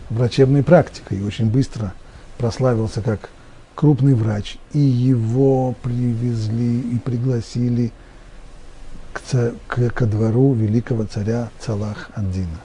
врачебной 0.10 0.64
практикой. 0.64 1.18
И 1.20 1.24
очень 1.24 1.50
быстро 1.50 1.94
прославился 2.38 3.02
как 3.02 3.30
крупный 3.76 4.14
врач, 4.14 4.58
и 4.74 4.80
его 4.80 5.74
привезли 5.82 6.80
и 6.80 7.00
пригласили 7.00 7.92
к, 9.12 9.22
к, 9.68 9.90
ко 9.90 10.06
двору 10.06 10.54
великого 10.54 11.06
царя 11.06 11.50
Цалах 11.60 12.10
Андина. 12.16 12.60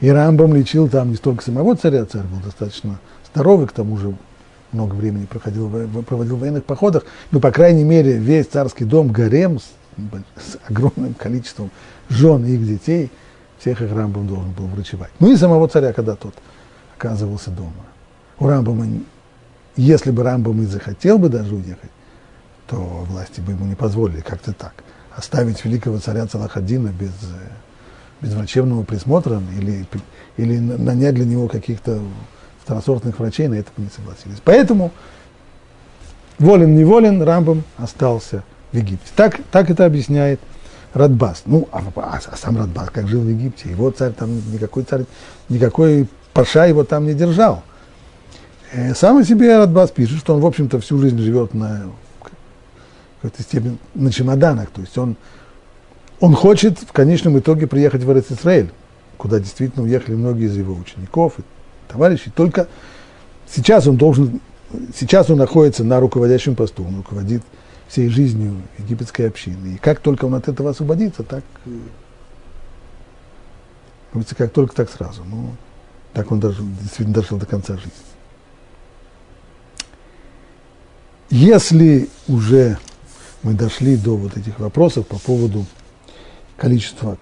И 0.00 0.10
Рамбам 0.10 0.54
лечил 0.54 0.88
там 0.88 1.10
не 1.10 1.16
столько 1.16 1.42
самого 1.42 1.74
царя, 1.76 2.04
царь 2.04 2.24
был 2.24 2.40
достаточно 2.40 2.98
здоровый, 3.32 3.66
к 3.66 3.72
тому 3.72 3.96
же 3.96 4.14
много 4.72 4.94
времени 4.94 5.24
проходил, 5.24 5.70
проводил 6.06 6.36
в 6.36 6.40
военных 6.40 6.64
походах, 6.64 7.04
но, 7.30 7.40
по 7.40 7.50
крайней 7.50 7.84
мере, 7.84 8.18
весь 8.18 8.46
царский 8.46 8.84
дом, 8.84 9.08
гарем 9.08 9.58
с, 9.58 9.64
с 10.36 10.58
огромным 10.68 11.14
количеством 11.14 11.70
жен 12.08 12.44
и 12.44 12.52
их 12.52 12.66
детей, 12.66 13.10
всех 13.58 13.80
их 13.80 13.92
Рамбам 13.92 14.26
должен 14.26 14.52
был 14.52 14.66
врачевать. 14.66 15.10
Ну 15.18 15.32
и 15.32 15.36
самого 15.36 15.68
царя, 15.68 15.92
когда 15.92 16.14
тот 16.14 16.34
оказывался 16.96 17.50
дома. 17.50 17.72
У 18.38 18.46
Рамбама, 18.46 18.86
если 19.76 20.10
бы 20.10 20.22
Рамбам 20.22 20.62
и 20.62 20.66
захотел 20.66 21.18
бы 21.18 21.28
даже 21.28 21.54
уехать, 21.54 21.90
то 22.68 22.76
власти 22.76 23.40
бы 23.40 23.52
ему 23.52 23.64
не 23.66 23.74
позволили 23.74 24.20
как-то 24.20 24.52
так. 24.52 24.74
Оставить 25.14 25.64
великого 25.64 25.98
царя 25.98 26.26
Цалахадина 26.26 26.88
без, 26.88 27.12
без 28.20 28.34
врачебного 28.34 28.82
присмотра 28.82 29.40
или, 29.58 29.86
или 30.36 30.58
нанять 30.58 31.14
для 31.14 31.24
него 31.24 31.48
каких-то 31.48 32.00
второсортных 32.62 33.18
врачей, 33.18 33.48
на 33.48 33.54
это 33.54 33.70
бы 33.76 33.84
не 33.84 33.90
согласились. 33.90 34.42
Поэтому 34.44 34.92
волен-неволен 36.38 37.22
Рамбам 37.22 37.64
остался 37.78 38.42
в 38.72 38.76
Египте. 38.76 39.10
Так, 39.14 39.40
так 39.50 39.70
это 39.70 39.86
объясняет 39.86 40.40
Радбас. 40.92 41.42
Ну, 41.46 41.68
а, 41.72 41.82
а, 41.94 42.20
а 42.26 42.36
сам 42.36 42.58
Радбас 42.58 42.90
как 42.90 43.08
жил 43.08 43.20
в 43.20 43.28
Египте? 43.28 43.70
Его 43.70 43.90
царь 43.90 44.12
там, 44.12 44.30
никакой 44.52 44.82
царь, 44.82 45.04
никакой 45.48 46.08
паша 46.32 46.66
его 46.66 46.84
там 46.84 47.06
не 47.06 47.14
держал. 47.14 47.62
Э, 48.72 48.94
сам 48.94 49.18
о 49.18 49.24
себе 49.24 49.56
Радбас 49.56 49.90
пишет, 49.90 50.18
что 50.18 50.34
он, 50.34 50.40
в 50.40 50.46
общем-то, 50.46 50.80
всю 50.80 50.98
жизнь 50.98 51.18
живет 51.18 51.54
на 51.54 51.90
какой-то 53.20 53.42
степени 53.42 53.78
на 53.94 54.10
чемоданах. 54.10 54.70
То 54.70 54.80
есть 54.80 54.96
он, 54.98 55.16
он 56.20 56.34
хочет 56.34 56.78
в 56.78 56.92
конечном 56.92 57.38
итоге 57.38 57.66
приехать 57.66 58.02
в 58.02 58.18
Израиль, 58.18 58.72
куда 59.16 59.38
действительно 59.38 59.84
уехали 59.84 60.14
многие 60.14 60.46
из 60.46 60.56
его 60.56 60.74
учеников 60.74 61.38
и 61.38 61.42
товарищей. 61.88 62.30
Только 62.34 62.66
сейчас 63.48 63.86
он 63.86 63.96
должен, 63.96 64.40
сейчас 64.94 65.30
он 65.30 65.38
находится 65.38 65.84
на 65.84 66.00
руководящем 66.00 66.56
посту, 66.56 66.84
он 66.84 66.96
руководит 66.96 67.42
всей 67.88 68.08
жизнью 68.08 68.62
египетской 68.78 69.28
общины. 69.28 69.74
И 69.74 69.76
как 69.78 70.00
только 70.00 70.24
он 70.24 70.34
от 70.34 70.48
этого 70.48 70.70
освободится, 70.70 71.22
так, 71.22 71.44
как 74.36 74.52
только 74.52 74.74
так 74.74 74.90
сразу. 74.90 75.22
Ну, 75.24 75.52
так 76.12 76.32
он 76.32 76.40
даже, 76.40 76.62
действительно 76.62 77.14
дожил 77.14 77.38
до 77.38 77.46
конца 77.46 77.74
жизни. 77.74 77.92
Если 81.30 82.08
уже 82.28 82.78
мы 83.42 83.54
дошли 83.54 83.96
до 83.96 84.16
вот 84.16 84.36
этих 84.36 84.58
вопросов 84.60 85.06
по 85.06 85.18
поводу 85.18 85.66
количества, 86.56 87.18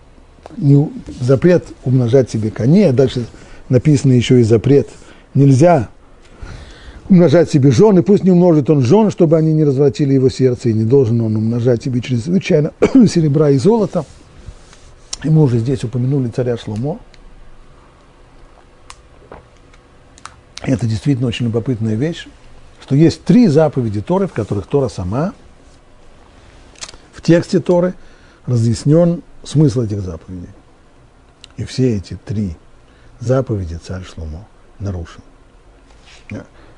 не, 0.56 0.90
запрет 1.20 1.66
умножать 1.84 2.30
себе 2.30 2.50
коней, 2.50 2.90
а 2.90 2.92
дальше 2.92 3.26
написано 3.68 4.12
еще 4.12 4.40
и 4.40 4.42
запрет, 4.42 4.88
нельзя 5.32 5.88
умножать 7.08 7.50
себе 7.50 7.70
жены, 7.70 8.02
пусть 8.02 8.24
не 8.24 8.30
умножит 8.30 8.70
он 8.70 8.82
жен, 8.82 9.10
чтобы 9.10 9.36
они 9.36 9.52
не 9.52 9.64
развратили 9.64 10.14
его 10.14 10.28
сердце, 10.28 10.70
и 10.70 10.72
не 10.72 10.84
должен 10.84 11.20
он 11.20 11.36
умножать 11.36 11.82
себе 11.82 12.00
чрезвычайно 12.00 12.72
серебра 13.08 13.50
и 13.50 13.58
золота. 13.58 14.04
И 15.22 15.30
мы 15.30 15.42
уже 15.42 15.58
здесь 15.58 15.84
упомянули 15.84 16.28
царя 16.28 16.56
Шломо. 16.56 16.98
Это 20.62 20.86
действительно 20.86 21.28
очень 21.28 21.46
любопытная 21.46 21.94
вещь, 21.94 22.26
что 22.84 22.94
есть 22.94 23.24
три 23.24 23.48
заповеди 23.48 24.02
Торы, 24.02 24.26
в 24.26 24.34
которых 24.34 24.66
Тора 24.66 24.88
сама, 24.88 25.32
в 27.14 27.22
тексте 27.22 27.58
Торы 27.58 27.94
разъяснен 28.44 29.22
смысл 29.42 29.82
этих 29.82 30.02
заповедей. 30.02 30.50
И 31.56 31.64
все 31.64 31.96
эти 31.96 32.18
три 32.22 32.56
заповеди 33.20 33.76
царь 33.82 34.04
Шломо 34.04 34.46
нарушил 34.78 35.22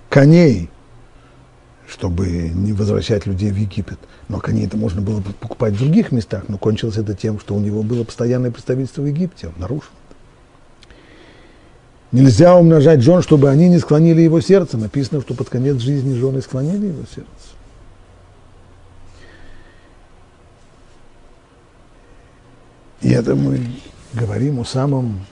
коней, 0.09 0.71
чтобы 1.89 2.27
не 2.29 2.73
возвращать 2.73 3.27
людей 3.27 3.51
в 3.51 3.57
Египет. 3.57 3.99
Но 4.29 4.39
коней 4.39 4.67
это 4.67 4.77
можно 4.77 5.03
было 5.03 5.21
покупать 5.21 5.75
в 5.75 5.79
других 5.79 6.13
местах, 6.13 6.45
но 6.47 6.57
кончилось 6.57 6.99
это 6.99 7.15
тем, 7.15 7.41
что 7.41 7.55
у 7.55 7.61
него 7.61 7.83
было 7.83 8.05
постоянное 8.05 8.53
представительство 8.53 9.03
в 9.03 9.07
Египте, 9.07 9.49
он 9.49 9.55
нарушил. 9.59 9.91
Нельзя 12.17 12.57
умножать 12.57 13.03
жен, 13.03 13.21
чтобы 13.21 13.51
они 13.51 13.69
не 13.69 13.79
склонили 13.79 14.23
его 14.23 14.41
сердце. 14.41 14.79
Написано, 14.79 15.21
что 15.21 15.35
под 15.35 15.51
конец 15.51 15.77
жизни 15.77 16.15
жены 16.15 16.41
склонили 16.41 16.87
его 16.87 17.03
сердце. 17.15 17.29
И 23.03 23.11
это 23.11 23.35
мы 23.35 23.61
говорим 24.15 24.61
о 24.61 24.65
самом, 24.65 25.27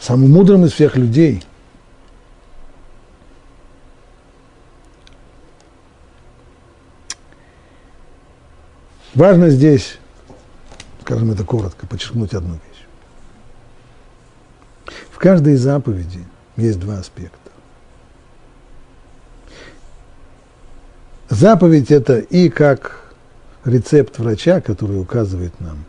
самом 0.00 0.30
мудром 0.30 0.64
из 0.66 0.72
всех 0.72 0.96
людей– 0.96 1.42
Важно 9.14 9.48
здесь, 9.48 9.98
скажем 11.02 11.30
это 11.30 11.44
коротко, 11.44 11.86
подчеркнуть 11.86 12.34
одну 12.34 12.54
вещь. 12.54 12.73
В 15.14 15.18
каждой 15.18 15.54
заповеди 15.54 16.24
есть 16.56 16.80
два 16.80 16.98
аспекта. 16.98 17.38
Заповедь 21.30 21.92
это 21.92 22.18
и 22.18 22.48
как 22.48 23.14
рецепт 23.64 24.18
врача, 24.18 24.60
который 24.60 25.00
указывает 25.00 25.58
нам, 25.60 25.84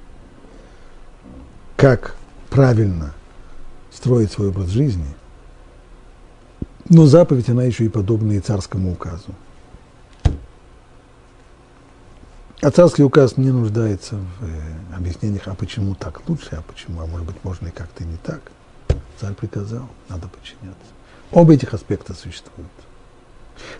как 1.75 2.15
правильно 2.51 3.15
строить 3.91 4.31
свой 4.31 4.49
образ 4.49 4.67
жизни, 4.69 5.15
но 6.87 7.07
заповедь, 7.07 7.49
она 7.49 7.63
еще 7.63 7.85
и 7.85 7.89
подобна 7.89 8.33
и 8.33 8.39
царскому 8.39 8.91
указу. 8.91 9.33
А 12.61 12.69
царский 12.69 13.03
указ 13.03 13.37
не 13.37 13.49
нуждается 13.49 14.17
в 14.17 14.45
э, 14.45 14.95
объяснениях, 14.95 15.47
а 15.47 15.55
почему 15.55 15.95
так 15.95 16.21
лучше, 16.29 16.49
а 16.51 16.61
почему, 16.61 17.01
а 17.01 17.07
может 17.07 17.25
быть, 17.25 17.43
можно 17.43 17.67
и 17.67 17.71
как-то 17.71 18.03
не 18.03 18.17
так. 18.17 18.51
Царь 19.19 19.33
приказал, 19.33 19.87
надо 20.09 20.27
подчиняться. 20.27 20.91
Оба 21.31 21.53
этих 21.53 21.73
аспекта 21.73 22.13
существуют. 22.13 22.69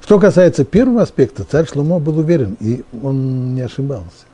Что 0.02 0.20
касается 0.20 0.64
первого 0.64 1.02
аспекта, 1.02 1.44
царь 1.44 1.68
Шломо 1.68 2.00
был 2.00 2.18
уверен, 2.20 2.56
и 2.60 2.84
он 3.04 3.54
не 3.54 3.62
ошибался. 3.62 4.26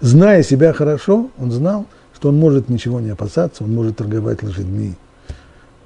Зная 0.00 0.42
себя 0.42 0.72
хорошо, 0.72 1.30
он 1.38 1.50
знал, 1.50 1.86
что 2.14 2.28
он 2.28 2.38
может 2.38 2.68
ничего 2.68 3.00
не 3.00 3.10
опасаться, 3.10 3.64
он 3.64 3.74
может 3.74 3.96
торговать 3.96 4.42
лошадьми 4.42 4.94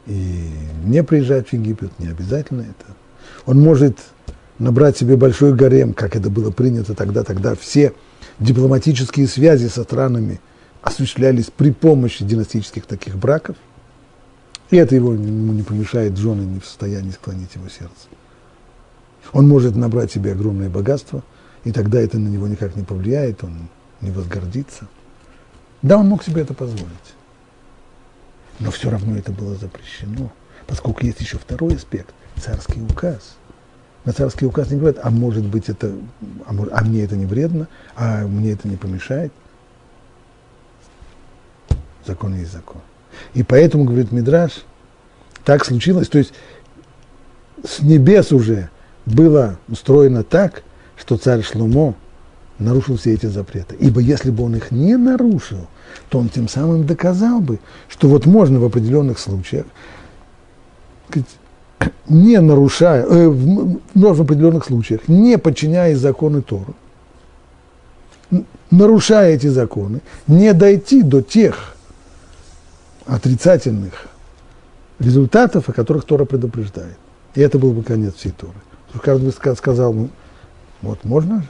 и 0.06 0.50
не 0.84 1.02
приезжать 1.02 1.48
в 1.48 1.52
Египет, 1.52 1.96
не 1.98 2.08
обязательно 2.08 2.62
это. 2.62 2.96
Он 3.46 3.60
может 3.60 3.98
набрать 4.58 4.96
себе 4.96 5.16
большой 5.16 5.54
гарем, 5.54 5.94
как 5.94 6.16
это 6.16 6.30
было 6.30 6.50
принято 6.50 6.94
тогда, 6.94 7.22
тогда 7.22 7.54
все 7.54 7.92
дипломатические 8.38 9.28
связи 9.28 9.68
со 9.68 9.84
странами 9.84 10.40
осуществлялись 10.84 11.50
при 11.50 11.72
помощи 11.72 12.24
династических 12.24 12.86
таких 12.86 13.16
браков, 13.16 13.56
и 14.70 14.76
это 14.76 14.94
его, 14.94 15.14
ему 15.14 15.52
не 15.52 15.62
помешает, 15.62 16.16
жены 16.16 16.42
не 16.42 16.60
в 16.60 16.66
состоянии 16.66 17.10
склонить 17.10 17.54
его 17.54 17.68
сердце. 17.68 18.08
Он 19.32 19.48
может 19.48 19.76
набрать 19.76 20.12
себе 20.12 20.32
огромное 20.32 20.68
богатство, 20.68 21.22
и 21.64 21.72
тогда 21.72 22.00
это 22.00 22.18
на 22.18 22.28
него 22.28 22.46
никак 22.46 22.76
не 22.76 22.82
повлияет, 22.82 23.42
он 23.42 23.68
не 24.00 24.10
возгордится. 24.10 24.88
Да, 25.82 25.98
он 25.98 26.08
мог 26.08 26.22
себе 26.22 26.42
это 26.42 26.54
позволить. 26.54 27.14
Но 28.60 28.70
все 28.70 28.90
равно 28.90 29.16
это 29.16 29.32
было 29.32 29.54
запрещено, 29.56 30.32
поскольку 30.66 31.04
есть 31.04 31.20
еще 31.20 31.38
второй 31.38 31.76
аспект– 31.76 32.14
царский 32.36 32.82
указ– 32.82 33.36
на 34.04 34.12
царский 34.12 34.44
указ 34.44 34.70
не 34.70 34.76
говорят, 34.76 34.98
а 35.02 35.10
может 35.10 35.44
быть 35.44 35.68
это, 35.68 35.92
а, 36.46 36.54
а 36.72 36.84
мне 36.84 37.04
это 37.04 37.16
не 37.16 37.24
вредно, 37.24 37.68
а 37.96 38.26
мне 38.26 38.52
это 38.52 38.68
не 38.68 38.76
помешает. 38.76 39.32
Закон 42.06 42.34
есть 42.36 42.52
закон. 42.52 42.80
И 43.34 43.42
поэтому, 43.42 43.84
говорит 43.84 44.12
Мидраш, 44.12 44.64
так 45.44 45.64
случилось, 45.64 46.08
то 46.08 46.18
есть 46.18 46.32
с 47.64 47.80
небес 47.80 48.32
уже 48.32 48.70
было 49.06 49.58
устроено 49.68 50.22
так, 50.22 50.62
что 50.96 51.16
царь 51.16 51.42
Шлумо 51.42 51.94
нарушил 52.58 52.96
все 52.96 53.14
эти 53.14 53.26
запреты. 53.26 53.76
Ибо 53.78 54.00
если 54.00 54.30
бы 54.30 54.44
он 54.44 54.56
их 54.56 54.70
не 54.70 54.96
нарушил, 54.96 55.66
то 56.08 56.18
он 56.18 56.28
тем 56.28 56.48
самым 56.48 56.86
доказал 56.86 57.40
бы, 57.40 57.58
что 57.88 58.08
вот 58.08 58.26
можно 58.26 58.58
в 58.58 58.64
определенных 58.64 59.18
случаях 59.18 59.66
не 62.08 62.40
нарушая, 62.40 63.04
э, 63.04 63.28
в, 63.28 63.80
в 63.94 64.20
определенных 64.20 64.64
случаях, 64.64 65.08
не 65.08 65.38
подчиняясь 65.38 65.98
законы 65.98 66.42
Тору, 66.42 66.74
нарушая 68.70 69.34
эти 69.34 69.46
законы, 69.46 70.00
не 70.26 70.52
дойти 70.52 71.02
до 71.02 71.22
тех 71.22 71.73
отрицательных 73.06 74.06
результатов, 74.98 75.68
о 75.68 75.72
которых 75.72 76.04
Тора 76.04 76.24
предупреждает. 76.24 76.96
И 77.34 77.40
это 77.40 77.58
был 77.58 77.72
бы 77.72 77.82
конец 77.82 78.14
всей 78.14 78.32
Торы. 78.32 78.54
Каждый 79.02 79.32
бы 79.32 79.56
сказал, 79.56 79.92
ну, 79.92 80.08
вот 80.82 81.02
можно 81.04 81.42
же, 81.42 81.48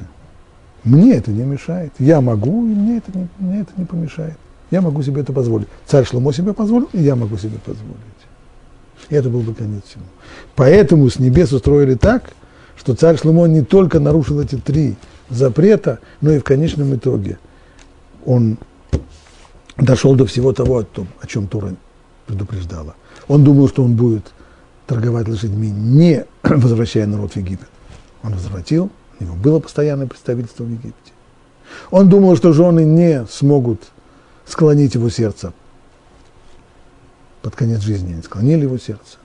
мне 0.85 1.17
это 1.17 1.31
не 1.31 1.43
мешает, 1.43 1.93
я 1.99 2.21
могу, 2.21 2.67
и 2.67 2.71
мне 2.71 2.99
это 2.99 3.17
не, 3.17 3.29
мне 3.39 3.61
это 3.61 3.73
не 3.77 3.85
помешает. 3.85 4.37
Я 4.71 4.81
могу 4.81 5.03
себе 5.03 5.21
это 5.21 5.33
позволить. 5.33 5.69
Царь 5.87 6.07
Шломо 6.07 6.33
себе 6.33 6.53
позволил, 6.53 6.89
и 6.93 7.03
я 7.03 7.17
могу 7.17 7.37
себе 7.37 7.59
позволить. 7.65 7.99
И 9.09 9.15
это 9.15 9.29
был 9.29 9.41
бы 9.41 9.55
конец 9.55 9.83
всему. 9.85 10.05
Поэтому 10.57 11.09
с 11.09 11.19
небес 11.19 11.53
устроили 11.53 11.95
так, 11.95 12.31
что 12.77 12.95
царь 12.95 13.19
Шломо 13.19 13.47
не 13.47 13.63
только 13.63 14.01
нарушил 14.01 14.41
эти 14.41 14.57
три 14.57 14.97
запрета, 15.29 16.01
но 16.21 16.33
и 16.33 16.39
в 16.39 16.45
конечном 16.45 16.95
итоге 16.95 17.39
он 18.25 18.59
дошел 19.77 20.15
до 20.15 20.27
всего 20.27 20.53
того, 20.53 20.79
о, 20.79 20.83
том, 20.85 21.09
о 21.21 21.27
чем 21.27 21.49
Тора 21.49 21.75
предупреждала. 22.27 22.95
Он 23.29 23.45
думал, 23.45 23.69
что 23.69 23.83
он 23.83 23.95
будет 23.95 24.33
торговать 24.87 25.29
лошадьми, 25.29 25.71
не 25.71 26.25
возвращая 26.43 27.07
народ 27.07 27.33
в 27.33 27.37
Египет. 27.37 27.69
Он 28.23 28.35
возвратил, 28.35 28.91
у 29.21 29.25
него 29.25 29.37
было 29.37 29.61
постоянное 29.61 30.07
представительство 30.07 30.65
в 30.65 30.71
Египте. 30.71 31.13
Он 31.91 32.09
думал, 32.09 32.37
что 32.37 32.53
жены 32.53 32.85
не 32.85 33.27
смогут 33.27 33.83
склонить 34.47 34.95
его 34.95 35.09
сердце. 35.11 35.53
Под 37.43 37.57
конец 37.57 37.81
жизни 37.81 38.13
они 38.13 38.23
склонили 38.23 38.63
его 38.63 38.79
сердце. 38.79 39.19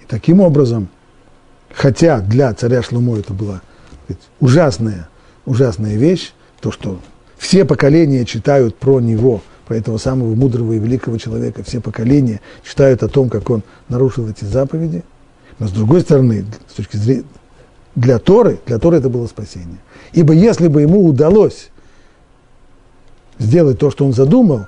И 0.00 0.06
таким 0.06 0.40
образом, 0.40 0.88
хотя 1.72 2.20
для 2.20 2.52
царя 2.54 2.82
Шлумо 2.82 3.18
это 3.18 3.32
была 3.32 3.60
сказать, 4.04 4.22
ужасная, 4.40 5.08
ужасная 5.44 5.96
вещь, 5.96 6.32
то, 6.60 6.72
что 6.72 7.00
все 7.40 7.64
поколения 7.64 8.26
читают 8.26 8.76
про 8.76 9.00
него, 9.00 9.40
про 9.66 9.76
этого 9.76 9.96
самого 9.96 10.34
мудрого 10.34 10.74
и 10.74 10.78
великого 10.78 11.16
человека, 11.16 11.64
все 11.64 11.80
поколения 11.80 12.42
читают 12.62 13.02
о 13.02 13.08
том, 13.08 13.30
как 13.30 13.48
он 13.48 13.62
нарушил 13.88 14.28
эти 14.28 14.44
заповеди. 14.44 15.02
Но 15.58 15.66
с 15.66 15.72
другой 15.72 16.02
стороны, 16.02 16.44
с 16.70 16.74
точки 16.74 16.98
зрения 16.98 17.24
для 17.94 18.18
Торы, 18.18 18.60
для 18.66 18.78
Торы 18.78 18.98
это 18.98 19.08
было 19.08 19.26
спасение. 19.26 19.78
Ибо 20.12 20.34
если 20.34 20.68
бы 20.68 20.82
ему 20.82 21.02
удалось 21.02 21.70
сделать 23.38 23.78
то, 23.78 23.90
что 23.90 24.04
он 24.04 24.12
задумал, 24.12 24.66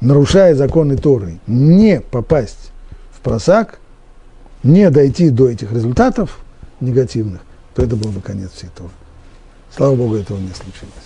нарушая 0.00 0.54
законы 0.54 0.96
Торы, 0.96 1.40
не 1.46 2.00
попасть 2.00 2.72
в 3.12 3.20
просак, 3.20 3.80
не 4.62 4.88
дойти 4.88 5.28
до 5.28 5.50
этих 5.50 5.72
результатов 5.72 6.38
негативных, 6.80 7.42
то 7.74 7.82
это 7.82 7.96
был 7.96 8.12
бы 8.12 8.22
конец 8.22 8.52
всей 8.52 8.70
Торы. 8.74 8.90
Слава 9.76 9.94
Богу, 9.94 10.16
этого 10.16 10.38
не 10.38 10.48
случилось. 10.54 11.05